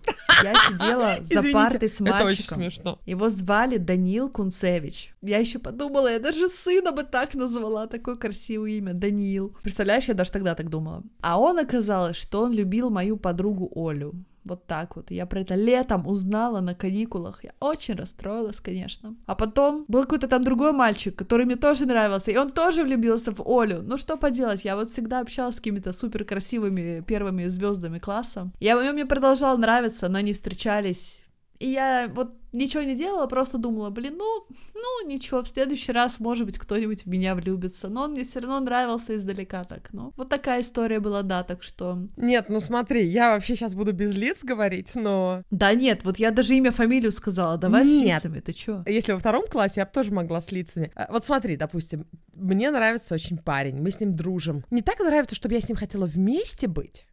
я 0.42 0.54
сидела 0.68 1.14
за 1.22 1.40
Извините, 1.40 1.52
партой 1.52 1.88
с 1.88 2.00
мальчиком. 2.00 2.56
смешно. 2.56 2.98
Его 3.06 3.28
звали 3.28 3.76
Даниил 3.76 4.28
Кунцевич. 4.28 5.14
Я 5.22 5.38
еще 5.38 5.60
подумала, 5.60 6.10
я 6.10 6.18
даже 6.18 6.48
сына 6.48 6.90
бы 6.90 7.04
так 7.04 7.34
назвала, 7.34 7.86
такое 7.86 8.16
красивое 8.16 8.72
имя, 8.72 8.92
Даниил. 8.92 9.56
Представляешь, 9.62 10.08
я 10.08 10.14
даже 10.14 10.32
тогда 10.32 10.54
так 10.54 10.68
думала. 10.68 11.04
А 11.20 11.40
он 11.40 11.58
оказалось, 11.58 12.16
что 12.16 12.42
он 12.42 12.52
любил 12.52 12.90
мою 12.90 13.16
подругу 13.16 13.70
Олю. 13.74 14.14
Вот 14.48 14.66
так 14.66 14.96
вот. 14.96 15.10
Я 15.10 15.26
про 15.26 15.40
это 15.40 15.54
летом 15.54 16.06
узнала 16.06 16.60
на 16.60 16.74
каникулах. 16.74 17.44
Я 17.44 17.52
очень 17.60 17.94
расстроилась, 17.94 18.60
конечно. 18.60 19.14
А 19.26 19.34
потом 19.34 19.84
был 19.88 20.02
какой-то 20.02 20.26
там 20.26 20.42
другой 20.42 20.72
мальчик, 20.72 21.14
который 21.14 21.44
мне 21.44 21.56
тоже 21.56 21.86
нравился, 21.86 22.30
и 22.30 22.36
он 22.36 22.50
тоже 22.50 22.82
влюбился 22.82 23.30
в 23.30 23.42
Олю. 23.46 23.82
Ну 23.82 23.98
что 23.98 24.16
поделать, 24.16 24.64
я 24.64 24.74
вот 24.76 24.88
всегда 24.88 25.20
общалась 25.20 25.56
с 25.56 25.58
какими-то 25.58 25.92
супер 25.92 26.24
красивыми 26.24 27.02
первыми 27.06 27.48
звездами 27.48 27.98
класса. 27.98 28.50
Я, 28.60 28.92
мне 28.92 29.04
продолжал 29.04 29.58
нравиться, 29.58 30.08
но 30.08 30.20
не 30.20 30.32
встречались. 30.32 31.22
И 31.58 31.70
я 31.70 32.10
вот 32.14 32.34
ничего 32.52 32.82
не 32.82 32.94
делала, 32.94 33.26
просто 33.26 33.58
думала, 33.58 33.90
блин, 33.90 34.14
ну, 34.16 34.46
ну, 34.74 35.08
ничего, 35.08 35.42
в 35.42 35.48
следующий 35.48 35.92
раз, 35.92 36.20
может 36.20 36.46
быть, 36.46 36.58
кто-нибудь 36.58 37.02
в 37.02 37.06
меня 37.06 37.34
влюбится. 37.34 37.88
Но 37.88 38.04
он 38.04 38.12
мне 38.12 38.24
все 38.24 38.40
равно 38.40 38.60
нравился 38.60 39.16
издалека 39.16 39.64
так, 39.64 39.88
ну. 39.92 40.12
Вот 40.16 40.28
такая 40.28 40.62
история 40.62 41.00
была, 41.00 41.22
да, 41.22 41.42
так 41.42 41.62
что... 41.62 42.06
Нет, 42.16 42.46
ну 42.48 42.60
смотри, 42.60 43.04
я 43.04 43.34
вообще 43.34 43.56
сейчас 43.56 43.74
буду 43.74 43.92
без 43.92 44.14
лиц 44.14 44.38
говорить, 44.42 44.94
но 44.94 45.42
Да 45.50 45.74
нет, 45.74 46.04
вот 46.04 46.18
я 46.18 46.30
даже 46.30 46.54
имя, 46.54 46.70
фамилию 46.70 47.12
сказала, 47.12 47.58
давай 47.58 47.84
с 47.84 47.88
Нет. 47.88 48.22
лицами, 48.22 48.40
ты 48.40 48.52
чё? 48.52 48.84
если 48.86 49.12
во 49.12 49.18
втором 49.18 49.46
классе, 49.46 49.74
я 49.80 49.84
бы 49.86 49.92
тоже 49.92 50.12
могла 50.12 50.40
с 50.40 50.52
лицами. 50.52 50.92
А, 50.94 51.08
Вот 51.10 51.26
смотри, 51.26 51.56
допустим, 51.56 52.06
мне 52.34 52.70
нравится 52.70 53.14
очень 53.14 53.36
парень, 53.38 53.82
мы 53.82 53.90
с 53.90 54.00
ним 54.00 54.14
дружим. 54.14 54.64
Не 54.70 54.82
так 54.82 55.00
нравится, 55.00 55.34
чтобы 55.34 55.54
я 55.54 55.60
с 55.60 55.68
ним 55.68 55.76
хотела 55.76 56.06
вместе 56.06 56.68
быть, 56.68 57.06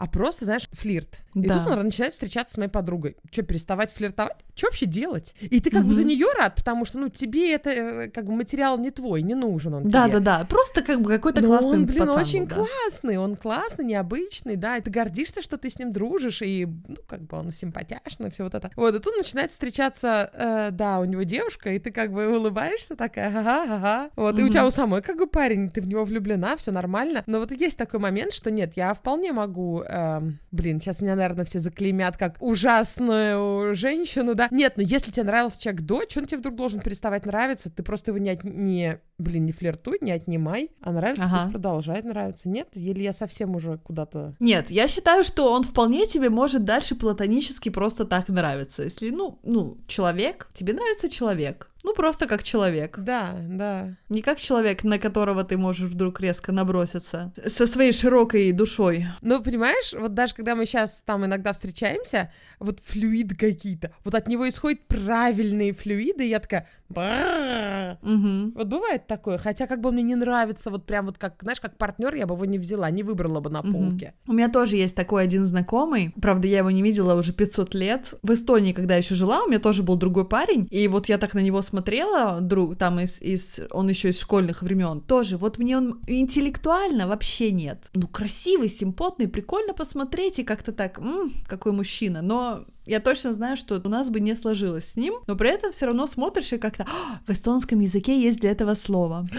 а 0.00 0.06
просто, 0.06 0.46
знаешь, 0.46 0.66
флирт. 0.72 1.20
И 1.34 1.46
Да. 1.46 1.58
тут 1.62 1.74
он 1.74 1.84
начинает 1.84 2.14
встречаться 2.14 2.54
с 2.54 2.56
моей 2.56 2.70
подругой. 2.70 3.16
Что, 3.30 3.42
переставать 3.42 3.92
флиртовать? 3.92 4.38
Что 4.54 4.68
вообще 4.68 4.86
делать? 4.86 5.34
И 5.40 5.60
ты 5.60 5.70
как 5.70 5.82
бы 5.82 5.88
Мгм. 5.88 5.94
за 5.94 6.04
нее 6.04 6.26
рад, 6.38 6.54
потому 6.54 6.86
что, 6.86 6.98
ну, 6.98 7.10
тебе 7.10 7.52
это 7.54 7.68
э, 7.70 8.08
как 8.08 8.24
бы 8.24 8.32
материал 8.32 8.78
не 8.78 8.90
твой, 8.90 9.20
не 9.20 9.34
нужен 9.34 9.74
он 9.74 9.88
Да, 9.88 10.08
тебе. 10.08 10.20
да, 10.20 10.38
да, 10.38 10.44
просто 10.46 10.80
как 10.82 11.02
бы 11.02 11.10
какой-то 11.10 11.42
классный 11.42 11.78
он, 11.80 11.84
блин, 11.86 12.06
пацан 12.06 12.18
очень 12.18 12.40
был, 12.40 12.48
да. 12.48 12.54
классный, 12.56 13.18
он 13.18 13.36
классный, 13.36 13.84
необычный, 13.84 14.56
да, 14.56 14.78
и 14.78 14.80
ты 14.80 14.90
гордишься, 14.90 15.42
что 15.42 15.58
ты 15.58 15.68
с 15.68 15.78
ним 15.78 15.92
дружишь, 15.92 16.40
и, 16.40 16.66
ну, 16.66 16.96
как 17.06 17.20
бы 17.26 17.36
он 17.36 17.52
симпатяшный, 17.52 18.30
все 18.30 18.44
вот 18.44 18.54
это. 18.54 18.70
Вот, 18.76 18.94
и 18.94 18.98
тут 19.00 19.14
начинает 19.18 19.50
встречаться, 19.50 20.30
э, 20.32 20.68
да, 20.72 20.98
у 20.98 21.04
него 21.04 21.24
девушка, 21.24 21.72
и 21.72 21.78
ты 21.78 21.90
как 21.92 22.10
бы 22.10 22.26
улыбаешься 22.38 22.96
такая, 22.96 23.28
ага-ага, 23.28 24.08
вот, 24.16 24.38
и 24.38 24.42
у 24.44 24.48
тебя 24.48 24.66
у 24.66 24.70
самой 24.70 25.02
как 25.02 25.18
бы 25.18 25.26
парень, 25.26 25.68
ты 25.68 25.82
в 25.82 25.86
него 25.86 26.04
влюблена, 26.06 26.56
все 26.56 26.72
нормально, 26.72 27.22
но 27.26 27.38
вот 27.38 27.52
есть 27.52 27.76
такой 27.76 28.00
момент, 28.00 28.32
что 28.32 28.50
нет, 28.50 28.72
я 28.76 28.94
вполне 28.94 29.32
могу 29.32 29.82
эм, 29.90 30.38
блин, 30.50 30.80
сейчас 30.80 31.00
меня, 31.00 31.16
наверное, 31.16 31.44
все 31.44 31.58
заклеймят 31.58 32.16
как 32.16 32.36
ужасную 32.40 33.74
женщину, 33.74 34.34
да? 34.34 34.48
Нет, 34.50 34.74
но 34.76 34.82
если 34.82 35.10
тебе 35.10 35.24
нравился 35.24 35.60
человек 35.60 35.82
до, 35.82 36.02
что 36.08 36.20
он 36.20 36.26
тебе 36.26 36.38
вдруг 36.38 36.56
должен 36.56 36.80
переставать 36.80 37.26
нравиться? 37.26 37.70
Ты 37.70 37.82
просто 37.82 38.10
его 38.10 38.18
не, 38.18 38.38
не 38.44 39.00
блин, 39.20 39.46
не 39.46 39.52
флиртуй, 39.52 39.98
не 40.00 40.10
отнимай, 40.10 40.70
а 40.80 40.92
нравится, 40.92 41.24
ага. 41.24 41.40
пусть 41.40 41.52
продолжает 41.52 42.04
нравиться. 42.04 42.48
Нет? 42.48 42.68
Или 42.74 43.02
я 43.02 43.12
совсем 43.12 43.54
уже 43.54 43.78
куда-то... 43.78 44.34
Нет, 44.40 44.70
я 44.70 44.88
считаю, 44.88 45.24
что 45.24 45.52
он 45.52 45.62
вполне 45.62 46.06
тебе 46.06 46.30
может 46.30 46.64
дальше 46.64 46.94
платонически 46.94 47.68
просто 47.68 48.04
так 48.04 48.28
нравиться. 48.28 48.82
Если, 48.82 49.10
ну, 49.10 49.38
ну, 49.42 49.78
человек, 49.86 50.48
тебе 50.54 50.72
нравится 50.72 51.08
человек, 51.08 51.70
ну, 51.82 51.94
просто 51.94 52.26
как 52.26 52.42
человек. 52.42 52.98
Да, 52.98 53.36
да. 53.42 53.96
Не 54.08 54.20
как 54.22 54.38
человек, 54.38 54.84
на 54.84 54.98
которого 54.98 55.44
ты 55.44 55.56
можешь 55.56 55.88
вдруг 55.88 56.20
резко 56.20 56.52
наброситься. 56.52 57.32
Со 57.46 57.66
своей 57.66 57.92
широкой 57.92 58.52
душой. 58.52 59.06
Ну, 59.22 59.42
понимаешь, 59.42 59.94
вот 59.94 60.12
даже 60.12 60.34
когда 60.34 60.54
мы 60.54 60.66
сейчас 60.66 61.02
там 61.04 61.24
иногда 61.24 61.52
встречаемся, 61.52 62.32
вот 62.58 62.80
флюиды 62.80 63.34
какие-то, 63.34 63.92
вот 64.04 64.14
от 64.14 64.28
него 64.28 64.48
исходят 64.48 64.86
правильные 64.88 65.72
флюиды, 65.72 66.26
и 66.26 66.28
я 66.28 66.40
такая... 66.40 66.68
Угу. 66.90 68.52
Вот 68.56 68.66
бывает 68.66 69.06
такое, 69.10 69.38
хотя 69.38 69.66
как 69.66 69.80
бы 69.80 69.90
мне 69.90 70.04
не 70.04 70.14
нравится, 70.14 70.70
вот 70.70 70.86
прям 70.86 71.06
вот 71.06 71.18
как, 71.18 71.34
знаешь, 71.42 71.60
как 71.60 71.76
партнер 71.76 72.14
я 72.14 72.26
бы 72.26 72.36
его 72.36 72.44
не 72.44 72.58
взяла, 72.58 72.88
не 72.90 73.02
выбрала 73.02 73.40
бы 73.40 73.50
на 73.50 73.60
полке. 73.62 74.14
Угу. 74.24 74.32
У 74.32 74.36
меня 74.36 74.48
тоже 74.48 74.76
есть 74.76 74.94
такой 74.94 75.24
один 75.24 75.46
знакомый, 75.46 76.14
правда, 76.22 76.46
я 76.46 76.58
его 76.58 76.70
не 76.70 76.80
видела 76.80 77.14
уже 77.14 77.32
500 77.32 77.74
лет. 77.74 78.14
В 78.22 78.32
Эстонии, 78.32 78.70
когда 78.70 78.94
еще 78.94 79.16
жила, 79.16 79.42
у 79.42 79.48
меня 79.48 79.58
тоже 79.58 79.82
был 79.82 79.96
другой 79.96 80.28
парень, 80.28 80.68
и 80.70 80.86
вот 80.86 81.08
я 81.08 81.18
так 81.18 81.34
на 81.34 81.40
него 81.40 81.60
смотрела, 81.60 82.40
друг, 82.40 82.76
там 82.76 83.00
из, 83.00 83.20
из 83.20 83.60
он 83.72 83.88
еще 83.88 84.10
из 84.10 84.20
школьных 84.20 84.62
времен, 84.62 85.00
тоже, 85.00 85.36
вот 85.36 85.58
мне 85.58 85.76
он 85.76 86.00
интеллектуально 86.06 87.08
вообще 87.08 87.50
нет. 87.50 87.90
Ну, 87.94 88.06
красивый, 88.06 88.68
симпотный, 88.68 89.26
прикольно 89.26 89.74
посмотреть, 89.74 90.38
и 90.38 90.44
как-то 90.44 90.70
так, 90.70 90.98
м-м, 90.98 91.32
какой 91.48 91.72
мужчина, 91.72 92.22
но 92.22 92.64
я 92.86 93.00
точно 93.00 93.32
знаю, 93.32 93.56
что 93.56 93.80
у 93.82 93.88
нас 93.88 94.10
бы 94.10 94.20
не 94.20 94.34
сложилось 94.34 94.90
с 94.90 94.96
ним, 94.96 95.14
но 95.26 95.36
при 95.36 95.50
этом 95.50 95.72
все 95.72 95.86
равно 95.86 96.06
смотришь 96.06 96.52
и 96.52 96.58
как-то 96.58 96.84
«А, 96.84 97.20
в 97.26 97.30
эстонском 97.30 97.80
языке 97.80 98.20
есть 98.20 98.40
для 98.40 98.50
этого 98.50 98.74
слово. 98.74 99.26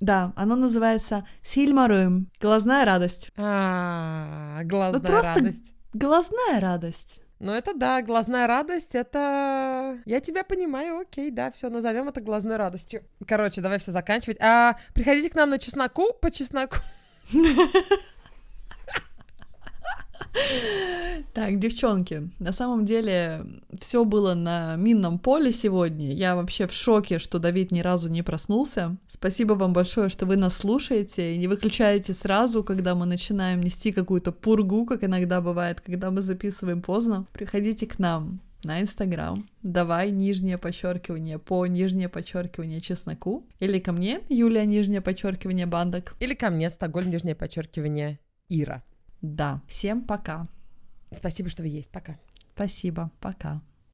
Да, 0.00 0.34
оно 0.36 0.54
называется 0.54 1.26
сильмарым, 1.42 2.28
глазная 2.38 2.84
радость. 2.84 3.30
А, 3.38 4.60
глазная 4.64 5.22
радость. 5.22 5.72
Глазная 5.94 6.60
радость. 6.60 7.20
Ну, 7.38 7.52
это 7.52 7.72
да, 7.74 8.02
глазная 8.02 8.46
радость, 8.46 8.94
это... 8.94 9.98
Я 10.04 10.20
тебя 10.20 10.44
понимаю, 10.44 10.98
окей, 10.98 11.30
да, 11.30 11.50
все, 11.52 11.70
назовем 11.70 12.08
это 12.08 12.20
глазной 12.20 12.56
радостью. 12.56 13.02
Короче, 13.26 13.62
давай 13.62 13.78
все 13.78 13.92
заканчивать. 13.92 14.36
А, 14.40 14.76
приходите 14.94 15.30
к 15.30 15.36
нам 15.36 15.48
на 15.48 15.58
чесноку 15.58 16.12
по 16.20 16.30
чесноку. 16.30 16.76
Так, 21.32 21.58
девчонки, 21.58 22.30
на 22.38 22.52
самом 22.52 22.84
деле 22.84 23.44
все 23.80 24.04
было 24.04 24.34
на 24.34 24.76
минном 24.76 25.18
поле 25.18 25.52
сегодня. 25.52 26.12
Я 26.12 26.36
вообще 26.36 26.68
в 26.68 26.72
шоке, 26.72 27.18
что 27.18 27.40
Давид 27.40 27.72
ни 27.72 27.80
разу 27.80 28.08
не 28.08 28.22
проснулся. 28.22 28.96
Спасибо 29.08 29.54
вам 29.54 29.72
большое, 29.72 30.08
что 30.08 30.26
вы 30.26 30.36
нас 30.36 30.54
слушаете 30.56 31.34
и 31.34 31.38
не 31.38 31.48
выключаете 31.48 32.14
сразу, 32.14 32.62
когда 32.62 32.94
мы 32.94 33.06
начинаем 33.06 33.62
нести 33.62 33.90
какую-то 33.90 34.30
пургу, 34.30 34.86
как 34.86 35.02
иногда 35.02 35.40
бывает, 35.40 35.80
когда 35.80 36.12
мы 36.12 36.22
записываем 36.22 36.82
поздно. 36.82 37.26
Приходите 37.32 37.86
к 37.88 37.98
нам 37.98 38.40
на 38.62 38.80
Инстаграм. 38.80 39.44
Давай 39.62 40.12
нижнее 40.12 40.56
подчеркивание 40.56 41.40
по 41.40 41.66
нижнее 41.66 42.08
подчеркивание 42.08 42.80
чесноку. 42.80 43.44
Или 43.58 43.80
ко 43.80 43.90
мне, 43.90 44.20
Юлия, 44.28 44.64
нижнее 44.66 45.00
подчеркивание 45.00 45.66
бандок. 45.66 46.14
Или 46.20 46.34
ко 46.34 46.50
мне, 46.50 46.70
Стокгольм, 46.70 47.10
нижнее 47.10 47.34
подчеркивание 47.34 48.20
Ира. 48.48 48.84
Да. 49.24 49.62
Всем 49.66 50.02
пока. 50.02 50.48
Спасибо, 51.10 51.48
что 51.48 51.62
вы 51.62 51.68
есть. 51.68 51.88
Пока. 51.90 52.18
Спасибо. 52.54 53.10
Пока. 53.20 53.62